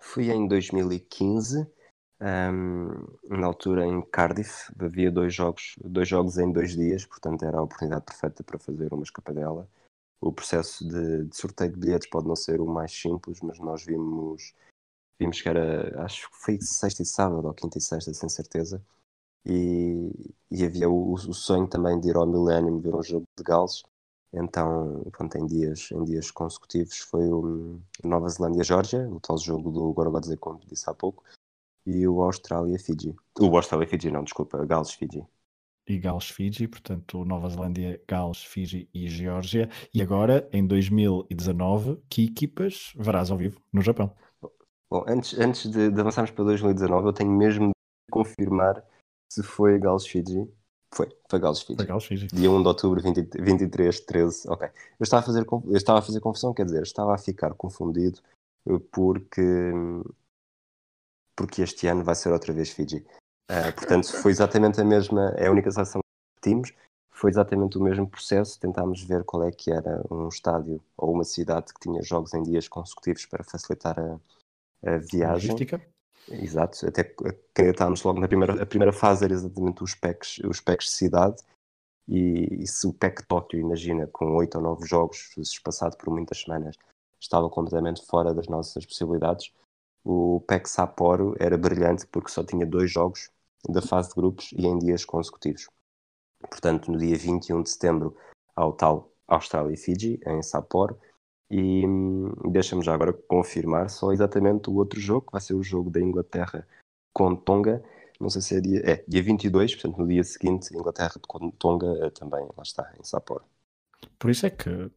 Fui 0.05 0.33
em 0.33 0.49
2015, 0.49 1.65
um, 2.21 3.39
na 3.39 3.47
altura 3.47 3.87
em 3.87 4.03
Cardiff, 4.03 4.73
havia 4.77 5.13
dois 5.13 5.33
jogos, 5.33 5.77
dois 5.83 6.09
jogos 6.09 6.39
em 6.39 6.53
dois 6.53 6.73
dias, 6.77 7.07
portanto 7.07 7.45
era 7.45 7.57
a 7.59 7.63
oportunidade 7.63 8.05
perfeita 8.05 8.43
para 8.43 8.59
fazer 8.59 8.93
uma 8.93 9.05
escapadela. 9.05 9.67
O 10.21 10.33
processo 10.33 10.87
de, 10.87 11.27
de 11.27 11.37
sorteio 11.37 11.71
de 11.71 11.79
bilhetes 11.79 12.11
pode 12.11 12.27
não 12.27 12.35
ser 12.35 12.61
o 12.61 12.67
mais 12.67 12.93
simples, 12.93 13.41
mas 13.43 13.61
nós 13.61 13.85
vimos, 13.85 14.55
vimos 15.21 15.41
que 15.41 15.49
era, 15.49 16.05
acho 16.05 16.29
que 16.31 16.37
foi 16.37 16.61
sexta 16.61 17.03
e 17.03 17.07
sábado, 17.07 17.47
ou 17.47 17.55
quinta 17.55 17.79
e 17.79 17.81
sexta, 17.81 18.13
sem 18.13 18.29
certeza. 18.29 18.85
E, 19.47 20.11
e 20.51 20.65
havia 20.65 20.91
o, 20.91 21.13
o, 21.13 21.33
sonho 21.33 21.69
também 21.69 21.99
de 22.01 22.09
ir 22.11 22.17
ao 22.17 22.27
Millennium 22.27 22.81
ver 22.81 22.95
um 22.95 23.03
jogo 23.03 23.27
de 23.37 23.45
Gales 23.45 23.85
então, 24.33 25.05
pronto, 25.13 25.37
em 25.37 25.47
dias, 25.47 25.91
em 25.93 26.05
dias 26.05 26.31
consecutivos 26.31 26.99
foi 27.01 27.29
o 27.29 27.81
Nova 28.03 28.29
Zelândia-Geórgia, 28.29 29.07
o 29.11 29.21
tal 29.21 29.37
jogo 29.37 29.71
do 29.71 29.93
Gorogodze, 29.93 30.37
como 30.39 30.59
disse 30.67 30.89
há 30.89 30.95
pouco, 30.95 31.23
e 31.85 32.07
o 32.09 32.23
Austrália-Fiji. 32.23 33.15
O 33.39 33.55
Austrália-Fiji, 33.55 34.11
não, 34.11 34.25
desculpa, 34.25 34.65
Gales-Fiji. 34.65 35.27
E 35.87 35.99
Gales-Fiji, 35.99 36.67
portanto, 36.69 37.25
Nova 37.25 37.51
Zelândia, 37.51 38.01
Gales, 38.09 38.43
Fiji 38.43 38.89
e 38.95 39.07
Geórgia. 39.09 39.69
E 39.93 40.01
agora, 40.01 40.49
em 40.53 40.67
2019, 40.67 42.01
que 42.09 42.25
equipas 42.25 42.95
verás 42.97 43.31
ao 43.31 43.37
vivo 43.37 43.61
no 43.71 43.83
Japão? 43.83 44.17
Bom, 44.91 45.05
antes, 45.07 45.39
antes 45.39 45.71
de, 45.71 45.91
de 45.91 46.01
avançarmos 46.01 46.31
para 46.31 46.45
2019, 46.45 47.09
eu 47.09 47.13
tenho 47.13 47.33
mesmo 47.33 47.69
de 47.69 48.11
confirmar 48.11 48.83
se 49.31 49.43
foi 49.43 49.79
Gales-Fiji 49.79 50.49
foi, 50.93 51.09
foi 51.29 51.39
Gales 51.39 51.63
Fiji. 51.63 51.87
Foi 51.87 52.01
Fiji. 52.01 52.27
Dia 52.29 52.51
1 52.51 52.63
de 52.63 52.69
outubro, 52.69 53.03
20, 53.03 53.43
23, 53.43 54.01
13. 54.01 54.49
Ok. 54.49 54.69
Eu 54.69 55.05
estava, 55.05 55.23
a 55.23 55.27
fazer, 55.27 55.47
eu 55.49 55.77
estava 55.77 55.99
a 55.99 56.03
fazer 56.03 56.21
confusão, 56.21 56.53
quer 56.53 56.67
dizer, 56.67 56.83
estava 56.83 57.15
a 57.15 57.19
ficar 57.19 57.55
confundido 57.55 58.21
porque, 58.91 59.43
porque 61.35 61.63
este 61.63 61.87
ano 61.87 62.05
vai 62.05 62.15
ser 62.15 62.31
outra 62.31 62.53
vez 62.53 62.71
Fiji. 62.71 63.05
Uh, 63.51 63.73
portanto, 63.75 64.13
foi 64.13 64.31
exatamente 64.31 64.81
a 64.81 64.85
mesma, 64.85 65.35
é 65.37 65.47
a 65.47 65.51
única 65.51 65.71
seleção 65.71 66.01
que 66.37 66.49
tínhamos, 66.49 66.73
foi 67.11 67.31
exatamente 67.31 67.79
o 67.79 67.83
mesmo 67.83 68.09
processo. 68.09 68.61
Tentámos 68.61 69.03
ver 69.03 69.25
qual 69.25 69.45
é 69.45 69.51
que 69.51 69.71
era 69.71 70.03
um 70.11 70.29
estádio 70.29 70.81
ou 70.97 71.13
uma 71.13 71.25
cidade 71.25 71.73
que 71.73 71.81
tinha 71.81 72.03
jogos 72.03 72.35
em 72.35 72.43
dias 72.43 72.69
consecutivos 72.69 73.27
para 73.27 73.45
facilitar 73.45 73.99
a, 73.99 74.21
a 74.85 74.97
viagem. 74.99 75.53
Logística. 75.53 75.81
Exato, 76.29 76.87
até 76.87 77.05
candidatámos 77.53 78.03
logo 78.03 78.21
na 78.21 78.29
primeira, 78.29 78.63
a 78.63 78.67
primeira 78.67 78.93
fase 78.93 79.25
era 79.25 79.33
exatamente 79.33 79.83
os 79.83 79.95
PECs, 79.95 80.39
os 80.45 80.61
PECs 80.61 80.87
de 80.87 80.93
cidade 80.93 81.43
e, 82.09 82.63
e 82.63 82.67
se 82.67 82.87
o 82.87 82.93
PEC 82.93 83.27
Tóquio, 83.27 83.61
imagina, 83.61 84.07
com 84.07 84.37
oito 84.37 84.57
ou 84.57 84.63
nove 84.63 84.87
jogos 84.87 85.37
espaçado 85.37 85.97
por 85.97 86.11
muitas 86.11 86.41
semanas, 86.41 86.77
estava 87.21 87.51
completamente 87.51 88.05
fora 88.07 88.33
das 88.33 88.49
nossas 88.49 88.87
possibilidades, 88.87 89.53
o 90.05 90.41
PEC 90.47 90.69
Sapporo 90.69 91.35
era 91.39 91.57
brilhante 91.57 92.07
porque 92.07 92.31
só 92.31 92.43
tinha 92.43 92.67
dois 92.67 92.91
jogos 92.91 93.31
da 93.69 93.81
fase 93.81 94.09
de 94.11 94.15
grupos 94.17 94.51
e 94.53 94.67
em 94.67 94.79
dias 94.79 95.05
consecutivos. 95.05 95.69
Portanto, 96.41 96.91
no 96.91 96.99
dia 96.99 97.17
21 97.17 97.63
de 97.63 97.71
setembro, 97.71 98.17
ao 98.57 98.73
tal 98.73 99.13
Austrália 99.29 99.73
e 99.73 99.77
Fiji, 99.77 100.21
em 100.27 100.43
Sapporo. 100.43 100.99
E 101.53 101.87
hum, 101.87 102.33
deixa-me 102.51 102.83
já 102.83 102.95
agora 102.95 103.13
confirmar 103.13 103.91
só 103.91 104.11
exatamente 104.11 104.71
o 104.71 104.75
outro 104.77 104.99
jogo, 104.99 105.27
que 105.27 105.33
vai 105.33 105.41
ser 105.43 105.53
o 105.53 105.63
jogo 105.63 105.91
da 105.91 106.01
Inglaterra 106.01 106.67
com 107.13 107.37
Tonga. 107.37 107.85
Não 108.19 108.31
sei 108.31 108.41
se 108.41 108.57
é 108.57 108.61
dia, 108.61 108.81
é 108.91 109.05
dia 109.07 109.23
22, 109.23 109.75
portanto, 109.75 109.99
no 109.99 110.09
dia 110.09 110.25
seguinte, 110.25 110.75
Inglaterra 110.75 111.13
com 111.29 111.51
Tonga 111.51 112.07
eh, 112.07 112.09
também 112.09 112.43
lá 112.57 112.63
está, 112.63 112.91
em 112.99 113.05
Sapporo. 113.05 113.45
Por 114.19 114.31
isso 114.31 114.47
é 114.47 114.51
que 114.51 114.91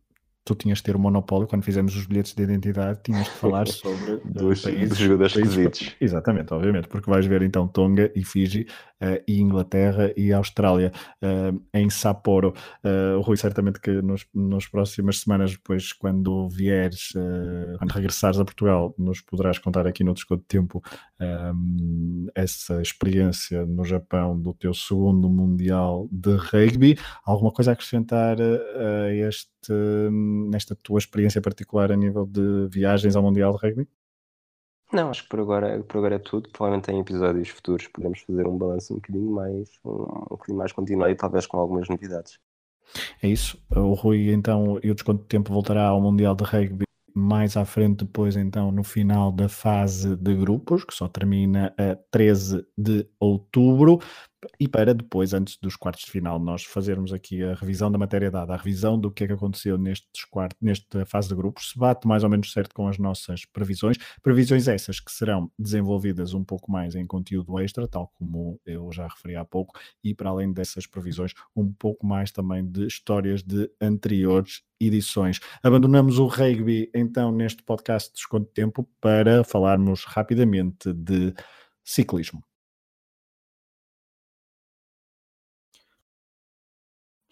tu 0.45 0.53
tinhas 0.53 0.77
de 0.77 0.83
ter 0.83 0.95
o 0.95 0.99
um 0.99 1.01
monopólio 1.01 1.47
quando 1.47 1.63
fizemos 1.63 1.95
os 1.95 2.05
bilhetes 2.05 2.33
de 2.33 2.43
identidade, 2.43 2.99
tinhas 3.03 3.25
de 3.25 3.31
falar 3.31 3.65
sobre 3.67 4.21
dos, 4.23 4.61
países, 4.61 4.89
dos 4.89 4.97
jogadores 4.99 5.35
esquisitos. 5.35 5.95
Exatamente, 5.99 6.53
obviamente, 6.53 6.87
porque 6.87 7.09
vais 7.09 7.25
ver 7.25 7.41
então 7.41 7.67
Tonga 7.67 8.11
e 8.15 8.23
Fiji 8.23 8.67
uh, 9.01 9.21
e 9.27 9.41
Inglaterra 9.41 10.13
e 10.15 10.31
Austrália 10.31 10.91
uh, 11.23 11.59
em 11.73 11.89
Sapporo. 11.89 12.53
Uh, 12.83 13.19
Rui, 13.21 13.37
certamente 13.37 13.79
que 13.79 13.89
nos, 14.03 14.27
nas 14.33 14.67
próximas 14.67 15.19
semanas, 15.19 15.51
depois, 15.51 15.91
quando 15.91 16.47
vieres, 16.47 17.11
quando 17.79 17.91
regressares 17.91 18.39
a 18.39 18.45
Portugal, 18.45 18.93
nos 18.99 19.21
poderás 19.21 19.57
contar 19.57 19.87
aqui 19.87 20.03
no 20.03 20.13
Desconto 20.13 20.41
de 20.41 20.47
Tempo 20.47 20.83
essa 22.35 22.81
experiência 22.81 23.65
no 23.65 23.83
Japão 23.83 24.39
do 24.39 24.53
teu 24.53 24.73
segundo 24.73 25.29
Mundial 25.29 26.07
de 26.11 26.35
Rugby. 26.35 26.97
Alguma 27.25 27.51
coisa 27.51 27.71
a 27.71 27.73
acrescentar 27.73 28.37
a 28.39 29.13
este, 29.13 29.49
nesta 30.35 30.75
tua 30.75 30.99
experiência 30.99 31.41
particular 31.41 31.91
a 31.91 31.95
nível 31.95 32.25
de 32.25 32.67
viagens 32.69 33.15
ao 33.15 33.23
Mundial 33.23 33.51
de 33.53 33.65
Rugby? 33.65 33.87
Não, 34.91 35.09
acho 35.09 35.23
que 35.23 35.29
por 35.29 35.39
agora, 35.39 35.83
por 35.83 35.97
agora 35.97 36.15
é 36.15 36.19
tudo. 36.19 36.49
Provavelmente 36.51 36.91
em 36.91 36.99
episódios 36.99 37.49
futuros 37.49 37.87
podemos 37.87 38.21
fazer 38.21 38.47
um 38.47 38.57
balanço 38.57 38.93
um 38.93 38.97
bocadinho 38.97 39.31
mais, 39.31 39.69
um, 39.83 40.25
bocadinho 40.29 40.57
mais 40.57 40.71
continuado 40.71 41.11
e 41.11 41.15
talvez 41.15 41.47
com 41.47 41.57
algumas 41.57 41.89
novidades. 41.89 42.39
É 43.21 43.27
isso. 43.27 43.57
O 43.75 43.93
Rui, 43.93 44.31
então, 44.31 44.79
e 44.83 44.91
o 44.91 44.95
desconto 44.95 45.23
de 45.23 45.27
tempo 45.27 45.51
voltará 45.51 45.87
ao 45.87 45.99
Mundial 45.99 46.35
de 46.35 46.43
Rugby 46.43 46.85
mais 47.17 47.55
à 47.55 47.63
frente, 47.63 48.03
depois, 48.03 48.35
então, 48.35 48.71
no 48.73 48.83
final 48.83 49.31
da 49.31 49.47
fase 49.47 50.17
de 50.17 50.35
grupos, 50.35 50.83
que 50.83 50.93
só 50.93 51.07
termina 51.07 51.73
a 51.77 51.95
13 52.11 52.65
de 52.77 53.07
outubro 53.17 53.99
e 54.59 54.67
para 54.67 54.93
depois, 54.93 55.33
antes 55.33 55.57
dos 55.57 55.75
quartos 55.75 56.05
de 56.05 56.11
final, 56.11 56.39
nós 56.39 56.63
fazermos 56.63 57.13
aqui 57.13 57.43
a 57.43 57.53
revisão 57.53 57.91
da 57.91 57.97
matéria 57.97 58.31
dada, 58.31 58.53
a 58.53 58.57
revisão 58.57 58.99
do 58.99 59.11
que 59.11 59.23
é 59.23 59.27
que 59.27 59.33
aconteceu 59.33 59.77
nestes 59.77 60.25
quartos, 60.25 60.57
nesta 60.61 61.05
fase 61.05 61.29
de 61.29 61.35
grupos, 61.35 61.71
se 61.71 61.79
bate 61.79 62.07
mais 62.07 62.23
ou 62.23 62.29
menos 62.29 62.51
certo 62.51 62.73
com 62.73 62.87
as 62.87 62.97
nossas 62.97 63.45
previsões, 63.45 63.97
previsões 64.21 64.67
essas 64.67 64.99
que 64.99 65.11
serão 65.11 65.51
desenvolvidas 65.57 66.33
um 66.33 66.43
pouco 66.43 66.71
mais 66.71 66.95
em 66.95 67.05
conteúdo 67.05 67.59
extra, 67.59 67.87
tal 67.87 68.11
como 68.15 68.59
eu 68.65 68.91
já 68.91 69.07
referi 69.07 69.35
há 69.35 69.45
pouco, 69.45 69.79
e 70.03 70.13
para 70.13 70.29
além 70.29 70.51
dessas 70.51 70.87
previsões, 70.87 71.33
um 71.55 71.71
pouco 71.71 72.05
mais 72.05 72.31
também 72.31 72.65
de 72.65 72.87
histórias 72.87 73.43
de 73.43 73.69
anteriores 73.81 74.61
edições. 74.79 75.39
Abandonamos 75.63 76.19
o 76.19 76.27
rugby 76.27 76.89
então 76.93 77.31
neste 77.31 77.63
podcast 77.63 78.09
de 78.09 78.15
Desconto 78.15 78.47
de 78.47 78.53
Tempo 78.53 78.87
para 78.99 79.43
falarmos 79.43 80.03
rapidamente 80.05 80.91
de 80.93 81.33
ciclismo. 81.83 82.43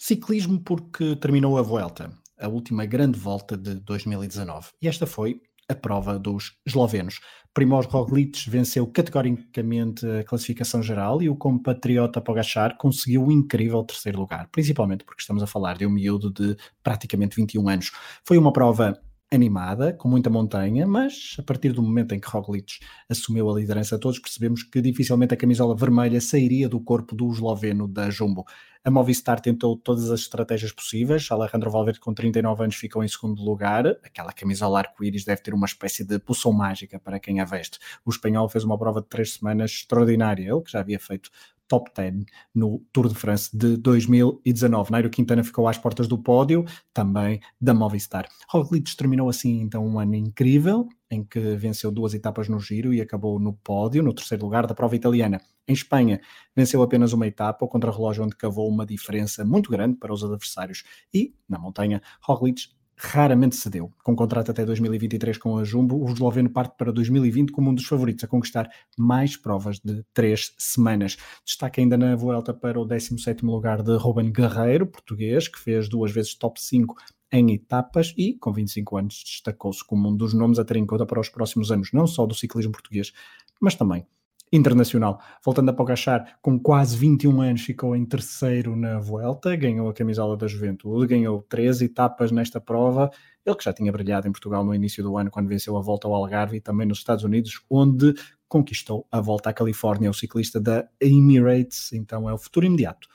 Ciclismo 0.06 0.60
porque 0.60 1.16
terminou 1.16 1.58
a 1.58 1.62
Vuelta, 1.62 2.12
a 2.38 2.50
última 2.50 2.86
grande 2.86 3.18
volta 3.18 3.56
de 3.56 3.76
2019. 3.76 4.72
E 4.82 4.90
esta 4.90 5.08
foi 5.08 5.40
a 5.70 5.74
prova 5.74 6.20
dos 6.20 6.58
eslovenos. 6.66 7.22
Primoz 7.54 7.86
Roglic 7.86 8.50
venceu 8.50 8.86
categoricamente 8.86 10.06
a 10.06 10.26
classificação 10.26 10.84
geral 10.84 11.22
e 11.22 11.30
o 11.30 11.38
compatriota 11.38 12.20
Pogachar 12.20 12.78
conseguiu 12.78 13.28
o 13.28 13.32
incrível 13.32 13.82
terceiro 13.86 14.20
lugar, 14.20 14.50
principalmente 14.52 15.06
porque 15.06 15.22
estamos 15.22 15.42
a 15.42 15.48
falar 15.48 15.78
de 15.78 15.86
um 15.86 15.92
miúdo 15.92 16.30
de 16.30 16.58
praticamente 16.84 17.38
21 17.38 17.70
anos. 17.70 17.92
Foi 18.26 18.38
uma 18.38 18.52
prova 18.52 19.02
animada, 19.36 19.94
com 19.94 20.08
muita 20.08 20.30
montanha, 20.30 20.86
mas 20.86 21.36
a 21.40 21.44
partir 21.44 21.72
do 21.72 21.82
momento 21.82 22.14
em 22.14 22.20
que 22.20 22.28
Roglic 22.28 22.80
assumiu 23.10 23.50
a 23.50 23.60
liderança, 23.60 23.98
todos 23.98 24.20
percebemos 24.20 24.64
que 24.64 24.82
dificilmente 24.82 25.34
a 25.34 25.38
camisola 25.38 25.76
vermelha 25.76 26.22
sairia 26.22 26.70
do 26.70 26.80
corpo 26.80 27.16
do 27.16 27.32
esloveno 27.32 27.88
da 27.88 28.10
Jumbo. 28.10 28.46
A 28.86 28.92
Movistar 28.92 29.40
tentou 29.40 29.78
todas 29.78 30.12
as 30.12 30.20
estratégias 30.20 30.74
possíveis. 30.74 31.32
Alejandro 31.32 31.72
Valverde, 31.72 32.02
com 32.02 32.14
39 32.14 32.64
anos, 32.64 32.76
ficou 32.76 33.02
em 33.02 33.08
segundo 33.08 33.42
lugar. 33.42 33.88
Aquela 34.04 34.34
camisola 34.34 34.80
arco-íris 34.80 35.24
deve 35.24 35.42
ter 35.42 35.54
uma 35.54 35.66
espécie 35.66 36.04
de 36.04 36.20
poção 36.20 36.52
mágica 36.52 37.00
para 37.00 37.18
quem 37.18 37.40
a 37.40 37.46
veste. 37.46 37.80
O 38.06 38.10
espanhol 38.10 38.50
fez 38.50 38.66
uma 38.66 38.78
prova 38.78 39.00
de 39.00 39.08
três 39.08 39.36
semanas 39.36 39.72
extraordinária. 39.72 40.52
Ele, 40.52 40.62
que 40.62 40.72
já 40.72 40.82
havia 40.82 41.00
feito 41.00 41.30
top 41.74 41.90
10 41.96 42.26
no 42.54 42.86
Tour 42.94 43.08
de 43.08 43.16
France 43.16 43.50
de 43.52 43.78
2019. 43.78 44.92
Nairo 44.92 45.10
Quintana 45.10 45.44
ficou 45.44 45.68
às 45.68 45.76
portas 45.76 46.08
do 46.08 46.20
pódio, 46.20 46.64
também 46.94 47.42
da 47.60 47.74
Movistar. 47.74 48.30
Roglic 48.48 48.96
terminou 48.96 49.28
assim 49.28 49.60
então 49.62 49.84
um 49.84 50.00
ano 50.00 50.14
incrível, 50.14 50.88
em 51.10 51.24
que 51.24 51.40
venceu 51.56 51.92
duas 51.92 52.14
etapas 52.14 52.48
no 52.48 52.60
giro 52.60 52.94
e 52.94 53.02
acabou 53.02 53.40
no 53.40 53.54
pódio, 53.54 54.04
no 54.04 54.14
terceiro 54.14 54.44
lugar 54.44 54.68
da 54.68 54.76
prova 54.76 54.96
italiana. 54.96 55.42
Em 55.68 55.74
Espanha, 55.74 56.22
venceu 56.56 56.84
apenas 56.84 57.12
uma 57.12 57.26
etapa, 57.26 57.66
o 57.66 57.68
contra-relógio 57.68 58.24
onde 58.24 58.36
cavou 58.36 58.70
uma 58.70 58.86
diferença 58.86 59.44
muito 59.44 59.72
grande 59.72 59.98
para 59.98 60.14
os 60.14 60.24
adversários. 60.24 60.84
E, 61.12 61.34
na 61.50 61.58
montanha, 61.58 62.04
Roglic 62.22 62.68
raramente 62.96 63.56
cedeu. 63.56 63.92
Com 64.04 64.16
contrato 64.16 64.52
até 64.52 64.66
2023 64.66 65.38
com 65.38 65.58
a 65.58 65.64
Jumbo, 65.64 65.98
o 66.04 66.12
esloveno 66.12 66.50
parte 66.50 66.76
para 66.78 66.92
2020 66.92 67.52
como 67.52 67.70
um 67.70 67.76
dos 67.76 67.86
favoritos 67.86 68.24
a 68.24 68.28
conquistar 68.28 68.70
mais 68.98 69.36
provas 69.36 69.80
de 69.80 70.04
três 70.14 70.54
semanas. 70.58 71.18
Destaque 71.46 71.82
ainda 71.82 71.98
na 71.98 72.16
Vuelta 72.16 72.54
para 72.54 72.80
o 72.80 72.88
17º 72.88 73.44
lugar 73.44 73.82
de 73.82 73.96
Ruben 73.98 74.32
Guerreiro, 74.32 74.88
português, 74.88 75.48
que 75.48 75.60
fez 75.60 75.90
duas 75.90 76.12
vezes 76.12 76.36
top 76.36 76.62
5 76.62 76.96
em 77.32 77.52
etapas 77.54 78.14
e, 78.16 78.34
com 78.34 78.54
25 78.54 78.98
anos, 78.98 79.24
destacou-se 79.26 79.84
como 79.84 80.10
um 80.10 80.16
dos 80.16 80.34
nomes 80.34 80.60
a 80.60 80.66
ter 80.66 80.78
em 80.78 80.86
conta 80.86 81.06
para 81.06 81.20
os 81.20 81.30
próximos 81.30 81.72
anos, 81.72 81.90
não 81.92 82.06
só 82.06 82.26
do 82.28 82.36
ciclismo 82.36 82.72
português, 82.72 83.12
mas 83.60 83.76
também 83.76 84.06
internacional. 84.54 85.20
Voltando 85.44 85.70
a 85.70 85.74
Pogachar, 85.74 86.38
com 86.40 86.60
quase 86.60 86.96
21 86.96 87.42
anos, 87.42 87.62
ficou 87.64 87.96
em 87.96 88.06
terceiro 88.06 88.76
na 88.76 89.00
Vuelta, 89.00 89.56
ganhou 89.56 89.90
a 89.90 89.94
camisola 89.94 90.38
da 90.38 90.48
Juventude, 90.48 91.08
ganhou 91.08 91.42
três 91.50 91.82
etapas 91.82 92.32
nesta 92.32 92.62
prova. 92.62 93.10
Ele 93.44 93.56
que 93.56 93.64
já 93.64 93.74
tinha 93.74 93.92
brilhado 93.92 94.28
em 94.28 94.32
Portugal 94.32 94.64
no 94.64 94.74
início 94.74 95.04
do 95.04 95.18
ano, 95.18 95.32
quando 95.32 95.50
venceu 95.50 95.76
a 95.76 95.82
volta 95.82 96.08
ao 96.08 96.14
Algarve 96.14 96.58
e 96.58 96.62
também 96.62 96.88
nos 96.88 97.00
Estados 97.00 97.24
Unidos, 97.24 97.62
onde 97.68 98.14
conquistou 98.48 99.08
a 99.12 99.20
volta 99.20 99.50
à 99.50 99.54
Califórnia. 99.54 100.12
O 100.12 100.14
ciclista 100.14 100.62
da 100.62 100.88
Emirates, 101.02 101.92
então 101.92 102.30
é 102.30 102.34
o 102.34 102.38
futuro 102.38 102.68
imediato 102.68 103.08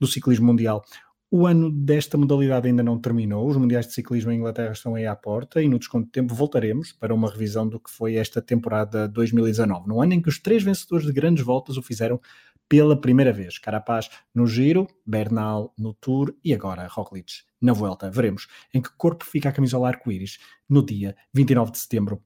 do 0.00 0.06
ciclismo 0.06 0.46
mundial. 0.46 0.82
O 1.38 1.46
ano 1.46 1.70
desta 1.70 2.16
modalidade 2.16 2.66
ainda 2.66 2.82
não 2.82 2.98
terminou, 2.98 3.46
os 3.46 3.58
Mundiais 3.58 3.86
de 3.86 3.92
Ciclismo 3.92 4.32
em 4.32 4.38
Inglaterra 4.38 4.72
estão 4.72 4.94
aí 4.94 5.04
à 5.04 5.14
porta 5.14 5.60
e 5.60 5.68
no 5.68 5.78
desconto 5.78 6.06
de 6.06 6.12
tempo 6.12 6.34
voltaremos 6.34 6.92
para 6.92 7.14
uma 7.14 7.30
revisão 7.30 7.68
do 7.68 7.78
que 7.78 7.90
foi 7.90 8.14
esta 8.14 8.40
temporada 8.40 9.06
2019, 9.06 9.86
no 9.86 10.00
ano 10.00 10.14
em 10.14 10.22
que 10.22 10.30
os 10.30 10.38
três 10.38 10.62
vencedores 10.62 11.04
de 11.04 11.12
grandes 11.12 11.44
voltas 11.44 11.76
o 11.76 11.82
fizeram 11.82 12.18
pela 12.66 12.98
primeira 12.98 13.34
vez. 13.34 13.58
Carapaz 13.58 14.08
no 14.34 14.46
Giro, 14.46 14.86
Bernal 15.04 15.74
no 15.78 15.92
Tour 15.92 16.34
e 16.42 16.54
agora 16.54 16.86
Roglic 16.86 17.30
na 17.60 17.74
Vuelta. 17.74 18.10
Veremos 18.10 18.48
em 18.72 18.80
que 18.80 18.88
corpo 18.96 19.22
fica 19.22 19.50
a 19.50 19.52
camisola 19.52 19.88
arco-íris 19.88 20.38
no 20.66 20.82
dia 20.82 21.14
29 21.34 21.70
de 21.70 21.78
setembro 21.78 22.22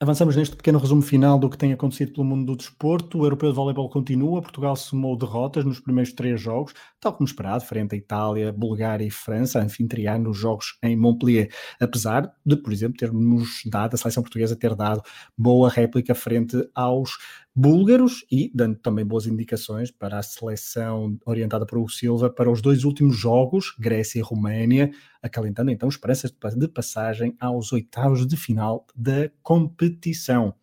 Avançamos 0.00 0.34
neste 0.34 0.56
pequeno 0.56 0.80
resumo 0.80 1.00
final 1.00 1.38
do 1.38 1.48
que 1.48 1.56
tem 1.56 1.72
acontecido 1.72 2.12
pelo 2.12 2.26
mundo 2.26 2.44
do 2.44 2.56
desporto. 2.56 3.20
O 3.20 3.24
europeu 3.24 3.50
de 3.50 3.56
voleibol 3.56 3.88
continua. 3.88 4.42
Portugal 4.42 4.74
somou 4.74 5.16
derrotas 5.16 5.64
nos 5.64 5.78
primeiros 5.78 6.12
três 6.12 6.40
jogos, 6.40 6.74
tal 7.00 7.12
como 7.12 7.26
esperado, 7.26 7.64
frente 7.64 7.94
à 7.94 7.96
Itália, 7.96 8.52
Bulgária 8.52 9.04
e 9.04 9.10
França, 9.10 9.60
anfitriã 9.60 10.18
nos 10.18 10.36
jogos 10.36 10.76
em 10.82 10.96
Montpellier. 10.96 11.48
Apesar 11.80 12.34
de, 12.44 12.56
por 12.56 12.72
exemplo, 12.72 12.96
termos 12.96 13.62
dado, 13.66 13.94
a 13.94 13.96
seleção 13.96 14.24
portuguesa 14.24 14.56
ter 14.56 14.74
dado 14.74 15.00
boa 15.38 15.70
réplica 15.70 16.12
frente 16.12 16.56
aos 16.74 17.12
búlgaros 17.54 18.24
e 18.30 18.50
dando 18.52 18.76
também 18.76 19.04
boas 19.04 19.26
indicações 19.26 19.90
para 19.90 20.18
a 20.18 20.22
seleção 20.22 21.16
orientada 21.24 21.64
por 21.64 21.78
Hugo 21.78 21.90
Silva 21.90 22.28
para 22.28 22.50
os 22.50 22.60
dois 22.60 22.84
últimos 22.84 23.16
jogos, 23.16 23.74
Grécia 23.78 24.18
e 24.18 24.22
Roménia, 24.22 24.90
acalentando 25.22 25.70
então 25.70 25.88
esperanças 25.88 26.32
de 26.56 26.68
passagem 26.68 27.36
aos 27.38 27.72
oitavos 27.72 28.26
de 28.26 28.36
final 28.36 28.86
da 28.94 29.30
competição. 29.42 30.54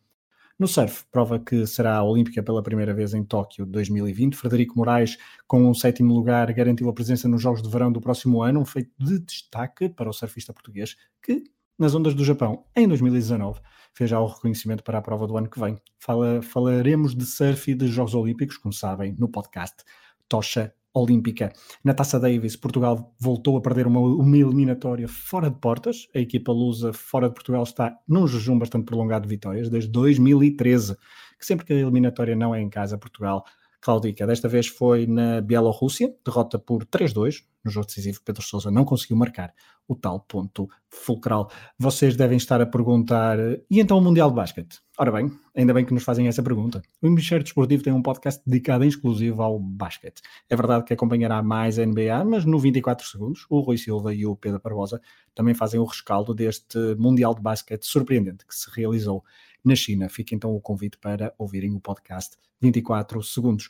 No 0.60 0.68
surf, 0.68 1.06
prova 1.12 1.40
que 1.40 1.66
será 1.66 2.04
olímpica 2.04 2.44
pela 2.44 2.62
primeira 2.62 2.94
vez 2.94 3.16
em 3.16 3.24
Tóquio 3.24 3.66
2020, 3.66 4.36
Frederico 4.36 4.78
Moraes, 4.78 5.18
com 5.48 5.68
um 5.68 5.74
sétimo 5.74 6.14
lugar, 6.14 6.54
garantiu 6.54 6.88
a 6.88 6.94
presença 6.94 7.28
nos 7.28 7.42
Jogos 7.42 7.64
de 7.64 7.70
Verão 7.70 7.92
do 7.92 8.00
próximo 8.00 8.44
ano, 8.44 8.60
um 8.60 8.66
feito 8.66 8.92
de 9.00 9.18
destaque 9.18 9.90
para 9.90 10.08
o 10.08 10.14
surfista 10.14 10.54
português, 10.54 10.96
que, 11.20 11.46
nas 11.80 11.96
ondas 11.96 12.14
do 12.14 12.24
Japão, 12.24 12.64
em 12.76 12.88
2019, 12.88 13.60
fez 13.94 14.10
já 14.10 14.20
o 14.20 14.28
reconhecimento 14.28 14.84
para 14.84 14.98
a 14.98 15.02
prova 15.02 15.28
do 15.28 15.38
ano 15.38 15.50
que 15.50 15.60
vem. 15.60 15.78
Fala, 16.00 16.42
falaremos 16.42 17.16
de 17.16 17.26
surf 17.26 17.72
e 17.72 17.76
de 17.76 17.88
Jogos 17.88 18.16
Olímpicos, 18.16 18.58
como 18.58 18.74
sabem, 18.74 19.16
no 19.18 19.30
podcast 19.30 19.84
Tocha 20.28 20.74
Olímpica. 20.94 21.54
Na 21.84 21.94
Taça 21.94 22.20
Davis, 22.20 22.56
Portugal 22.56 23.14
voltou 23.20 23.58
a 23.58 23.62
perder 23.62 23.88
uma, 23.88 24.00
uma 24.00 24.38
eliminatória 24.38 25.08
fora 25.08 25.50
de 25.50 25.58
portas. 25.58 26.08
A 26.14 26.20
equipa 26.20 26.52
lusa 26.52 26.92
fora 26.92 27.30
de 27.30 27.34
Portugal 27.34 27.64
está 27.64 27.98
num 28.08 28.28
jejum 28.28 28.60
bastante 28.60 28.86
prolongado 28.86 29.24
de 29.24 29.30
vitórias, 29.30 29.70
desde 29.70 29.90
2013, 29.90 30.96
que 31.40 31.46
sempre 31.46 31.66
que 31.66 31.74
a 31.74 31.78
eliminatória 31.78 32.36
não 32.36 32.54
é 32.54 32.62
em 32.62 32.70
casa, 32.70 32.98
Portugal 32.98 33.46
Claudica. 33.82 34.28
Desta 34.28 34.48
vez 34.48 34.68
foi 34.68 35.08
na 35.08 35.42
Bielorrússia, 35.42 36.14
derrota 36.24 36.60
por 36.60 36.86
3-2 36.86 37.44
no 37.64 37.72
jogo 37.72 37.88
decisivo. 37.88 38.22
Pedro 38.24 38.42
Sousa 38.42 38.72
não 38.72 38.86
conseguiu 38.86 39.18
marcar 39.18 39.54
o 39.88 39.96
tal 39.96 40.20
ponto 40.22 40.70
fulcral. 40.90 41.52
Vocês 41.78 42.16
devem 42.16 42.38
estar 42.38 42.62
a 42.62 42.66
perguntar: 42.66 43.38
e 43.70 43.80
então 43.80 43.98
o 43.98 44.02
Mundial 44.02 44.30
de 44.30 44.36
Basquete? 44.36 44.80
Ora 44.98 45.12
bem, 45.12 45.32
ainda 45.56 45.74
bem 45.74 45.84
que 45.84 45.94
nos 45.94 46.04
fazem 46.04 46.28
essa 46.28 46.44
pergunta. 46.44 46.82
O 47.02 47.08
Hemisfério 47.08 47.44
Desportivo 47.44 47.82
tem 47.82 47.92
um 47.92 48.02
podcast 48.02 48.42
dedicado 48.46 48.84
em 48.84 48.88
exclusivo 48.88 49.42
ao 49.42 49.60
basquete. 49.60 50.22
É 50.50 50.56
verdade 50.56 50.86
que 50.86 50.94
acompanhará 50.94 51.42
mais 51.42 51.80
a 51.80 51.86
NBA, 51.86 52.24
mas 52.26 52.46
no 52.46 52.60
24 52.60 53.06
segundos, 53.08 53.46
o 53.50 53.62
Rui 53.62 53.78
Silva 53.78 54.14
e 54.14 54.26
o 54.26 54.36
Pedro 54.36 54.62
Barbosa 54.62 55.02
também 55.34 55.54
fazem 55.56 55.80
o 55.80 55.86
rescaldo 55.86 56.36
deste 56.36 56.78
Mundial 57.00 57.34
de 57.34 57.42
Basquete 57.42 57.84
surpreendente 57.84 58.46
que 58.46 58.54
se 58.54 58.70
realizou 58.72 59.24
na 59.64 59.76
China. 59.76 60.10
Fica 60.10 60.36
então 60.36 60.56
o 60.56 60.62
convite 60.62 60.98
para 60.98 61.34
ouvirem 61.38 61.76
o 61.76 61.80
podcast 61.80 62.38
24 62.62 63.22
segundos. 63.24 63.68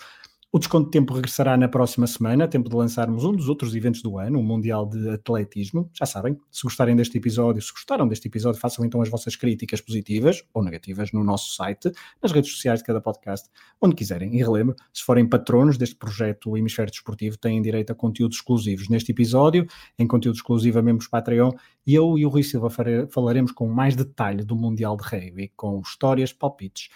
O 0.53 0.59
desconto 0.59 0.87
de 0.87 0.91
tempo 0.91 1.13
regressará 1.13 1.55
na 1.55 1.69
próxima 1.69 2.05
semana, 2.05 2.45
tempo 2.45 2.69
de 2.69 2.75
lançarmos 2.75 3.23
um 3.23 3.31
dos 3.31 3.47
outros 3.47 3.73
eventos 3.73 4.01
do 4.01 4.17
ano, 4.19 4.37
o 4.37 4.43
Mundial 4.43 4.85
de 4.85 5.09
Atletismo. 5.11 5.89
Já 5.93 6.05
sabem, 6.05 6.37
se 6.51 6.63
gostarem 6.63 6.93
deste 6.93 7.17
episódio, 7.17 7.61
se 7.61 7.71
gostaram 7.71 8.05
deste 8.05 8.27
episódio, 8.27 8.59
façam 8.59 8.83
então 8.83 9.01
as 9.01 9.07
vossas 9.07 9.37
críticas 9.37 9.79
positivas 9.79 10.43
ou 10.53 10.61
negativas 10.61 11.13
no 11.13 11.23
nosso 11.23 11.55
site, 11.55 11.89
nas 12.21 12.33
redes 12.33 12.51
sociais 12.51 12.79
de 12.79 12.85
cada 12.85 12.99
podcast, 12.99 13.49
onde 13.79 13.95
quiserem. 13.95 14.35
E 14.35 14.39
relembro, 14.39 14.75
se 14.91 15.01
forem 15.05 15.25
patronos 15.25 15.77
deste 15.77 15.95
projeto 15.95 16.57
Hemisfério 16.57 16.91
Desportivo, 16.91 17.37
têm 17.37 17.61
direito 17.61 17.93
a 17.93 17.95
conteúdos 17.95 18.35
exclusivos. 18.35 18.89
Neste 18.89 19.13
episódio, 19.13 19.65
em 19.97 20.05
conteúdo 20.05 20.35
exclusivo 20.35 20.79
a 20.79 20.81
membros 20.81 21.07
Patreon, 21.07 21.53
eu 21.87 22.17
e 22.17 22.25
o 22.25 22.29
Rui 22.29 22.43
Silva 22.43 22.67
falaremos 23.09 23.53
com 23.53 23.69
mais 23.69 23.95
detalhe 23.95 24.43
do 24.43 24.57
Mundial 24.57 24.97
de 24.97 25.03
Rugby, 25.03 25.53
com 25.55 25.79
histórias, 25.79 26.33
palpites 26.33 26.89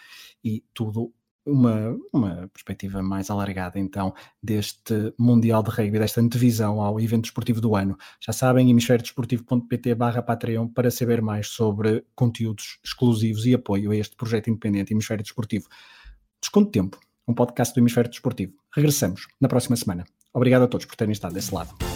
e 0.43 0.61
tudo 0.73 1.13
uma, 1.45 1.97
uma 2.11 2.49
perspectiva 2.53 3.01
mais 3.03 3.29
alargada 3.29 3.79
então 3.79 4.13
deste 4.41 5.13
Mundial 5.17 5.61
de 5.61 5.69
Rugby, 5.69 5.99
desta 5.99 6.21
antevisão 6.21 6.81
ao 6.81 6.99
evento 6.99 7.25
esportivo 7.25 7.61
do 7.61 7.75
ano. 7.75 7.97
Já 8.19 8.33
sabem, 8.33 8.69
hemisfériodesportivo.pt 8.69 9.95
barra 9.95 10.21
Patreon 10.21 10.67
para 10.67 10.89
saber 10.89 11.21
mais 11.21 11.47
sobre 11.47 12.03
conteúdos 12.15 12.79
exclusivos 12.83 13.45
e 13.45 13.53
apoio 13.53 13.91
a 13.91 13.95
este 13.95 14.15
projeto 14.15 14.49
independente 14.49 14.93
Hemisfério 14.93 15.23
Desportivo. 15.23 15.67
Desconto 16.41 16.71
Tempo, 16.71 16.99
um 17.27 17.33
podcast 17.33 17.73
do 17.73 17.79
Hemisfério 17.79 18.09
Desportivo. 18.09 18.53
Regressamos 18.73 19.27
na 19.39 19.47
próxima 19.47 19.75
semana. 19.75 20.05
Obrigado 20.33 20.63
a 20.63 20.67
todos 20.67 20.85
por 20.85 20.95
terem 20.95 21.13
estado 21.13 21.33
desse 21.33 21.53
lado. 21.53 21.94